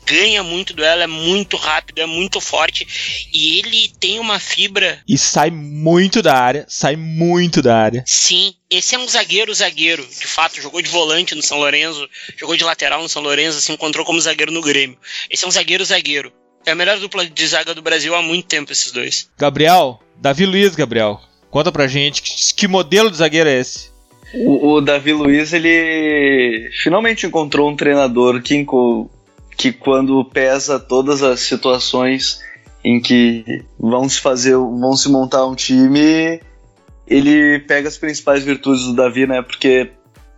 ganha 0.07 0.43
muito 0.43 0.75
duelo, 0.75 1.03
é 1.03 1.07
muito 1.07 1.57
rápido, 1.57 2.01
é 2.01 2.07
muito 2.07 2.41
forte 2.41 2.87
e 3.33 3.59
ele 3.59 3.93
tem 4.01 4.19
uma 4.19 4.39
fibra. 4.39 5.01
E 5.09 5.17
sai 5.17 5.51
muito 5.51 6.23
da 6.23 6.37
área, 6.37 6.65
sai 6.69 6.97
muito 6.97 7.63
da 7.63 7.77
área. 7.77 8.05
Sim, 8.07 8.55
esse 8.71 8.95
é 8.95 8.99
um 8.99 9.09
zagueiro, 9.09 9.55
zagueiro. 9.55 10.07
De 10.07 10.27
fato, 10.27 10.61
jogou 10.61 10.83
de 10.83 10.91
volante 10.91 11.35
no 11.35 11.43
São 11.43 11.59
Lourenço, 11.59 12.09
jogou 12.37 12.57
de 12.57 12.65
lateral 12.65 13.03
no 13.03 13.09
São 13.09 13.23
Lourenço, 13.23 13.61
se 13.61 13.73
encontrou 13.73 14.05
como 14.05 14.21
zagueiro 14.21 14.53
no 14.53 14.61
Grêmio. 14.61 14.99
Esse 15.31 15.45
é 15.45 15.49
um 15.49 15.53
zagueiro, 15.53 15.85
zagueiro. 15.85 16.33
É 16.65 16.71
a 16.71 16.75
melhor 16.75 16.99
dupla 16.99 17.27
de 17.27 17.47
zaga 17.47 17.75
do 17.75 17.83
Brasil 17.83 18.15
há 18.15 18.23
muito 18.23 18.47
tempo, 18.47 18.71
esses 18.71 18.93
dois. 18.93 19.29
Gabriel, 19.37 20.01
Davi 20.17 20.47
Luiz, 20.47 20.75
Gabriel. 20.75 21.21
Conta 21.51 21.73
pra 21.73 21.87
gente 21.87 22.23
que, 22.23 22.55
que 22.55 22.69
modelo 22.69 23.11
de 23.11 23.17
zagueiro 23.17 23.49
é 23.49 23.59
esse? 23.61 23.91
O, 24.33 24.75
o, 24.75 24.81
Davi 24.81 25.13
Luiz, 25.13 25.53
ele 25.53 26.71
finalmente 26.83 27.27
encontrou 27.27 27.69
um 27.69 27.77
treinador 27.77 28.41
que, 28.41 28.65
que 29.57 29.73
quando 29.73 30.25
pesa 30.25 30.79
todas 30.79 31.23
as 31.23 31.41
situações 31.41 32.41
em 32.85 33.01
que 33.01 33.65
vão 33.79 34.09
se 34.09 34.21
fazer, 34.21 34.57
vão 34.57 34.97
se 34.97 35.09
montar 35.09 35.47
um 35.47 35.55
time, 35.55 36.41
ele 37.07 37.61
pega 37.61 37.89
as 37.89 37.97
principais 37.97 38.43
virtudes 38.43 38.85
do 38.85 38.95
Davi, 38.95 39.27
né? 39.27 39.43
Porque 39.43 39.91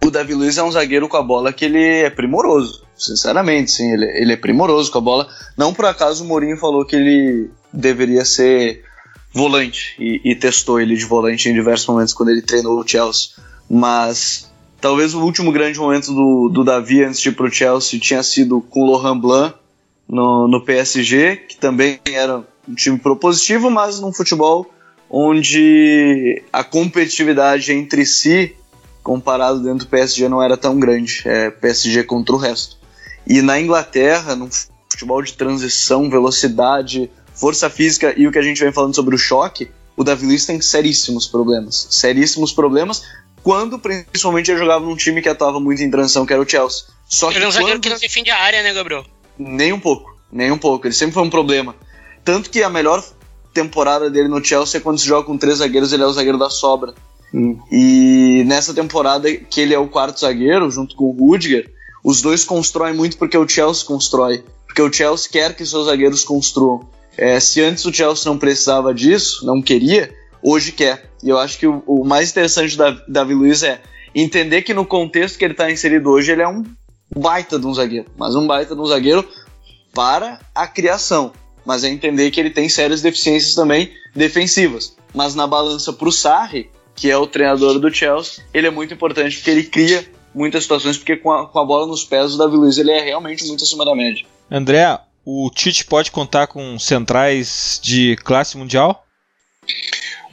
o 0.05 0.11
Davi 0.11 0.35
Luiz 0.35 0.59
é 0.59 0.63
um 0.63 0.71
zagueiro 0.71 1.09
com 1.09 1.17
a 1.17 1.23
bola 1.23 1.53
que 1.53 1.65
ele 1.65 1.83
é 1.83 2.11
primoroso. 2.11 2.85
Sinceramente, 2.97 3.71
sim, 3.71 3.93
ele, 3.93 4.05
ele 4.05 4.33
é 4.33 4.37
primoroso 4.37 4.91
com 4.91 4.99
a 4.99 5.01
bola. 5.01 5.29
Não 5.57 5.73
por 5.73 5.87
acaso 5.87 6.23
o 6.23 6.27
Mourinho 6.27 6.57
falou 6.57 6.85
que 6.85 6.95
ele 6.95 7.51
deveria 7.73 8.25
ser 8.25 8.85
volante 9.33 9.97
e, 9.99 10.21
e, 10.25 10.37
testou 10.37 10.81
ele 10.81 10.95
de 10.95 11.05
volante 11.05 11.49
em 11.49 11.55
diversos 11.55 11.89
momentos 11.89 12.15
quando 12.15 12.29
ele 12.29 12.43
treinou 12.43 12.79
o 12.79 12.87
Chelsea. 12.87 13.31
Mas 13.69 14.53
talvez 14.85 15.15
o 15.15 15.23
último 15.23 15.51
grande 15.51 15.81
momento 15.81 16.13
do, 16.13 16.51
do 16.53 16.63
Davi 16.63 17.03
antes 17.03 17.19
de 17.19 17.31
ir 17.31 17.33
para 17.33 17.47
o 17.47 17.51
Chelsea 17.51 17.99
tinha 17.99 18.23
sido 18.23 18.61
com 18.61 18.83
o 18.83 18.91
Laurent 18.91 19.19
Blanc 19.19 19.57
no, 20.07 20.47
no 20.47 20.63
PSG, 20.63 21.37
que 21.37 21.57
também 21.57 21.99
era 22.05 22.45
um 22.69 22.75
time 22.75 22.99
propositivo, 22.99 23.71
mas 23.71 23.99
num 23.99 24.13
futebol 24.13 24.71
onde 25.09 26.43
a 26.53 26.63
competitividade 26.63 27.73
entre 27.73 28.05
si, 28.05 28.55
comparado 29.03 29.63
dentro 29.63 29.87
do 29.87 29.89
PSG, 29.89 30.29
não 30.29 30.43
era 30.43 30.55
tão 30.55 30.79
grande. 30.79 31.23
É 31.25 31.51
PSG 31.51 32.05
contra 32.05 32.35
o 32.35 32.39
resto. 32.39 32.77
E 33.27 33.41
na 33.41 33.59
Inglaterra, 33.59 34.37
num 34.37 34.51
futebol 34.93 35.23
de 35.23 35.33
transição, 35.33 36.11
velocidade, 36.11 37.11
força 37.33 37.71
física 37.71 38.13
e 38.19 38.29
o 38.29 38.33
que 38.33 38.39
a 38.39 38.43
gente 38.43 38.63
vem 38.63 38.71
falando 38.71 38.95
sobre 38.95 39.15
o 39.15 39.19
choque, 39.19 39.71
o 39.97 40.05
Davi 40.05 40.27
Luiz 40.27 40.45
tem 40.45 40.61
seríssimos 40.61 41.27
problemas. 41.27 41.87
Seríssimos 41.91 42.53
problemas 42.53 43.03
quando 43.45 43.79
principalmente 43.79 44.51
ele 44.51 44.59
jogava 44.59 44.85
num 44.85 44.97
time 44.97 45.21
que 45.21 45.29
atuava 45.29 45.61
muito 45.61 45.83
em 45.83 45.91
transição, 45.91 46.25
que 46.25 46.33
era 46.33 46.41
o 46.41 46.49
Chelsea. 46.49 46.87
Só 47.07 47.31
ele 47.31 47.39
que 47.39 47.45
é 47.45 47.49
um 47.49 47.53
zagueiro 47.53 47.79
que 47.79 47.91
não 47.91 47.99
defende 47.99 48.31
a 48.31 48.39
área, 48.39 48.63
né, 48.63 48.73
Gabriel? 48.73 49.05
Nem 49.39 49.71
um 49.71 49.79
pouco, 49.79 50.17
nem 50.33 50.51
um 50.51 50.57
pouco. 50.57 50.87
Ele 50.87 50.95
sempre 50.95 51.13
foi 51.13 51.23
um 51.23 51.31
problema. 51.31 51.77
Tanto 52.25 52.49
que 52.49 52.63
a 52.63 52.71
melhor 52.71 53.05
temporada 53.53 54.11
dele 54.11 54.29
no 54.29 54.43
Chelsea 54.43 54.81
é 54.81 54.83
quando 54.83 54.99
se 54.99 55.07
joga 55.07 55.27
com 55.27 55.37
três 55.37 55.59
zagueiros, 55.59 55.93
ele 55.93 56.03
é 56.03 56.07
o 56.07 56.13
zagueiro 56.13 56.39
da 56.39 56.49
sobra. 56.49 56.95
Hum. 57.35 57.59
E 57.71 58.43
nessa 58.47 58.73
temporada 58.73 59.31
que 59.31 59.61
ele 59.61 59.75
é 59.75 59.79
o 59.79 59.89
quarto 59.89 60.21
zagueiro, 60.21 60.71
junto 60.71 60.97
com 60.97 61.05
o 61.05 61.13
Rudiger, 61.13 61.71
os 62.03 62.23
dois 62.23 62.45
constroem 62.45 62.95
muito 62.95 63.19
porque 63.19 63.37
o 63.37 63.47
Chelsea 63.47 63.85
constrói. 63.85 64.43
Porque 64.67 64.81
o 64.81 64.91
Chelsea 64.91 65.31
quer 65.31 65.55
que 65.55 65.67
seus 65.67 65.87
zagueiros 65.87 66.25
construam. 66.25 66.89
É, 67.17 67.39
se 67.39 67.61
antes 67.61 67.85
o 67.85 67.93
Chelsea 67.93 68.25
não 68.25 68.39
precisava 68.39 68.95
disso, 68.95 69.45
não 69.45 69.61
queria, 69.61 70.13
hoje 70.45 70.73
quer. 70.73 71.11
E 71.23 71.31
eu 71.31 71.39
acho 71.39 71.59
que 71.59 71.67
o, 71.67 71.83
o 71.87 72.05
mais 72.05 72.31
interessante 72.31 72.77
da 72.77 72.91
Davi 73.09 73.33
Luiz 73.33 73.63
é 73.63 73.81
entender 74.15 74.63
que 74.63 74.75
no 74.75 74.85
contexto 74.85 75.39
que 75.39 75.45
ele 75.45 75.55
está 75.55 75.71
inserido 75.71 76.11
hoje, 76.11 76.31
ele 76.31 76.43
é 76.43 76.49
um 76.49 76.63
baita 77.17 77.59
de 77.59 77.67
um 77.67 77.73
zagueiro. 77.73 78.07
Mas 78.17 78.37
um 78.37 78.47
baita 78.47 78.75
de 78.75 78.81
um 78.81 78.87
zagueiro 78.87 79.27
para 79.95 80.39
a 80.55 80.67
criação. 80.67 81.33
Mas 81.65 81.83
é 81.83 81.89
entender 81.89 82.31
que 82.31 82.39
ele 82.39 82.51
tem 82.51 82.69
sérias 82.69 83.01
deficiências 83.01 83.55
também 83.55 83.91
defensivas. 84.15 84.95
Mas 85.15 85.35
na 85.35 85.47
balança 85.47 85.93
para 85.93 86.09
o 86.09 86.13
Sarri, 86.13 86.71
que 86.95 87.11
é 87.11 87.17
o 87.17 87.27
treinador 87.27 87.79
do 87.79 87.93
Chelsea, 87.93 88.45
ele 88.53 88.67
é 88.67 88.71
muito 88.71 88.93
importante 88.93 89.37
porque 89.37 89.51
ele 89.51 89.65
cria 89.65 90.07
muitas 90.35 90.65
situações, 90.65 90.99
porque 90.99 91.17
com 91.17 91.33
a, 91.33 91.47
com 91.47 91.59
a 91.59 91.65
bola 91.65 91.87
nos 91.87 92.05
pés, 92.05 92.35
o 92.35 92.39
Davi 92.39 92.57
Luiz 92.57 92.77
ele 92.77 92.91
é 92.91 93.01
realmente 93.01 93.47
muito 93.47 93.65
acima 93.65 93.85
da 93.85 93.95
média. 93.95 94.27
André, 94.51 94.99
o 95.25 95.49
Tite 95.55 95.87
pode 95.87 96.11
contar 96.11 96.49
com 96.49 96.79
centrais 96.79 97.81
de 97.83 98.17
classe 98.17 98.59
mundial? 98.59 99.05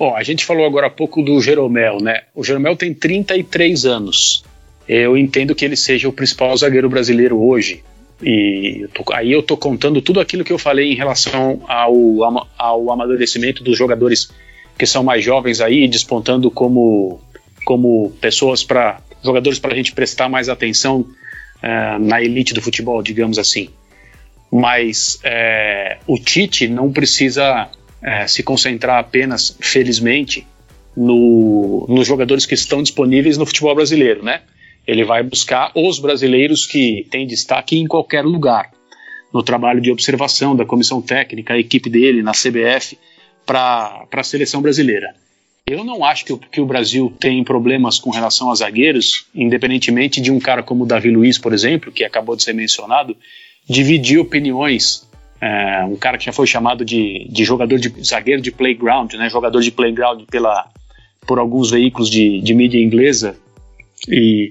Bom, 0.01 0.15
a 0.15 0.23
gente 0.23 0.45
falou 0.45 0.65
agora 0.65 0.87
há 0.87 0.89
pouco 0.89 1.21
do 1.21 1.39
Jeromel, 1.39 1.99
né? 2.01 2.23
O 2.33 2.43
Jeromel 2.43 2.75
tem 2.75 2.91
33 2.91 3.85
anos. 3.85 4.43
Eu 4.89 5.15
entendo 5.15 5.53
que 5.53 5.63
ele 5.63 5.75
seja 5.75 6.09
o 6.09 6.11
principal 6.11 6.57
zagueiro 6.57 6.89
brasileiro 6.89 7.39
hoje. 7.39 7.83
E 8.19 8.79
eu 8.81 8.89
tô, 8.89 9.13
aí 9.13 9.31
eu 9.31 9.43
tô 9.43 9.55
contando 9.55 10.01
tudo 10.01 10.19
aquilo 10.19 10.43
que 10.43 10.51
eu 10.51 10.57
falei 10.57 10.91
em 10.91 10.95
relação 10.95 11.61
ao, 11.67 11.93
ao 12.57 12.91
amadurecimento 12.91 13.63
dos 13.63 13.77
jogadores 13.77 14.31
que 14.75 14.87
são 14.87 15.03
mais 15.03 15.23
jovens 15.23 15.61
aí, 15.61 15.87
despontando 15.87 16.49
como, 16.49 17.21
como 17.63 18.09
pessoas 18.19 18.63
para 18.63 19.01
jogadores 19.23 19.59
para 19.59 19.71
a 19.71 19.75
gente 19.75 19.91
prestar 19.91 20.27
mais 20.27 20.49
atenção 20.49 21.01
uh, 21.01 21.99
na 21.99 22.19
elite 22.19 22.55
do 22.55 22.61
futebol, 22.63 23.03
digamos 23.03 23.37
assim. 23.37 23.69
Mas 24.51 25.19
é, 25.23 25.99
o 26.07 26.17
Tite 26.17 26.67
não 26.67 26.91
precisa 26.91 27.69
é, 28.01 28.27
se 28.27 28.43
concentrar 28.43 28.99
apenas, 28.99 29.55
felizmente, 29.59 30.45
no, 30.95 31.85
nos 31.87 32.07
jogadores 32.07 32.45
que 32.45 32.53
estão 32.53 32.81
disponíveis 32.81 33.37
no 33.37 33.45
futebol 33.45 33.75
brasileiro, 33.75 34.23
né? 34.23 34.41
Ele 34.85 35.03
vai 35.03 35.23
buscar 35.23 35.71
os 35.75 35.99
brasileiros 35.99 36.65
que 36.65 37.07
têm 37.09 37.27
destaque 37.27 37.77
em 37.77 37.87
qualquer 37.87 38.23
lugar. 38.25 38.71
No 39.33 39.43
trabalho 39.43 39.79
de 39.79 39.91
observação 39.91 40.55
da 40.55 40.65
comissão 40.65 41.01
técnica, 41.01 41.53
a 41.53 41.57
equipe 41.57 41.89
dele, 41.89 42.21
na 42.21 42.31
CBF, 42.31 42.97
para 43.45 44.05
a 44.11 44.23
seleção 44.23 44.61
brasileira. 44.61 45.15
Eu 45.65 45.83
não 45.83 46.03
acho 46.03 46.25
que, 46.25 46.37
que, 46.37 46.59
o 46.59 46.65
Brasil 46.65 47.13
tem 47.19 47.43
problemas 47.43 47.99
com 47.99 48.09
relação 48.09 48.51
a 48.51 48.55
zagueiros, 48.55 49.27
independentemente 49.33 50.19
de 50.19 50.31
um 50.31 50.39
cara 50.39 50.63
como 50.63 50.83
o 50.83 50.87
Davi 50.87 51.09
Luiz, 51.09 51.37
por 51.37 51.53
exemplo, 51.53 51.91
que 51.91 52.03
acabou 52.03 52.35
de 52.35 52.43
ser 52.43 52.53
mencionado, 52.53 53.15
dividir 53.69 54.19
opiniões. 54.19 55.07
É, 55.41 55.83
um 55.85 55.95
cara 55.95 56.17
que 56.17 56.25
já 56.25 56.31
foi 56.31 56.45
chamado 56.45 56.85
de, 56.85 57.27
de 57.29 57.43
jogador 57.43 57.79
de 57.79 57.91
zagueiro 58.03 58.41
de 58.41 58.51
playground, 58.51 59.13
né, 59.13 59.27
jogador 59.27 59.61
de 59.61 59.71
playground 59.71 60.23
pela, 60.29 60.69
por 61.25 61.39
alguns 61.39 61.71
veículos 61.71 62.09
de, 62.09 62.39
de 62.41 62.53
mídia 62.53 62.79
inglesa, 62.79 63.35
e 64.07 64.49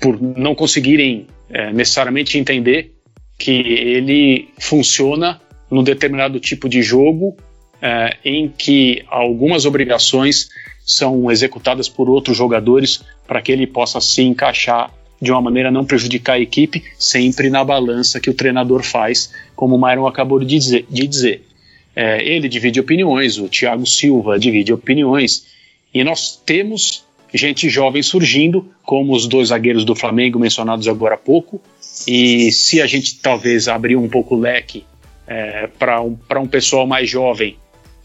por 0.00 0.20
não 0.20 0.54
conseguirem 0.54 1.26
é, 1.50 1.72
necessariamente 1.72 2.38
entender 2.38 2.94
que 3.38 3.50
ele 3.50 4.48
funciona 4.58 5.40
num 5.70 5.82
determinado 5.82 6.38
tipo 6.40 6.68
de 6.68 6.82
jogo 6.82 7.36
é, 7.80 8.16
em 8.24 8.48
que 8.48 9.02
algumas 9.08 9.66
obrigações 9.66 10.48
são 10.84 11.30
executadas 11.30 11.88
por 11.88 12.08
outros 12.08 12.36
jogadores 12.36 13.04
para 13.26 13.40
que 13.40 13.52
ele 13.52 13.66
possa 13.66 14.00
se 14.00 14.22
encaixar 14.22 14.90
de 15.22 15.30
uma 15.30 15.40
maneira 15.40 15.68
a 15.68 15.72
não 15.72 15.84
prejudicar 15.84 16.32
a 16.32 16.40
equipe, 16.40 16.82
sempre 16.98 17.48
na 17.48 17.62
balança 17.62 18.18
que 18.18 18.28
o 18.28 18.34
treinador 18.34 18.82
faz, 18.82 19.32
como 19.54 19.76
o 19.76 19.80
Myron 19.80 20.08
acabou 20.08 20.40
de 20.40 20.46
dizer. 20.46 20.84
De 20.90 21.06
dizer. 21.06 21.46
É, 21.94 22.26
ele 22.26 22.48
divide 22.48 22.80
opiniões, 22.80 23.38
o 23.38 23.48
Thiago 23.48 23.86
Silva 23.86 24.36
divide 24.36 24.72
opiniões, 24.72 25.46
e 25.94 26.02
nós 26.02 26.40
temos 26.44 27.04
gente 27.32 27.68
jovem 27.68 28.02
surgindo, 28.02 28.68
como 28.82 29.14
os 29.14 29.28
dois 29.28 29.48
zagueiros 29.48 29.84
do 29.84 29.94
Flamengo 29.94 30.40
mencionados 30.40 30.88
agora 30.88 31.14
há 31.14 31.18
pouco. 31.18 31.62
E 32.06 32.50
se 32.50 32.82
a 32.82 32.86
gente 32.86 33.20
talvez 33.20 33.68
abrir 33.68 33.94
um 33.94 34.08
pouco 34.08 34.34
o 34.34 34.40
leque 34.40 34.84
é, 35.26 35.68
para 35.78 36.02
um, 36.02 36.18
um 36.38 36.48
pessoal 36.48 36.84
mais 36.84 37.08
jovem, 37.08 37.56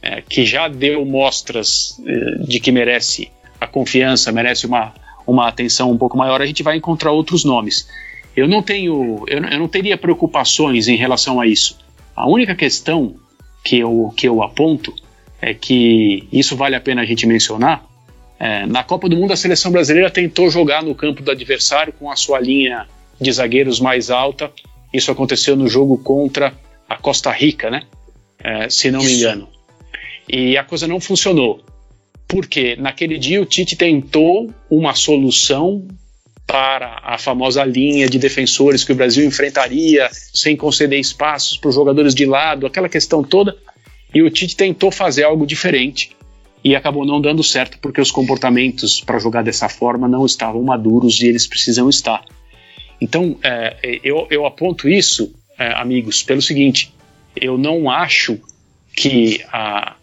é, 0.03 0.22
que 0.22 0.45
já 0.45 0.68
deu 0.68 1.03
mostras 1.03 1.99
é, 2.05 2.43
de 2.45 2.59
que 2.59 2.72
merece 2.72 3.32
a 3.59 3.65
confiança, 3.65 4.32
merece 4.32 4.68
uma, 4.68 4.93
uma 5.28 5.47
atenção 5.47 5.91
um 5.91 5.97
pouco 5.97 6.17
maior, 6.17 6.41
a 6.41 6.45
gente 6.45 6.63
vai 6.63 6.78
encontrar 6.78 7.11
outros 7.11 7.43
nomes. 7.43 7.88
Eu 8.36 8.47
não 8.47 8.63
tenho, 8.63 9.25
eu, 9.28 9.43
eu 9.43 9.59
não 9.59 9.67
teria 9.67 9.97
preocupações 9.97 10.88
em 10.88 10.95
relação 10.95 11.39
a 11.39 11.45
isso. 11.45 11.78
A 12.15 12.28
única 12.28 12.55
questão 12.55 13.15
que 13.63 13.80
eu, 13.80 14.13
que 14.15 14.28
eu 14.28 14.41
aponto 14.41 14.93
é 15.41 15.53
que 15.53 16.28
isso 16.32 16.55
vale 16.55 16.75
a 16.75 16.82
pena 16.82 17.01
a 17.01 17.05
gente 17.05 17.28
mencionar. 17.28 17.86
É, 18.39 18.65
na 18.65 18.84
Copa 18.84 19.09
do 19.09 19.17
Mundo, 19.17 19.34
a 19.34 19.36
seleção 19.36 19.71
brasileira 19.71 20.09
tentou 20.09 20.49
jogar 20.49 20.84
no 20.84 20.95
campo 20.95 21.21
do 21.21 21.32
adversário 21.32 21.91
com 21.91 22.09
a 22.09 22.15
sua 22.15 22.39
linha 22.39 22.88
de 23.19 23.32
zagueiros 23.32 23.80
mais 23.80 24.09
alta. 24.09 24.51
Isso 24.93 25.11
aconteceu 25.11 25.55
no 25.55 25.67
jogo 25.67 25.97
contra 25.97 26.53
a 26.88 26.95
Costa 26.95 27.32
Rica, 27.32 27.69
né? 27.69 27.84
É, 28.39 28.69
se 28.69 28.89
não 28.89 29.03
me 29.03 29.13
engano. 29.13 29.49
E 30.30 30.57
a 30.57 30.63
coisa 30.63 30.88
não 30.88 30.99
funcionou. 30.99 31.61
Porque 32.28 32.75
naquele 32.75 33.17
dia 33.17 33.41
o 33.41 33.45
Tite 33.45 33.75
tentou 33.75 34.53
uma 34.69 34.93
solução 34.93 35.88
para 36.45 36.99
a 37.03 37.17
famosa 37.17 37.63
linha 37.63 38.09
de 38.09 38.17
defensores 38.17 38.84
que 38.84 38.91
o 38.91 38.95
Brasil 38.95 39.25
enfrentaria, 39.25 40.09
sem 40.11 40.55
conceder 40.55 40.99
espaços 40.99 41.57
para 41.57 41.69
os 41.69 41.75
jogadores 41.75 42.15
de 42.15 42.25
lado, 42.25 42.65
aquela 42.65 42.88
questão 42.88 43.23
toda. 43.23 43.55
E 44.13 44.21
o 44.21 44.30
Tite 44.30 44.55
tentou 44.55 44.89
fazer 44.89 45.23
algo 45.23 45.45
diferente 45.45 46.15
e 46.63 46.75
acabou 46.75 47.05
não 47.05 47.21
dando 47.21 47.43
certo 47.43 47.78
porque 47.80 48.01
os 48.01 48.11
comportamentos 48.11 49.01
para 49.01 49.19
jogar 49.19 49.43
dessa 49.43 49.69
forma 49.69 50.07
não 50.07 50.25
estavam 50.25 50.63
maduros 50.63 51.21
e 51.21 51.28
eles 51.28 51.45
precisam 51.45 51.89
estar. 51.89 52.23
Então, 52.99 53.38
é, 53.43 53.99
eu, 54.03 54.28
eu, 54.30 54.45
aponto 54.45 54.89
isso, 54.89 55.34
é, 55.57 55.71
amigos, 55.73 56.23
pelo 56.23 56.41
seguinte: 56.41 56.93
eu 57.36 57.57
não 57.57 57.89
acho 57.89 58.39
que 58.95 59.43
a 59.51 59.95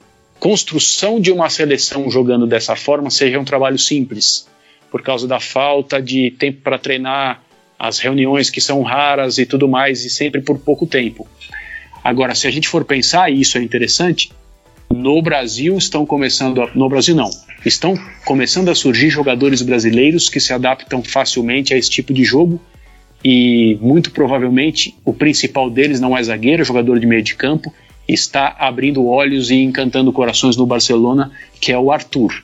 construção 0.44 1.18
de 1.18 1.32
uma 1.32 1.48
seleção 1.48 2.10
jogando 2.10 2.46
dessa 2.46 2.76
forma 2.76 3.08
seja 3.08 3.40
um 3.40 3.46
trabalho 3.46 3.78
simples 3.78 4.46
por 4.90 5.00
causa 5.00 5.26
da 5.26 5.40
falta 5.40 6.02
de 6.02 6.32
tempo 6.32 6.60
para 6.60 6.76
treinar, 6.76 7.42
as 7.78 7.98
reuniões 7.98 8.50
que 8.50 8.60
são 8.60 8.82
raras 8.82 9.38
e 9.38 9.46
tudo 9.46 9.66
mais, 9.66 10.04
e 10.04 10.10
sempre 10.10 10.42
por 10.42 10.58
pouco 10.58 10.86
tempo. 10.86 11.26
Agora, 12.04 12.34
se 12.34 12.46
a 12.46 12.50
gente 12.50 12.68
for 12.68 12.84
pensar, 12.84 13.32
e 13.32 13.40
isso 13.40 13.56
é 13.56 13.62
interessante, 13.62 14.32
no 14.92 15.22
Brasil 15.22 15.78
estão 15.78 16.04
começando, 16.04 16.60
a, 16.60 16.70
no 16.74 16.90
Brasil 16.90 17.16
não, 17.16 17.30
estão 17.64 17.98
começando 18.26 18.68
a 18.68 18.74
surgir 18.74 19.08
jogadores 19.08 19.62
brasileiros 19.62 20.28
que 20.28 20.40
se 20.40 20.52
adaptam 20.52 21.02
facilmente 21.02 21.72
a 21.72 21.78
esse 21.78 21.88
tipo 21.88 22.12
de 22.12 22.22
jogo 22.22 22.60
e 23.24 23.78
muito 23.80 24.10
provavelmente 24.10 24.94
o 25.06 25.14
principal 25.14 25.70
deles 25.70 26.00
não 26.00 26.14
é 26.14 26.22
zagueiro, 26.22 26.60
é 26.60 26.64
jogador 26.66 27.00
de 27.00 27.06
meio 27.06 27.22
de 27.22 27.34
campo, 27.34 27.72
está 28.08 28.54
abrindo 28.58 29.06
olhos 29.06 29.50
e 29.50 29.56
encantando 29.56 30.12
corações 30.12 30.56
no 30.56 30.66
Barcelona, 30.66 31.32
que 31.60 31.72
é 31.72 31.78
o 31.78 31.90
Arthur 31.90 32.42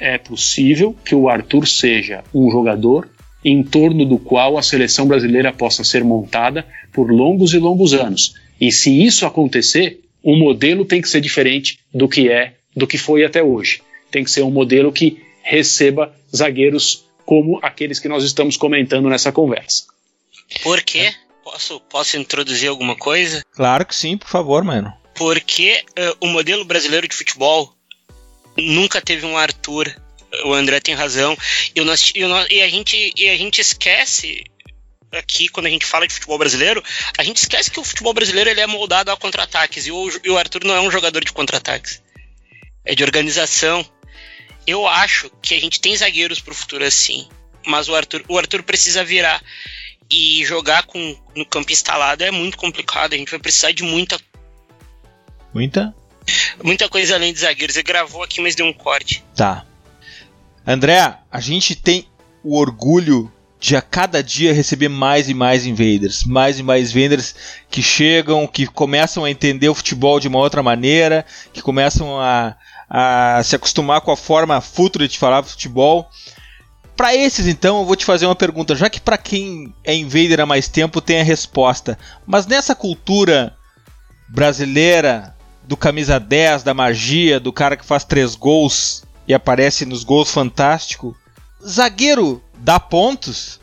é 0.00 0.16
possível 0.16 0.96
que 1.04 1.14
o 1.14 1.28
Arthur 1.28 1.68
seja 1.68 2.24
um 2.34 2.50
jogador 2.50 3.08
em 3.44 3.62
torno 3.62 4.04
do 4.04 4.18
qual 4.18 4.56
a 4.56 4.62
seleção 4.62 5.06
brasileira 5.06 5.52
possa 5.52 5.84
ser 5.84 6.02
montada 6.02 6.66
por 6.92 7.12
longos 7.12 7.52
e 7.52 7.58
longos 7.58 7.92
anos. 7.92 8.34
E 8.58 8.72
se 8.72 9.02
isso 9.02 9.26
acontecer, 9.26 10.00
o 10.22 10.36
modelo 10.36 10.84
tem 10.84 11.00
que 11.00 11.08
ser 11.08 11.20
diferente 11.20 11.78
do 11.94 12.08
que 12.08 12.30
é, 12.30 12.54
do 12.74 12.86
que 12.86 12.98
foi 12.98 13.24
até 13.24 13.42
hoje. 13.42 13.82
Tem 14.10 14.24
que 14.24 14.30
ser 14.30 14.42
um 14.42 14.50
modelo 14.50 14.90
que 14.90 15.22
receba 15.42 16.12
zagueiros 16.34 17.04
como 17.24 17.58
aqueles 17.62 18.00
que 18.00 18.08
nós 18.08 18.24
estamos 18.24 18.56
comentando 18.56 19.08
nessa 19.08 19.30
conversa. 19.30 19.84
Por 20.62 20.82
quê? 20.82 21.12
Posso, 21.50 21.80
posso 21.80 22.16
introduzir 22.16 22.68
alguma 22.68 22.94
coisa? 22.94 23.44
Claro 23.52 23.84
que 23.84 23.94
sim, 23.94 24.16
por 24.16 24.28
favor, 24.28 24.62
mano. 24.62 24.92
Porque 25.16 25.84
uh, 25.98 26.26
o 26.26 26.28
modelo 26.28 26.64
brasileiro 26.64 27.08
de 27.08 27.16
futebol 27.16 27.74
nunca 28.56 29.00
teve 29.00 29.26
um 29.26 29.36
Arthur. 29.36 29.92
O 30.44 30.52
André 30.54 30.78
tem 30.78 30.94
razão. 30.94 31.36
Eu 31.74 31.84
não, 31.84 31.94
e, 32.48 32.62
a 32.62 32.68
gente, 32.68 33.12
e 33.16 33.28
a 33.28 33.36
gente 33.36 33.60
esquece 33.60 34.44
aqui, 35.10 35.48
quando 35.48 35.66
a 35.66 35.70
gente 35.70 35.84
fala 35.84 36.06
de 36.06 36.14
futebol 36.14 36.38
brasileiro, 36.38 36.80
a 37.18 37.24
gente 37.24 37.38
esquece 37.38 37.68
que 37.68 37.80
o 37.80 37.84
futebol 37.84 38.14
brasileiro 38.14 38.48
ele 38.48 38.60
é 38.60 38.66
moldado 38.68 39.10
a 39.10 39.16
contra-ataques. 39.16 39.88
E 39.88 39.90
o, 39.90 40.08
e 40.22 40.30
o 40.30 40.38
Arthur 40.38 40.64
não 40.64 40.76
é 40.76 40.80
um 40.80 40.90
jogador 40.90 41.24
de 41.24 41.32
contra-ataques. 41.32 42.00
É 42.84 42.94
de 42.94 43.02
organização. 43.02 43.84
Eu 44.64 44.86
acho 44.86 45.28
que 45.42 45.54
a 45.54 45.60
gente 45.60 45.80
tem 45.80 45.96
zagueiros 45.96 46.38
para 46.38 46.52
o 46.52 46.56
futuro 46.56 46.84
assim. 46.84 47.28
Mas 47.66 47.88
o 47.88 47.94
Arthur, 47.96 48.22
o 48.28 48.38
Arthur 48.38 48.62
precisa 48.62 49.02
virar. 49.02 49.42
E 50.10 50.44
jogar 50.44 50.84
com, 50.84 51.16
no 51.36 51.46
campo 51.46 51.70
instalado 51.72 52.24
é 52.24 52.30
muito 52.30 52.56
complicado. 52.56 53.12
A 53.12 53.16
gente 53.16 53.30
vai 53.30 53.38
precisar 53.38 53.72
de 53.72 53.82
muita. 53.82 54.18
Muita? 55.54 55.94
Muita 56.62 56.88
coisa 56.88 57.14
além 57.14 57.32
de 57.32 57.40
zagueiros. 57.40 57.76
Ele 57.76 57.84
gravou 57.84 58.22
aqui, 58.22 58.40
mas 58.40 58.54
deu 58.54 58.66
um 58.66 58.72
corte. 58.72 59.24
Tá. 59.36 59.64
André, 60.66 61.16
a 61.30 61.40
gente 61.40 61.74
tem 61.74 62.06
o 62.42 62.58
orgulho 62.58 63.30
de 63.60 63.76
a 63.76 63.82
cada 63.82 64.22
dia 64.22 64.54
receber 64.54 64.88
mais 64.88 65.28
e 65.28 65.34
mais 65.34 65.66
invaders, 65.66 66.24
mais 66.24 66.58
e 66.58 66.62
mais 66.62 66.90
vendors 66.90 67.34
que 67.70 67.82
chegam, 67.82 68.46
que 68.46 68.66
começam 68.66 69.24
a 69.24 69.30
entender 69.30 69.68
o 69.68 69.74
futebol 69.74 70.18
de 70.18 70.28
uma 70.28 70.38
outra 70.38 70.62
maneira, 70.62 71.26
que 71.52 71.60
começam 71.60 72.18
a, 72.18 72.56
a 72.88 73.42
se 73.44 73.54
acostumar 73.54 74.00
com 74.00 74.10
a 74.10 74.16
forma 74.16 74.58
futura 74.62 75.06
de 75.06 75.18
falar 75.18 75.42
futebol. 75.42 76.08
Para 77.00 77.16
esses, 77.16 77.46
então, 77.46 77.78
eu 77.78 77.86
vou 77.86 77.96
te 77.96 78.04
fazer 78.04 78.26
uma 78.26 78.36
pergunta, 78.36 78.76
já 78.76 78.90
que 78.90 79.00
para 79.00 79.16
quem 79.16 79.72
é 79.82 79.94
invader 79.94 80.38
há 80.38 80.44
mais 80.44 80.68
tempo 80.68 81.00
tem 81.00 81.18
a 81.18 81.24
resposta, 81.24 81.98
mas 82.26 82.46
nessa 82.46 82.74
cultura 82.74 83.56
brasileira 84.28 85.34
do 85.62 85.78
camisa 85.78 86.20
10, 86.20 86.62
da 86.62 86.74
magia, 86.74 87.40
do 87.40 87.54
cara 87.54 87.74
que 87.74 87.86
faz 87.86 88.04
três 88.04 88.34
gols 88.34 89.02
e 89.26 89.32
aparece 89.32 89.86
nos 89.86 90.04
gols 90.04 90.30
fantástico. 90.30 91.16
Zagueiro 91.66 92.44
dá 92.58 92.78
pontos? 92.78 93.58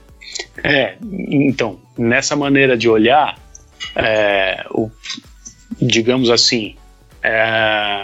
É, 0.63 0.97
então, 1.29 1.79
nessa 1.95 2.35
maneira 2.35 2.75
de 2.75 2.89
olhar, 2.89 3.37
é, 3.95 4.65
o, 4.71 4.89
digamos 5.79 6.31
assim, 6.31 6.75
é, 7.21 8.03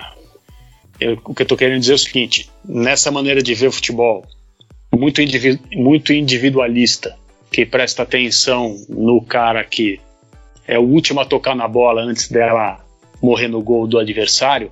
eu, 0.99 1.19
o 1.25 1.33
que 1.33 1.41
eu 1.41 1.45
estou 1.45 1.57
querendo 1.57 1.79
dizer 1.79 1.93
é 1.93 1.95
o 1.95 1.97
seguinte: 1.97 2.51
nessa 2.63 3.09
maneira 3.09 3.41
de 3.41 3.55
ver 3.55 3.69
o 3.69 3.71
futebol, 3.71 4.27
muito, 4.97 5.21
muito 5.75 6.13
individualista, 6.13 7.15
que 7.51 7.65
presta 7.65 8.03
atenção 8.03 8.75
no 8.89 9.21
cara 9.21 9.63
que 9.63 9.99
é 10.67 10.79
o 10.79 10.83
último 10.83 11.19
a 11.19 11.25
tocar 11.25 11.55
na 11.55 11.67
bola 11.67 12.01
antes 12.01 12.29
dela 12.29 12.79
morrer 13.21 13.47
no 13.47 13.61
gol 13.61 13.87
do 13.87 13.99
adversário, 13.99 14.71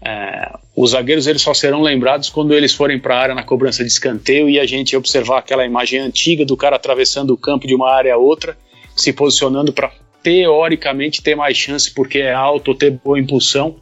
é, 0.00 0.52
os 0.76 0.90
zagueiros 0.90 1.26
eles 1.26 1.42
só 1.42 1.52
serão 1.52 1.82
lembrados 1.82 2.30
quando 2.30 2.54
eles 2.54 2.72
forem 2.72 3.00
para 3.00 3.16
a 3.16 3.20
área 3.20 3.34
na 3.34 3.42
cobrança 3.42 3.82
de 3.82 3.90
escanteio 3.90 4.48
e 4.48 4.60
a 4.60 4.66
gente 4.66 4.96
observar 4.96 5.38
aquela 5.38 5.64
imagem 5.64 5.98
antiga 5.98 6.44
do 6.44 6.56
cara 6.56 6.76
atravessando 6.76 7.32
o 7.32 7.36
campo 7.36 7.66
de 7.66 7.74
uma 7.74 7.90
área 7.92 8.14
a 8.14 8.16
outra, 8.16 8.56
se 8.94 9.12
posicionando 9.12 9.72
para 9.72 9.90
teoricamente 10.22 11.22
ter 11.22 11.34
mais 11.34 11.56
chance 11.56 11.92
porque 11.92 12.18
é 12.18 12.32
alto 12.32 12.74
ter 12.74 12.90
boa 12.90 13.18
impulsão 13.18 13.76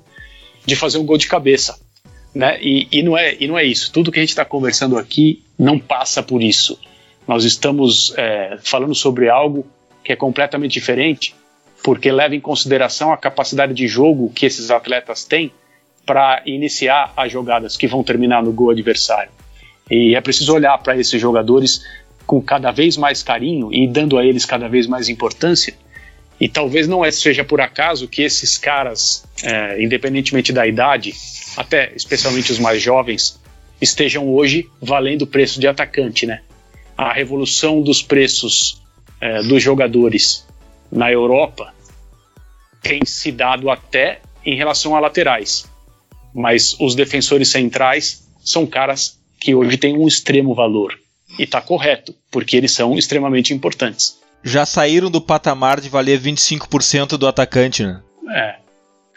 de 0.65 0.75
fazer 0.75 0.99
um 0.99 1.05
gol 1.05 1.19
de 1.19 1.29
cabeça. 1.29 1.79
Né? 2.37 2.59
E, 2.61 2.87
e, 2.93 3.03
não 3.03 3.17
é, 3.17 3.35
e 3.41 3.49
não 3.49 3.57
é 3.57 3.65
isso. 3.65 3.91
Tudo 3.91 4.13
que 4.13 4.19
a 4.19 4.23
gente 4.23 4.29
está 4.29 4.45
conversando 4.45 4.99
aqui 4.99 5.43
não 5.59 5.79
passa 5.79 6.23
por 6.23 6.43
isso. 6.43 6.79
Nós 7.27 7.45
estamos 7.45 8.13
é, 8.15 8.59
falando 8.63 8.95
sobre 8.95 9.31
algo 9.31 9.67
que 10.05 10.13
é 10.13 10.17
completamente 10.17 10.73
diferente 10.73 11.35
porque 11.83 12.13
leva 12.13 12.35
em 12.35 12.41
consideração 12.41 13.11
a 13.11 13.17
capacidade 13.17 13.73
de 13.73 13.89
jogo 13.89 14.31
que 14.35 14.45
esses 14.45 14.71
atletas 14.71 15.25
têm 15.25 15.51
para 16.05 16.43
iniciar 16.45 17.11
as 17.17 17.33
jogadas 17.33 17.75
que 17.75 17.87
vão 17.87 18.05
terminar 18.05 18.43
no 18.43 18.53
gol 18.53 18.69
adversário. 18.69 19.31
E 19.91 20.15
é 20.15 20.21
preciso 20.21 20.53
olhar 20.53 20.77
para 20.77 20.95
esses 20.99 21.19
jogadores 21.19 21.87
com 22.27 22.43
cada 22.43 22.71
vez 22.71 22.99
mais 22.99 23.23
carinho 23.23 23.73
e 23.73 23.89
dando 23.89 24.19
a 24.19 24.25
eles 24.27 24.45
cada 24.45 24.69
vez 24.69 24.87
mais 24.87 25.09
importância. 25.09 25.75
E 26.41 26.49
talvez 26.49 26.87
não 26.87 27.05
é, 27.05 27.11
seja 27.11 27.45
por 27.45 27.61
acaso 27.61 28.09
que 28.09 28.23
esses 28.23 28.59
caras, 28.59 29.25
é, 29.43 29.83
independentemente 29.83 30.53
da 30.53 30.67
idade, 30.67 31.15
até 31.57 31.93
especialmente 31.95 32.53
os 32.53 32.59
mais 32.59 32.83
jovens, 32.83 33.41
estejam 33.81 34.29
hoje 34.29 34.69
valendo 34.81 35.23
o 35.23 35.27
preço 35.27 35.59
de 35.59 35.67
atacante, 35.67 36.27
né? 36.27 36.43
A 36.97 37.13
revolução 37.13 37.83
dos 37.83 38.03
preços 38.03 38.83
é, 39.21 39.43
dos 39.43 39.63
jogadores 39.63 40.47
na 40.91 41.11
Europa 41.11 41.75
tem 42.83 43.05
se 43.05 43.33
dado 43.33 43.71
até 43.71 44.21
em 44.45 44.57
relação 44.57 44.95
a 44.95 45.01
laterais. 45.01 45.67
Mas 46.35 46.77
os 46.79 46.95
defensores 46.95 47.49
centrais 47.49 48.29
são 48.45 48.67
caras 48.67 49.19
que 49.41 49.55
hoje 49.55 49.77
têm 49.77 49.97
um 49.97 50.07
extremo 50.07 50.55
valor. 50.55 50.99
E 51.39 51.43
está 51.43 51.61
correto, 51.61 52.15
porque 52.31 52.57
eles 52.57 52.73
são 52.73 52.97
extremamente 52.97 53.53
importantes. 53.53 54.19
Já 54.47 54.65
saíram 54.65 55.11
do 55.11 55.21
patamar 55.21 55.81
de 55.81 55.89
valer 55.89 56.21
25% 56.21 57.19
do 57.19 57.27
atacante, 57.27 57.85
né? 57.85 58.01
É, 58.31 58.55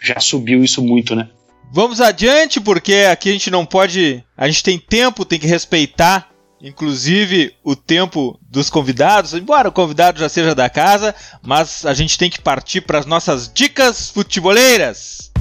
já 0.01 0.19
subiu 0.19 0.63
isso 0.63 0.81
muito, 0.81 1.15
né? 1.15 1.29
Vamos 1.71 2.01
adiante, 2.01 2.59
porque 2.59 3.07
aqui 3.11 3.29
a 3.29 3.33
gente 3.33 3.51
não 3.51 3.63
pode. 3.63 4.23
A 4.35 4.47
gente 4.47 4.63
tem 4.63 4.79
tempo, 4.79 5.23
tem 5.23 5.37
que 5.37 5.45
respeitar, 5.45 6.31
inclusive, 6.59 7.53
o 7.63 7.75
tempo 7.75 8.39
dos 8.49 8.71
convidados. 8.71 9.35
Embora 9.35 9.69
o 9.69 9.71
convidado 9.71 10.19
já 10.19 10.27
seja 10.27 10.55
da 10.55 10.67
casa, 10.67 11.13
mas 11.43 11.85
a 11.85 11.93
gente 11.93 12.17
tem 12.17 12.27
que 12.27 12.41
partir 12.41 12.81
para 12.81 12.97
as 12.97 13.05
nossas 13.05 13.51
dicas 13.53 14.09
futeboleiras. 14.09 15.31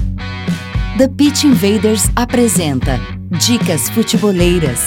The 0.99 1.07
Pitch 1.07 1.45
Invaders 1.45 2.03
apresenta 2.15 2.99
Dicas 3.39 3.89
Futeboleiras. 3.89 4.81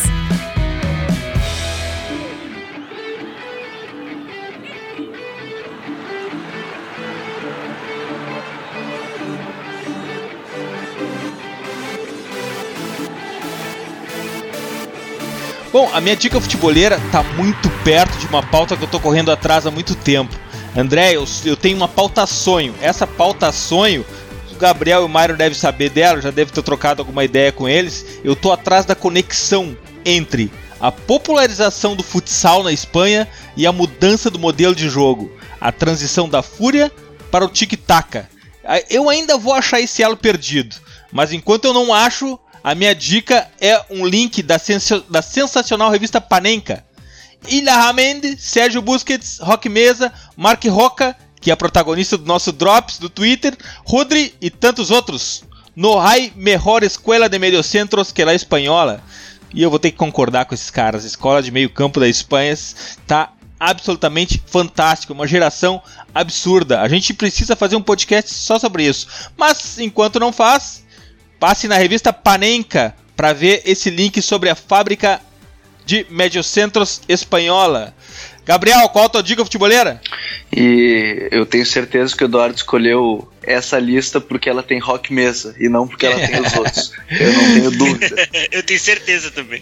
Bom, 15.73 15.91
a 15.95 16.03
minha 16.03 16.15
dica 16.15 16.39
futeboleira 16.39 17.01
tá 17.11 17.23
muito 17.23 17.71
perto 17.83 18.19
de 18.19 18.27
uma 18.27 18.43
pauta 18.43 18.77
que 18.77 18.85
eu 18.85 18.89
tô 18.89 19.01
correndo 19.01 19.33
atrás 19.33 19.67
há 19.67 19.71
muito 19.71 19.95
tempo. 19.95 20.35
André, 20.77 21.17
eu, 21.17 21.25
eu 21.47 21.57
tenho 21.57 21.79
uma 21.79 21.89
pauta 21.89 22.27
sonho. 22.27 22.75
Essa 22.83 23.07
pauta 23.07 23.51
sonho, 23.51 24.05
Gabriel 24.61 25.01
e 25.01 25.05
o 25.07 25.09
Mário 25.09 25.35
devem 25.35 25.59
saber 25.59 25.89
dela, 25.89 26.21
já 26.21 26.31
deve 26.31 26.53
ter 26.53 26.63
trocado 26.63 27.01
alguma 27.01 27.25
ideia 27.25 27.51
com 27.51 27.67
eles. 27.67 28.05
Eu 28.23 28.37
tô 28.37 28.53
atrás 28.53 28.85
da 28.85 28.95
conexão 28.95 29.75
entre 30.05 30.53
a 30.79 30.93
popularização 30.93 31.97
do 31.97 32.03
futsal 32.03 32.63
na 32.63 32.71
Espanha 32.71 33.27
e 33.57 33.67
a 33.67 33.73
mudança 33.73 34.29
do 34.29 34.39
modelo 34.39 34.75
de 34.75 34.91
jogo, 34.91 35.33
a 35.59 35.73
transição 35.73 36.29
da 36.29 36.43
fúria 36.43 36.93
para 37.31 37.47
o 37.47 37.49
tic-tac. 37.49 38.27
Eu 38.91 39.09
ainda 39.09 39.39
vou 39.39 39.55
achar 39.55 39.81
esse 39.81 40.03
elo 40.03 40.19
perdido, 40.19 40.77
mas 41.11 41.33
enquanto 41.33 41.65
eu 41.65 41.73
não 41.73 41.95
acho, 41.95 42.39
a 42.63 42.75
minha 42.75 42.95
dica 42.95 43.49
é 43.61 43.83
um 43.91 44.07
link 44.07 44.43
da, 44.43 44.59
sens 44.59 44.89
da 45.09 45.23
sensacional 45.23 45.91
revista 45.91 46.21
Panenka. 46.21 46.85
Ilha 47.49 47.75
Ramendi, 47.75 48.37
Sérgio 48.39 48.81
Busquets, 48.81 49.39
Rock 49.41 49.69
Mesa, 49.69 50.13
Mark 50.37 50.65
Roca, 50.67 51.17
que 51.41 51.51
é 51.51 51.57
protagonista 51.57 52.17
do 52.17 52.25
nosso 52.25 52.53
Drops 52.53 52.99
do 52.99 53.09
Twitter, 53.09 53.57
Rodri 53.85 54.35
e 54.41 54.49
tantos 54.49 54.91
outros. 54.93 55.43
No 55.75 55.99
hay 55.99 56.33
mejor 56.37 56.85
escuela 56.85 57.29
de 57.29 57.39
mediocentros 57.39 58.13
que 58.13 58.25
la 58.25 58.35
espanhola. 58.35 59.03
E 59.53 59.63
eu 59.63 59.69
vou 59.69 59.79
ter 59.79 59.91
que 59.91 59.97
concordar 59.97 60.45
com 60.45 60.55
esses 60.55 60.71
caras. 60.71 61.05
A 61.05 61.07
escola 61.07 61.43
de 61.43 61.51
meio 61.51 61.69
campo 61.69 61.99
da 61.99 62.09
Espanha 62.09 62.53
está 62.53 63.33
absolutamente 63.59 64.43
fantástica, 64.47 65.13
uma 65.13 65.27
geração 65.27 65.83
absurda. 66.15 66.81
A 66.81 66.89
gente 66.89 67.13
precisa 67.15 67.57
fazer 67.57 67.77
um 67.77 67.83
podcast 67.83 68.33
só 68.35 68.59
sobre 68.59 68.85
isso. 68.85 69.07
Mas 69.37 69.79
enquanto 69.79 70.21
não 70.21 70.33
faz, 70.33 70.85
Passe 71.43 71.67
na 71.67 71.77
revista 71.77 72.13
Panenka 72.13 72.95
para 73.17 73.33
ver 73.33 73.63
esse 73.67 73.91
link 73.91 74.23
sobre 74.23 74.49
a 74.49 74.55
fábrica 74.55 75.21
de 75.85 76.07
Mediocentros 76.09 77.01
espanhola. 77.09 77.93
Gabriel, 78.47 78.89
qual 78.91 79.07
a 79.07 79.09
tua 79.09 79.25
dica 79.25 79.45
futeboleira? 79.45 80.01
E 80.57 81.29
eu 81.33 81.45
tenho 81.45 81.67
certeza 81.67 82.17
que 82.17 82.23
o 82.23 82.27
Eduardo 82.27 82.55
escolheu 82.55 83.29
essa 83.43 83.77
lista 83.81 84.21
porque 84.21 84.49
ela 84.49 84.63
tem 84.63 84.79
rock 84.79 85.13
mesa 85.13 85.57
e 85.59 85.69
não 85.69 85.89
porque 85.89 86.07
ela 86.07 86.15
tem 86.15 86.41
os 86.41 86.55
outros. 86.55 86.93
Eu 87.11 87.33
não 87.33 87.55
tenho 87.55 87.71
dúvida. 87.77 88.29
eu 88.53 88.63
tenho 88.63 88.79
certeza 88.79 89.33
também. 89.33 89.61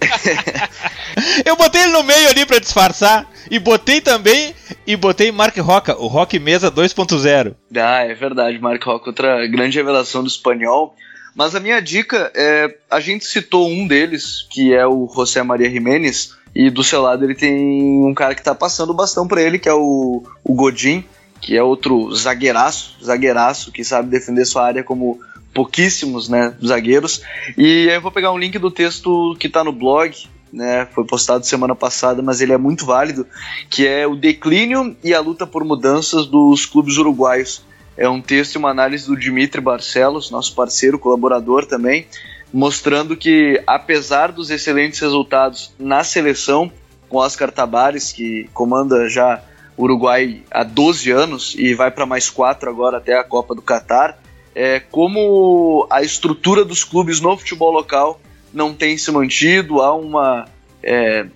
eu 1.46 1.56
botei 1.56 1.80
ele 1.80 1.92
no 1.92 2.02
meio 2.02 2.28
ali 2.28 2.44
para 2.44 2.58
disfarçar 2.58 3.26
e 3.50 3.58
botei 3.58 4.02
também 4.02 4.54
e 4.86 4.96
botei 4.96 5.32
Mark 5.32 5.56
Roca, 5.56 5.96
o 5.96 6.08
rock 6.08 6.38
mesa 6.38 6.70
2.0. 6.70 7.54
Ah, 7.74 8.04
é 8.04 8.12
verdade, 8.12 8.58
Mark 8.58 8.84
Roca, 8.84 9.08
outra 9.08 9.46
grande 9.46 9.78
revelação 9.78 10.22
do 10.22 10.28
espanhol. 10.28 10.94
Mas 11.34 11.54
a 11.54 11.60
minha 11.60 11.80
dica 11.80 12.30
é. 12.34 12.76
A 12.90 13.00
gente 13.00 13.24
citou 13.24 13.68
um 13.68 13.86
deles, 13.86 14.46
que 14.50 14.74
é 14.74 14.86
o 14.86 15.10
José 15.14 15.42
Maria 15.42 15.70
Jiménez, 15.70 16.34
e 16.54 16.70
do 16.70 16.82
seu 16.82 17.02
lado 17.02 17.24
ele 17.24 17.34
tem 17.34 18.04
um 18.04 18.14
cara 18.14 18.34
que 18.34 18.42
tá 18.42 18.54
passando 18.54 18.90
o 18.90 18.94
bastão 18.94 19.26
para 19.26 19.42
ele, 19.42 19.58
que 19.58 19.68
é 19.68 19.74
o, 19.74 20.22
o 20.42 20.54
Godin, 20.54 21.04
que 21.40 21.56
é 21.56 21.62
outro 21.62 22.12
zagueiraço, 22.14 22.96
zagueiraço, 23.02 23.72
que 23.72 23.84
sabe 23.84 24.10
defender 24.10 24.44
sua 24.44 24.66
área 24.66 24.82
como 24.82 25.20
pouquíssimos 25.54 26.28
né, 26.28 26.54
zagueiros. 26.64 27.22
E 27.56 27.88
aí 27.88 27.94
eu 27.94 28.00
vou 28.00 28.12
pegar 28.12 28.32
um 28.32 28.38
link 28.38 28.58
do 28.58 28.70
texto 28.70 29.36
que 29.38 29.48
tá 29.48 29.64
no 29.64 29.72
blog, 29.72 30.14
né, 30.52 30.86
foi 30.92 31.04
postado 31.04 31.46
semana 31.46 31.74
passada, 31.74 32.22
mas 32.22 32.40
ele 32.40 32.52
é 32.52 32.58
muito 32.58 32.84
válido, 32.84 33.26
que 33.68 33.86
é 33.86 34.06
o 34.06 34.16
declínio 34.16 34.96
e 35.02 35.14
a 35.14 35.20
luta 35.20 35.46
por 35.46 35.64
mudanças 35.64 36.26
dos 36.26 36.66
clubes 36.66 36.96
uruguaios. 36.96 37.62
É 38.00 38.08
um 38.08 38.22
texto 38.22 38.54
e 38.54 38.58
uma 38.58 38.70
análise 38.70 39.06
do 39.06 39.14
Dimitri 39.14 39.60
Barcelos, 39.60 40.30
nosso 40.30 40.54
parceiro, 40.54 40.98
colaborador 40.98 41.66
também, 41.66 42.06
mostrando 42.50 43.14
que, 43.14 43.62
apesar 43.66 44.32
dos 44.32 44.48
excelentes 44.48 44.98
resultados 45.00 45.74
na 45.78 46.02
seleção, 46.02 46.72
com 47.10 47.18
Oscar 47.18 47.52
Tabares, 47.52 48.10
que 48.10 48.48
comanda 48.54 49.06
já 49.06 49.42
o 49.76 49.82
Uruguai 49.82 50.42
há 50.50 50.64
12 50.64 51.10
anos 51.10 51.54
e 51.58 51.74
vai 51.74 51.90
para 51.90 52.06
mais 52.06 52.30
quatro 52.30 52.70
agora 52.70 52.96
até 52.96 53.18
a 53.18 53.22
Copa 53.22 53.54
do 53.54 53.60
Catar, 53.60 54.18
é, 54.54 54.80
como 54.80 55.86
a 55.90 56.00
estrutura 56.00 56.64
dos 56.64 56.82
clubes 56.82 57.20
no 57.20 57.36
futebol 57.36 57.70
local 57.70 58.18
não 58.50 58.72
tem 58.72 58.96
se 58.96 59.12
mantido, 59.12 59.82
há 59.82 59.94
uma, 59.94 60.48
é, 60.82 61.26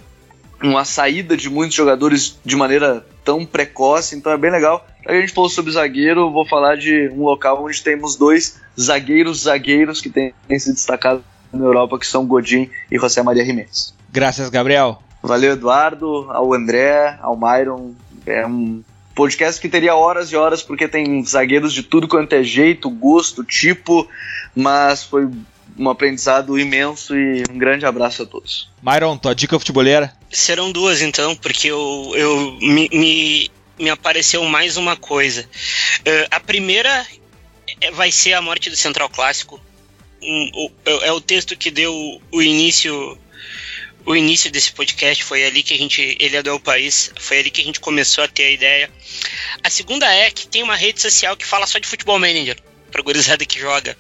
uma 0.68 0.84
saída 0.84 1.36
de 1.36 1.50
muitos 1.50 1.76
jogadores 1.76 2.38
de 2.44 2.56
maneira 2.56 3.04
tão 3.24 3.44
precoce, 3.44 4.16
então 4.16 4.32
é 4.32 4.36
bem 4.36 4.50
legal 4.50 4.86
a 5.06 5.20
gente 5.20 5.32
falou 5.32 5.50
sobre 5.50 5.70
zagueiro, 5.72 6.30
vou 6.30 6.46
falar 6.46 6.76
de 6.76 7.10
um 7.14 7.24
local 7.24 7.62
onde 7.62 7.82
temos 7.82 8.16
dois 8.16 8.60
zagueiros 8.78 9.42
zagueiros 9.42 10.00
que 10.00 10.08
têm, 10.08 10.34
têm 10.48 10.58
se 10.58 10.72
destacado 10.72 11.22
na 11.52 11.64
Europa, 11.64 11.98
que 11.98 12.06
são 12.06 12.26
Godin 12.26 12.70
e 12.90 12.98
José 12.98 13.22
Maria 13.22 13.44
Jiménez. 13.44 13.94
Graças, 14.10 14.48
Gabriel. 14.48 15.02
Valeu, 15.22 15.52
Eduardo, 15.52 16.26
ao 16.30 16.52
André, 16.54 17.18
ao 17.20 17.36
Myron. 17.36 17.94
É 18.26 18.46
um 18.46 18.82
podcast 19.14 19.60
que 19.60 19.68
teria 19.68 19.94
horas 19.94 20.32
e 20.32 20.36
horas, 20.36 20.62
porque 20.62 20.88
tem 20.88 21.24
zagueiros 21.24 21.72
de 21.72 21.82
tudo 21.82 22.08
quanto 22.08 22.32
é 22.32 22.42
jeito, 22.42 22.88
gosto, 22.88 23.44
tipo, 23.44 24.08
mas 24.56 25.04
foi 25.04 25.28
um 25.76 25.88
aprendizado 25.90 26.58
imenso 26.58 27.16
e 27.16 27.42
um 27.50 27.58
grande 27.58 27.84
abraço 27.84 28.22
a 28.22 28.26
todos. 28.26 28.70
Myron, 28.82 29.16
tua 29.16 29.34
dica 29.34 29.58
futeboleira? 29.58 30.12
Serão 30.30 30.70
duas 30.70 31.02
então, 31.02 31.34
porque 31.36 31.68
eu, 31.68 32.12
eu 32.14 32.58
me, 32.60 32.88
me 32.92 33.50
me 33.78 33.90
apareceu 33.90 34.44
mais 34.44 34.76
uma 34.76 34.96
coisa. 34.96 35.42
Uh, 35.42 36.26
a 36.30 36.40
primeira 36.40 37.06
é, 37.80 37.90
vai 37.90 38.10
ser 38.10 38.34
a 38.34 38.42
morte 38.42 38.70
do 38.70 38.76
Central 38.76 39.08
Clássico. 39.08 39.60
Um, 40.22 40.50
o, 40.54 40.70
é, 40.86 41.08
é 41.08 41.12
o 41.12 41.20
texto 41.20 41.56
que 41.56 41.70
deu 41.70 42.20
o 42.30 42.42
início 42.42 43.18
o 44.06 44.14
início 44.14 44.50
desse 44.50 44.70
podcast 44.70 45.24
foi 45.24 45.46
ali 45.46 45.62
que 45.62 45.72
a 45.72 45.78
gente 45.78 46.16
ele 46.20 46.36
é 46.36 46.42
do 46.42 46.60
país 46.60 47.10
foi 47.16 47.38
ali 47.38 47.50
que 47.50 47.60
a 47.60 47.64
gente 47.64 47.80
começou 47.80 48.24
a 48.24 48.28
ter 48.28 48.44
a 48.44 48.50
ideia 48.50 48.90
a 49.62 49.70
segunda 49.70 50.10
é 50.12 50.30
que 50.30 50.46
tem 50.46 50.62
uma 50.62 50.76
rede 50.76 51.00
social 51.00 51.36
que 51.36 51.46
fala 51.46 51.66
só 51.66 51.78
de 51.78 51.88
futebol 51.88 52.18
manager 52.18 52.58
pra 52.90 53.02
gurizada 53.02 53.46
que 53.46 53.58
joga 53.58 53.96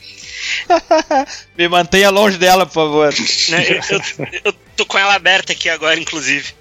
Me 1.56 1.68
mantenha 1.68 2.10
longe 2.10 2.38
dela, 2.38 2.66
por 2.66 2.74
favor. 2.74 3.14
Né, 3.48 3.66
eu, 3.68 3.96
eu, 3.96 4.40
eu, 4.44 4.52
tô 4.76 4.84
com 4.86 4.98
ela 4.98 5.14
aberta 5.14 5.52
aqui 5.52 5.68
agora, 5.68 5.98
inclusive. 5.98 6.52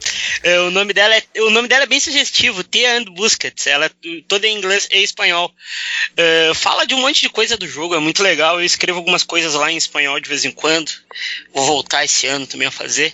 É, 0.43 0.59
o 0.59 0.71
nome 0.71 0.93
dela 0.93 1.15
é, 1.15 1.23
o 1.41 1.49
nome 1.49 1.67
dela 1.67 1.83
é 1.83 1.87
bem 1.87 1.99
sugestivo, 1.99 2.63
Tia 2.63 2.97
and 2.97 3.05
Busquets. 3.05 3.67
Ela 3.67 3.85
é 3.85 3.91
toda 4.27 4.47
em 4.47 4.57
inglês 4.57 4.87
e 4.91 5.03
espanhol. 5.03 5.51
Uh, 6.11 6.53
fala 6.53 6.85
de 6.85 6.93
um 6.93 7.01
monte 7.01 7.21
de 7.21 7.29
coisa 7.29 7.57
do 7.57 7.67
jogo, 7.67 7.95
é 7.95 7.99
muito 7.99 8.21
legal. 8.21 8.59
Eu 8.59 8.65
escrevo 8.65 8.99
algumas 8.99 9.23
coisas 9.23 9.53
lá 9.53 9.71
em 9.71 9.77
espanhol 9.77 10.19
de 10.19 10.29
vez 10.29 10.45
em 10.45 10.51
quando. 10.51 10.91
Vou 11.53 11.65
voltar 11.65 12.03
esse 12.03 12.27
ano 12.27 12.45
também 12.47 12.67
a 12.67 12.71
fazer. 12.71 13.13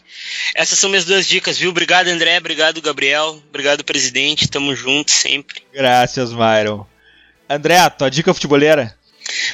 Essas 0.55 0.79
são 0.79 0.89
minhas 0.89 1.05
duas 1.05 1.27
dicas, 1.27 1.57
viu? 1.57 1.69
Obrigado, 1.69 2.07
André. 2.07 2.37
Obrigado, 2.37 2.81
Gabriel. 2.81 3.41
Obrigado, 3.49 3.83
presidente. 3.83 4.47
Tamo 4.47 4.75
junto 4.75 5.11
sempre. 5.11 5.61
Graças, 5.73 6.33
Myron. 6.33 6.85
André, 7.49 7.89
tua 7.89 8.11
dica 8.11 8.33
futeboleira? 8.33 8.95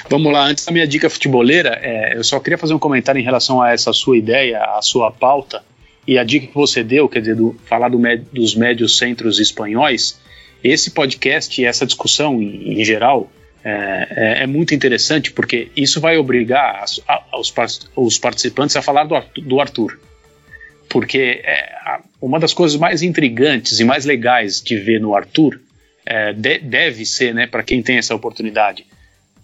Vamos 0.10 0.32
lá, 0.32 0.46
antes 0.46 0.66
da 0.66 0.72
minha 0.72 0.88
dica 0.88 1.10
futeboleira, 1.10 1.80
é, 1.82 2.16
eu 2.16 2.24
só 2.24 2.40
queria 2.40 2.58
fazer 2.58 2.74
um 2.74 2.80
comentário 2.80 3.20
em 3.20 3.24
relação 3.24 3.62
a 3.62 3.72
essa 3.72 3.92
sua 3.94 4.18
ideia, 4.18 4.62
a 4.62 4.82
sua 4.82 5.12
pauta 5.12 5.64
e 6.08 6.18
a 6.18 6.24
dica 6.24 6.48
que 6.48 6.54
você 6.54 6.84
deu, 6.84 7.10
quer 7.10 7.20
dizer, 7.20 7.36
do, 7.36 7.56
falar 7.66 7.90
do 7.90 8.00
dos 8.32 8.56
médios 8.56 8.98
centros 8.98 9.40
espanhóis. 9.40 10.20
Esse 10.64 10.92
podcast 10.92 11.62
e 11.62 11.66
essa 11.66 11.86
discussão 11.86 12.42
em, 12.42 12.80
em 12.80 12.86
geral 12.86 13.30
é, 13.64 14.08
é, 14.12 14.44
é, 14.44 14.48
muito 14.48 14.76
interessante 14.76 15.32
porque 15.32 15.70
isso 15.76 16.00
vai 16.00 16.18
obrigar 16.18 16.84
as, 16.84 17.02
a, 17.08 17.24
os, 17.40 17.52
os, 17.96 18.20
participantes 18.20 18.76
a 18.76 18.82
falar 18.82 19.06
do, 19.06 19.16
do 19.42 19.60
Arthur. 19.60 20.00
Porque 20.88 21.42
é, 21.44 22.00
uma 22.22 22.40
das 22.40 22.54
coisas 22.54 22.80
mais 22.80 23.02
intrigantes 23.02 23.80
e 23.80 23.84
mais 23.84 24.06
legais 24.06 24.62
de 24.62 24.78
ver 24.78 25.02
no 25.02 25.16
Arthur 25.16 25.60
é, 26.06 26.32
de, 26.32 26.60
deve 26.60 27.06
ser, 27.06 27.34
né, 27.34 27.48
para 27.48 27.64
quem 27.64 27.82
tem 27.82 27.98
essa 27.98 28.14
oportunidade, 28.14 28.86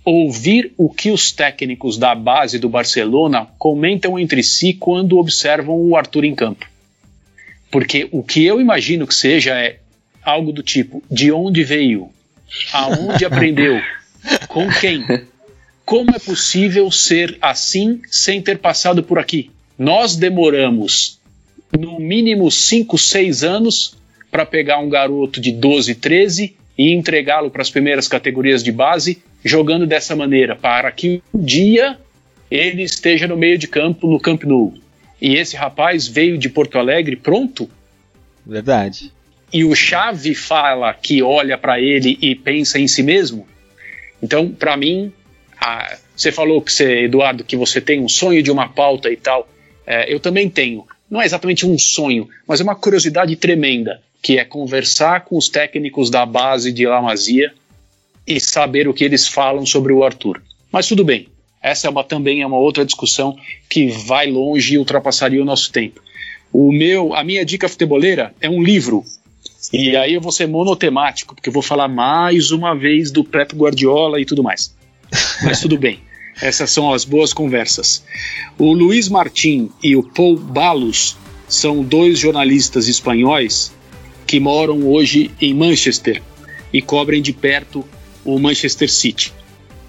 ouvir 0.03 0.73
o 0.77 0.89
que 0.89 1.11
os 1.11 1.31
técnicos 1.31 1.97
da 1.97 2.15
base 2.15 2.57
do 2.57 2.69
Barcelona 2.69 3.47
comentam 3.57 4.17
entre 4.17 4.43
si 4.43 4.73
quando 4.73 5.17
observam 5.17 5.75
o 5.75 5.95
Arthur 5.95 6.25
em 6.25 6.35
campo. 6.35 6.65
Porque 7.69 8.07
o 8.11 8.23
que 8.23 8.43
eu 8.45 8.59
imagino 8.59 9.07
que 9.07 9.15
seja 9.15 9.53
é 9.55 9.79
algo 10.23 10.51
do 10.51 10.63
tipo: 10.63 11.03
de 11.09 11.31
onde 11.31 11.63
veio? 11.63 12.09
Aonde 12.73 13.23
aprendeu? 13.25 13.81
Com 14.47 14.67
quem? 14.69 15.03
como 15.91 16.11
é 16.11 16.19
possível 16.19 16.89
ser 16.89 17.37
assim 17.41 18.01
sem 18.09 18.41
ter 18.41 18.59
passado 18.59 19.03
por 19.03 19.19
aqui? 19.19 19.51
Nós 19.77 20.15
demoramos 20.15 21.19
no 21.77 21.99
mínimo 21.99 22.49
5, 22.49 22.97
6 22.97 23.43
anos 23.43 23.97
para 24.29 24.45
pegar 24.45 24.79
um 24.79 24.87
garoto 24.87 25.41
de 25.41 25.51
12, 25.51 25.95
13 25.95 26.55
e 26.77 26.93
entregá-lo 26.93 27.49
para 27.51 27.61
as 27.61 27.69
primeiras 27.69 28.07
categorias 28.07 28.63
de 28.63 28.71
base, 28.71 29.21
jogando 29.43 29.87
dessa 29.87 30.15
maneira, 30.15 30.55
para 30.55 30.91
que 30.91 31.21
um 31.33 31.43
dia 31.43 31.97
ele 32.49 32.83
esteja 32.83 33.27
no 33.27 33.37
meio 33.37 33.57
de 33.57 33.67
campo 33.67 34.07
no 34.07 34.19
Camp 34.19 34.43
Nou. 34.43 34.73
E 35.21 35.35
esse 35.35 35.55
rapaz 35.55 36.07
veio 36.07 36.37
de 36.37 36.49
Porto 36.49 36.77
Alegre 36.77 37.15
pronto? 37.15 37.69
Verdade. 38.45 39.11
E 39.53 39.63
o 39.63 39.75
Chave 39.75 40.33
fala 40.33 40.93
que 40.93 41.21
olha 41.21 41.57
para 41.57 41.79
ele 41.79 42.17
e 42.21 42.35
pensa 42.35 42.79
em 42.79 42.87
si 42.87 43.03
mesmo? 43.03 43.47
Então, 44.21 44.49
para 44.49 44.75
mim, 44.77 45.11
a, 45.59 45.97
você 46.15 46.31
falou 46.31 46.61
que 46.61 46.71
você, 46.71 47.05
Eduardo, 47.05 47.43
que 47.43 47.55
você 47.55 47.81
tem 47.81 48.01
um 48.01 48.09
sonho 48.09 48.41
de 48.41 48.51
uma 48.51 48.69
pauta 48.69 49.09
e 49.11 49.17
tal. 49.17 49.47
É, 49.85 50.11
eu 50.13 50.19
também 50.19 50.49
tenho. 50.49 50.85
Não 51.09 51.21
é 51.21 51.25
exatamente 51.25 51.65
um 51.65 51.77
sonho, 51.77 52.29
mas 52.47 52.61
é 52.61 52.63
uma 52.63 52.75
curiosidade 52.75 53.35
tremenda, 53.35 54.01
que 54.21 54.37
é 54.37 54.45
conversar 54.45 55.25
com 55.25 55.37
os 55.37 55.49
técnicos 55.49 56.09
da 56.09 56.25
base 56.25 56.71
de 56.71 56.85
La 56.85 57.01
Masia 57.01 57.53
e 58.25 58.39
saber 58.39 58.87
o 58.87 58.93
que 58.93 59.03
eles 59.03 59.27
falam 59.27 59.65
sobre 59.65 59.93
o 59.93 60.03
Arthur. 60.03 60.41
Mas 60.71 60.87
tudo 60.87 61.03
bem. 61.03 61.27
Essa 61.61 61.87
é 61.87 61.89
uma, 61.89 62.03
também 62.03 62.41
é 62.41 62.47
uma 62.47 62.57
outra 62.57 62.85
discussão 62.85 63.37
que 63.69 63.87
vai 63.87 64.29
longe 64.29 64.73
e 64.73 64.77
ultrapassaria 64.77 65.41
o 65.41 65.45
nosso 65.45 65.71
tempo. 65.71 66.01
O 66.51 66.71
meu, 66.71 67.13
a 67.13 67.23
minha 67.23 67.45
dica 67.45 67.69
futeboleira 67.69 68.33
é 68.41 68.49
um 68.49 68.61
livro. 68.61 69.03
E 69.71 69.95
aí 69.95 70.15
eu 70.15 70.21
vou 70.21 70.31
ser 70.31 70.47
monotemático, 70.47 71.35
porque 71.35 71.49
eu 71.49 71.53
vou 71.53 71.61
falar 71.61 71.87
mais 71.87 72.51
uma 72.51 72.73
vez 72.73 73.11
do 73.11 73.23
Pep 73.23 73.55
Guardiola 73.55 74.19
e 74.19 74.25
tudo 74.25 74.41
mais. 74.41 74.75
Mas 75.43 75.61
tudo 75.61 75.77
bem. 75.77 75.99
Essas 76.41 76.71
são 76.71 76.91
as 76.91 77.05
boas 77.05 77.33
conversas. 77.33 78.03
O 78.57 78.73
Luiz 78.73 79.07
Martin 79.07 79.69
e 79.83 79.95
o 79.95 80.01
Paul 80.01 80.37
Balos 80.37 81.15
são 81.47 81.83
dois 81.83 82.17
jornalistas 82.17 82.87
espanhóis 82.87 83.71
que 84.25 84.39
moram 84.39 84.87
hoje 84.87 85.29
em 85.39 85.53
Manchester 85.53 86.21
e 86.73 86.81
cobrem 86.81 87.21
de 87.21 87.33
perto 87.33 87.85
o 88.23 88.39
Manchester 88.39 88.89
City. 88.91 89.33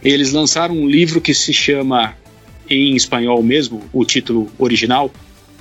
Eles 0.02 0.32
lançaram 0.32 0.74
um 0.74 0.88
livro 0.88 1.20
que 1.20 1.34
se 1.34 1.52
chama, 1.52 2.16
em 2.68 2.96
espanhol 2.96 3.42
mesmo, 3.42 3.82
o 3.92 4.04
título 4.04 4.50
original, 4.58 5.10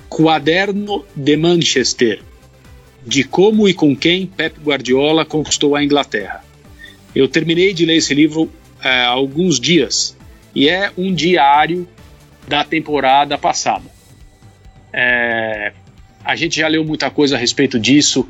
Quaderno 0.09 1.05
de 1.15 1.37
Manchester, 1.37 2.21
de 3.05 3.23
como 3.23 3.67
e 3.67 3.73
com 3.73 3.95
quem 3.95 4.25
Pep 4.25 4.59
Guardiola 4.59 5.25
conquistou 5.25 5.75
a 5.75 5.83
Inglaterra. 5.83 6.43
Eu 7.15 7.27
terminei 7.27 7.73
de 7.73 7.85
ler 7.85 7.97
esse 7.97 8.13
livro 8.13 8.49
há 8.79 8.89
é, 8.89 9.05
alguns 9.05 9.59
dias 9.59 10.15
e 10.55 10.67
é 10.69 10.91
um 10.97 11.13
diário 11.13 11.87
da 12.47 12.63
temporada 12.63 13.37
passada. 13.37 13.85
É, 14.93 15.73
a 16.23 16.35
gente 16.35 16.59
já 16.59 16.67
leu 16.67 16.83
muita 16.83 17.09
coisa 17.09 17.35
a 17.35 17.39
respeito 17.39 17.79
disso. 17.79 18.27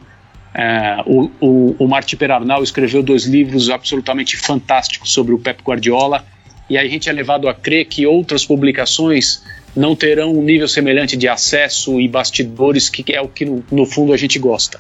É, 0.54 0.98
o, 1.06 1.32
o, 1.40 1.76
o 1.80 1.88
Marti 1.88 2.18
Perarnal 2.18 2.62
escreveu 2.62 3.02
dois 3.02 3.26
livros 3.26 3.70
absolutamente 3.70 4.36
fantásticos 4.36 5.14
sobre 5.14 5.34
o 5.34 5.40
Pep 5.40 5.62
Guardiola 5.64 6.26
e 6.70 6.78
a 6.78 6.86
gente 6.86 7.10
é 7.10 7.12
levado 7.12 7.48
a 7.48 7.54
crer 7.54 7.86
que 7.86 8.06
outras 8.06 8.46
publicações 8.46 9.44
não 9.76 9.96
terão 9.96 10.34
um 10.34 10.42
nível 10.42 10.68
semelhante 10.68 11.16
de 11.16 11.28
acesso 11.28 12.00
e 12.02 12.08
bastidores 12.08 12.90
que 12.90 13.14
é 13.14 13.22
o 13.22 13.28
que 13.28 13.46
no, 13.46 13.64
no 13.72 13.86
fundo 13.86 14.14
a 14.14 14.18
gente 14.18 14.38
gosta. 14.38 14.80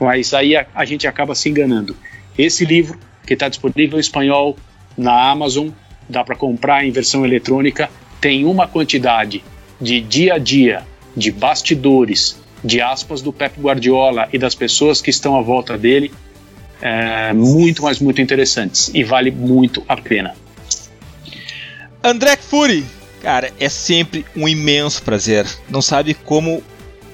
Mas 0.00 0.32
aí 0.32 0.56
a, 0.56 0.66
a 0.74 0.84
gente 0.84 1.06
acaba 1.06 1.34
se 1.34 1.48
enganando. 1.48 1.96
Esse 2.36 2.64
livro, 2.64 2.98
que 3.26 3.34
está 3.34 3.48
disponível 3.48 3.98
em 3.98 4.00
espanhol 4.00 4.56
na 4.96 5.30
Amazon, 5.30 5.70
dá 6.08 6.22
para 6.22 6.36
comprar 6.36 6.84
em 6.84 6.90
versão 6.90 7.24
eletrônica, 7.24 7.90
tem 8.20 8.44
uma 8.44 8.66
quantidade 8.66 9.42
de 9.80 10.00
dia 10.00 10.34
a 10.34 10.38
dia, 10.38 10.84
de 11.16 11.30
bastidores, 11.30 12.40
de 12.62 12.80
aspas 12.80 13.22
do 13.22 13.32
Pep 13.32 13.60
Guardiola 13.60 14.28
e 14.32 14.38
das 14.38 14.54
pessoas 14.54 15.00
que 15.00 15.10
estão 15.10 15.36
à 15.36 15.42
volta 15.42 15.76
dele, 15.76 16.12
é, 16.80 17.32
muito, 17.32 17.82
mas 17.82 17.98
muito 17.98 18.20
interessantes 18.20 18.90
e 18.94 19.02
vale 19.02 19.30
muito 19.30 19.82
a 19.88 19.96
pena. 19.96 20.34
André 22.02 22.36
Fury, 22.36 22.84
cara, 23.22 23.52
é 23.58 23.68
sempre 23.68 24.24
um 24.36 24.48
imenso 24.48 25.02
prazer. 25.02 25.46
Não 25.68 25.82
sabe 25.82 26.14
como 26.14 26.62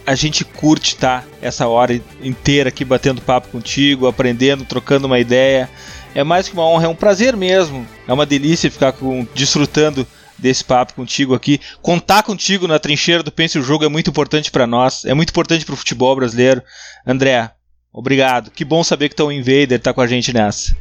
a 0.06 0.14
gente 0.14 0.44
curte 0.44 0.96
tá 0.96 1.24
essa 1.40 1.66
hora 1.66 1.98
inteira 2.22 2.68
aqui 2.68 2.84
batendo 2.84 3.22
papo 3.22 3.48
contigo, 3.48 4.06
aprendendo, 4.06 4.64
trocando 4.64 5.06
uma 5.06 5.18
ideia. 5.18 5.68
É 6.14 6.22
mais 6.22 6.46
que 6.48 6.54
uma 6.54 6.66
honra, 6.66 6.86
é 6.86 6.88
um 6.88 6.94
prazer 6.94 7.34
mesmo. 7.36 7.86
É 8.06 8.12
uma 8.12 8.26
delícia 8.26 8.70
ficar 8.70 8.92
com, 8.92 9.26
desfrutando 9.34 10.06
desse 10.38 10.64
papo 10.64 10.94
contigo 10.94 11.34
aqui. 11.34 11.60
Contar 11.80 12.22
contigo 12.22 12.66
na 12.66 12.78
trincheira 12.78 13.22
do 13.22 13.32
Pense 13.32 13.58
o 13.58 13.62
Jogo 13.62 13.84
é 13.84 13.88
muito 13.88 14.10
importante 14.10 14.50
para 14.50 14.66
nós, 14.66 15.04
é 15.04 15.14
muito 15.14 15.30
importante 15.30 15.64
para 15.64 15.74
o 15.74 15.76
futebol 15.76 16.14
brasileiro. 16.16 16.62
André, 17.06 17.50
obrigado. 17.92 18.50
Que 18.50 18.64
bom 18.64 18.82
saber 18.82 19.08
que 19.08 19.22
o 19.22 19.32
Invader 19.32 19.78
está 19.78 19.92
com 19.92 20.00
a 20.00 20.06
gente 20.06 20.32
nessa. 20.32 20.76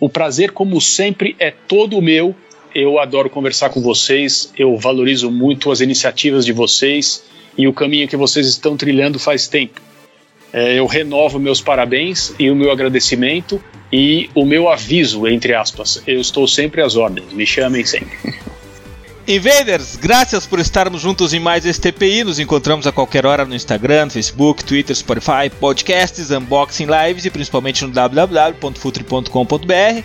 O 0.00 0.08
prazer, 0.08 0.52
como 0.52 0.80
sempre, 0.80 1.36
é 1.38 1.50
todo 1.50 2.00
meu. 2.00 2.34
Eu 2.74 2.98
adoro 2.98 3.30
conversar 3.30 3.70
com 3.70 3.80
vocês, 3.80 4.52
eu 4.56 4.76
valorizo 4.76 5.30
muito 5.30 5.72
as 5.72 5.80
iniciativas 5.80 6.44
de 6.44 6.52
vocês 6.52 7.24
e 7.56 7.66
o 7.66 7.72
caminho 7.72 8.06
que 8.06 8.16
vocês 8.16 8.46
estão 8.46 8.76
trilhando 8.76 9.18
faz 9.18 9.48
tempo. 9.48 9.80
É, 10.52 10.78
eu 10.78 10.86
renovo 10.86 11.38
meus 11.38 11.60
parabéns 11.60 12.32
e 12.38 12.50
o 12.50 12.54
meu 12.54 12.70
agradecimento 12.70 13.62
e 13.92 14.30
o 14.34 14.44
meu 14.44 14.68
aviso, 14.68 15.26
entre 15.26 15.54
aspas. 15.54 16.02
Eu 16.06 16.20
estou 16.20 16.46
sempre 16.46 16.82
às 16.82 16.96
ordens, 16.96 17.32
me 17.32 17.46
chamem 17.46 17.84
sempre. 17.84 18.16
Invaders, 19.30 19.96
graças 19.96 20.46
por 20.46 20.58
estarmos 20.58 21.02
juntos 21.02 21.34
em 21.34 21.38
mais 21.38 21.66
este 21.66 21.92
TPI. 21.92 22.24
Nos 22.24 22.38
encontramos 22.38 22.86
a 22.86 22.92
qualquer 22.92 23.26
hora 23.26 23.44
no 23.44 23.54
Instagram, 23.54 24.08
Facebook, 24.08 24.64
Twitter, 24.64 24.96
Spotify, 24.96 25.50
podcasts, 25.60 26.30
unboxing 26.30 26.86
lives 26.86 27.26
e 27.26 27.30
principalmente 27.30 27.84
no 27.84 27.90
www.futre.com.br. 27.90 30.02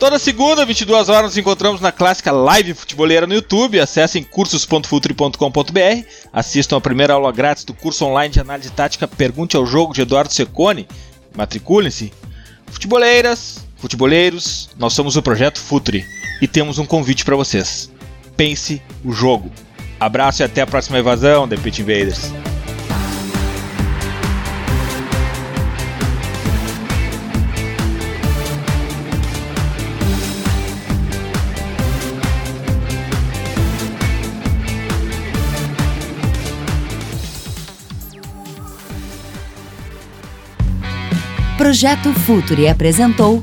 Toda 0.00 0.18
segunda, 0.18 0.66
22 0.66 1.08
horas, 1.08 1.26
nos 1.26 1.38
encontramos 1.38 1.80
na 1.80 1.92
clássica 1.92 2.32
live 2.32 2.74
futeboleira 2.74 3.24
no 3.24 3.34
YouTube. 3.34 3.78
Acessem 3.78 4.24
cursos.futre.com.br. 4.24 6.08
Assistam 6.32 6.78
a 6.78 6.80
primeira 6.80 7.14
aula 7.14 7.30
grátis 7.30 7.62
do 7.62 7.72
curso 7.72 8.04
online 8.04 8.34
de 8.34 8.40
análise 8.40 8.72
tática 8.72 9.06
Pergunte 9.06 9.56
ao 9.56 9.64
Jogo 9.64 9.94
de 9.94 10.02
Eduardo 10.02 10.32
Secone. 10.32 10.88
Matriculem-se. 11.36 12.12
Futeboleiras, 12.66 13.64
futeboleiros, 13.76 14.70
nós 14.76 14.92
somos 14.92 15.14
o 15.14 15.22
Projeto 15.22 15.60
Futre 15.60 16.04
e 16.42 16.48
temos 16.48 16.80
um 16.80 16.84
convite 16.84 17.24
para 17.24 17.36
vocês 17.36 17.94
pense 18.36 18.82
o 19.04 19.12
jogo. 19.12 19.50
Abraço 19.98 20.42
e 20.42 20.44
até 20.44 20.60
a 20.60 20.66
próxima 20.66 20.98
invasão, 20.98 21.48
The 21.48 21.56
Pit 21.56 21.80
Invaders. 21.80 22.32
Projeto 41.56 42.12
Futuri 42.12 42.68
apresentou 42.68 43.42